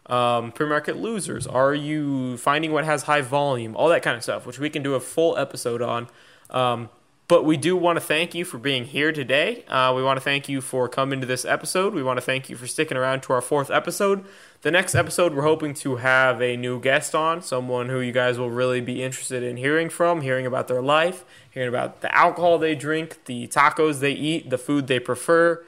um, 0.07 0.51
pre-market 0.51 0.97
losers? 0.97 1.45
Are 1.45 1.75
you 1.75 2.37
finding 2.37 2.71
what 2.71 2.85
has 2.85 3.03
high 3.03 3.21
volume? 3.21 3.75
All 3.75 3.87
that 3.89 4.01
kind 4.01 4.17
of 4.17 4.23
stuff, 4.23 4.47
which 4.47 4.57
we 4.57 4.69
can 4.69 4.81
do 4.81 4.95
a 4.95 4.99
full 4.99 5.37
episode 5.37 5.83
on. 5.83 6.07
Um, 6.49 6.89
but 7.29 7.45
we 7.45 7.55
do 7.57 7.77
want 7.77 7.95
to 7.95 8.01
thank 8.01 8.33
you 8.33 8.43
for 8.43 8.57
being 8.57 8.85
here 8.85 9.11
today. 9.11 9.63
Uh, 9.67 9.93
we 9.95 10.01
want 10.01 10.17
to 10.17 10.21
thank 10.21 10.49
you 10.49 10.61
for 10.61 10.89
coming 10.89 11.21
to 11.21 11.27
this 11.27 11.45
episode. 11.45 11.93
We 11.93 12.01
want 12.01 12.17
to 12.17 12.21
thank 12.21 12.49
you 12.49 12.57
for 12.57 12.65
sticking 12.65 12.97
around 12.97 13.21
to 13.21 13.33
our 13.33 13.39
fourth 13.39 13.69
episode. 13.69 14.25
The 14.63 14.71
next 14.71 14.95
episode, 14.95 15.35
we're 15.35 15.43
hoping 15.43 15.75
to 15.75 15.97
have 15.97 16.41
a 16.41 16.57
new 16.57 16.81
guest 16.81 17.13
on, 17.13 17.43
someone 17.43 17.87
who 17.87 17.99
you 17.99 18.11
guys 18.11 18.39
will 18.39 18.49
really 18.49 18.81
be 18.81 19.03
interested 19.03 19.43
in 19.43 19.57
hearing 19.57 19.89
from, 19.89 20.21
hearing 20.21 20.47
about 20.47 20.67
their 20.67 20.81
life, 20.81 21.23
hearing 21.51 21.69
about 21.69 22.01
the 22.01 22.13
alcohol 22.17 22.57
they 22.57 22.73
drink, 22.73 23.23
the 23.25 23.47
tacos 23.47 23.99
they 23.99 24.13
eat, 24.13 24.49
the 24.49 24.57
food 24.57 24.87
they 24.87 24.99
prefer, 24.99 25.63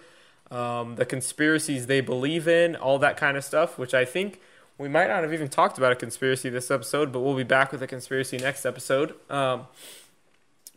um, 0.50 0.96
the 0.96 1.06
conspiracies 1.06 1.86
they 1.86 2.02
believe 2.02 2.48
in, 2.48 2.76
all 2.76 2.98
that 2.98 3.18
kind 3.18 3.38
of 3.38 3.46
stuff, 3.46 3.78
which 3.78 3.94
I 3.94 4.04
think 4.04 4.42
we 4.80 4.90
might 4.90 5.10
not 5.10 5.22
have 5.22 5.32
even 5.32 5.48
talked 5.48 5.78
about 5.78 5.92
a 5.92 5.96
conspiracy 5.96 6.50
this 6.50 6.72
episode, 6.72 7.12
but 7.12 7.20
we'll 7.20 7.36
be 7.36 7.44
back 7.44 7.72
with 7.72 7.84
a 7.84 7.88
conspiracy 7.88 8.40
next 8.40 8.66
episode. 8.66 9.14
Um, 9.30 9.68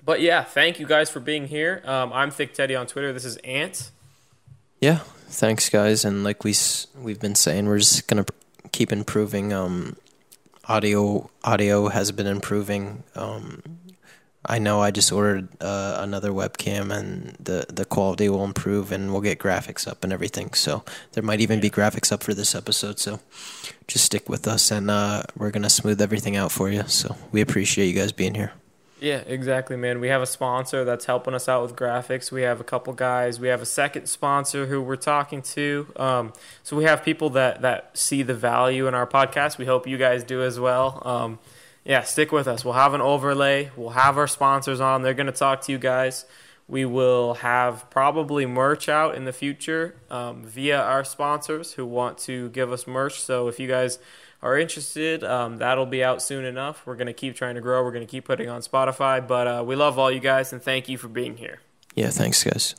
but 0.05 0.21
yeah, 0.21 0.43
thank 0.43 0.79
you 0.79 0.87
guys 0.87 1.11
for 1.11 1.21
being 1.21 1.47
here. 1.47 1.83
Um, 1.85 2.13
I'm 2.13 2.31
ThiccTeddy 2.31 2.79
on 2.79 2.87
Twitter. 2.87 3.13
This 3.13 3.25
is 3.25 3.37
Ant. 3.39 3.91
Yeah, 4.81 4.99
thanks 5.29 5.69
guys. 5.69 6.05
And 6.05 6.25
like 6.25 6.45
we 6.45 6.55
we've 6.97 7.21
been 7.21 7.35
saying, 7.35 7.67
we're 7.67 7.79
just 7.79 8.07
gonna 8.07 8.27
keep 8.73 8.93
improving. 8.93 9.53
Um, 9.53 9.97
audio 10.67 11.31
audio 11.43 11.89
has 11.89 12.13
been 12.13 12.27
improving. 12.27 13.03
Um, 13.15 13.63
I 14.47 14.59
know 14.59 14.83
I 14.83 14.91
just 14.91 15.11
ordered 15.11 15.49
uh, 15.61 15.97
another 16.01 16.31
webcam, 16.31 16.95
and 16.95 17.37
the 17.41 17.65
the 17.73 17.87
quality 17.87 18.29
will 18.29 18.45
improve, 18.45 18.93
and 18.93 19.11
we'll 19.11 19.23
get 19.23 19.39
graphics 19.39 19.89
up 19.89 20.05
and 20.05 20.13
everything. 20.13 20.53
So 20.53 20.85
there 21.13 21.23
might 21.23 21.41
even 21.41 21.61
be 21.61 21.71
graphics 21.71 22.13
up 22.13 22.23
for 22.23 22.35
this 22.35 22.55
episode. 22.55 22.99
So 22.99 23.21
just 23.89 24.05
stick 24.05 24.29
with 24.29 24.47
us, 24.47 24.71
and 24.71 24.91
uh, 24.91 25.23
we're 25.37 25.51
gonna 25.51 25.71
smooth 25.71 26.03
everything 26.03 26.37
out 26.37 26.53
for 26.53 26.69
you. 26.69 26.83
So 26.89 27.17
we 27.33 27.41
appreciate 27.41 27.87
you 27.87 27.95
guys 27.95 28.13
being 28.13 28.35
here. 28.35 28.53
Yeah, 29.05 29.23
exactly, 29.27 29.77
man. 29.77 30.01
We 30.01 30.09
have 30.09 30.23
a 30.23 30.27
sponsor 30.27 30.83
that's 30.83 31.05
helping 31.05 31.35
us 31.35 31.47
out 31.47 31.61
with 31.61 31.77
graphics. 31.77 32.33
We 32.33 32.41
have 32.41 32.59
a 32.59 32.65
couple 32.65 32.95
guys. 32.95 33.39
We 33.39 33.49
have 33.49 33.61
a 33.61 33.67
second 33.67 34.07
sponsor 34.07 34.65
who 34.65 34.81
we're 34.81 34.97
talking 34.97 35.43
to. 35.43 35.87
Um, 35.97 36.33
so 36.63 36.75
we 36.75 36.85
have 36.85 37.05
people 37.05 37.29
that 37.31 37.61
that 37.61 37.91
see 37.99 38.23
the 38.23 38.33
value 38.33 38.89
in 38.89 38.95
our 38.95 39.07
podcast. 39.07 39.59
We 39.59 39.67
hope 39.67 39.87
you 39.87 39.99
guys 39.99 40.25
do 40.25 40.43
as 40.43 40.59
well. 40.59 41.03
Um, 41.05 41.39
yeah, 41.85 42.01
stick 42.01 42.33
with 42.33 42.49
us. 42.49 42.65
We'll 42.65 42.73
have 42.73 42.95
an 42.95 43.03
overlay. 43.03 43.71
We'll 43.77 43.91
have 43.91 44.17
our 44.17 44.27
sponsors 44.27 44.81
on. 44.81 45.03
They're 45.03 45.13
going 45.13 45.27
to 45.27 45.33
talk 45.33 45.61
to 45.67 45.73
you 45.73 45.77
guys. 45.77 46.25
We 46.67 46.87
will 46.87 47.35
have 47.35 47.91
probably 47.91 48.47
merch 48.47 48.89
out 48.89 49.17
in 49.17 49.27
the 49.27 49.35
future 49.35 49.97
um, 50.11 50.45
via 50.45 50.81
our 50.81 51.05
sponsors 51.05 51.75
who 51.75 51.85
want 51.85 52.17
to 52.21 52.49
give 52.49 52.73
us 52.73 52.87
merch. 52.87 53.21
So 53.21 53.49
if 53.49 53.61
you 53.61 53.69
guys 53.69 53.99
are 54.45 54.59
interested, 54.59 55.25
um, 55.25 55.57
that'll 55.57 55.87
be 55.87 56.05
out 56.05 56.21
soon 56.23 56.45
enough. 56.45 56.87
We're 56.87 56.97
going 56.97 57.07
to 57.07 57.15
keep 57.15 57.35
trying 57.35 57.55
to 57.55 57.63
grow. 57.63 57.83
We're 57.83 57.93
going 57.93 58.07
to 58.07 58.11
keep 58.11 58.27
putting 58.27 58.51
on 58.51 58.61
Spotify. 58.61 59.27
But 59.27 59.47
uh, 59.47 59.65
we 59.67 59.75
love 59.75 59.99
all 59.99 60.11
you 60.11 60.21
guys 60.21 60.53
and 60.53 60.63
thank 60.63 60.89
you 60.89 60.99
for 60.99 61.09
being 61.09 61.39
here. 61.39 61.61
Yeah, 61.95 62.11
thanks 62.11 62.45
guys. 62.45 62.75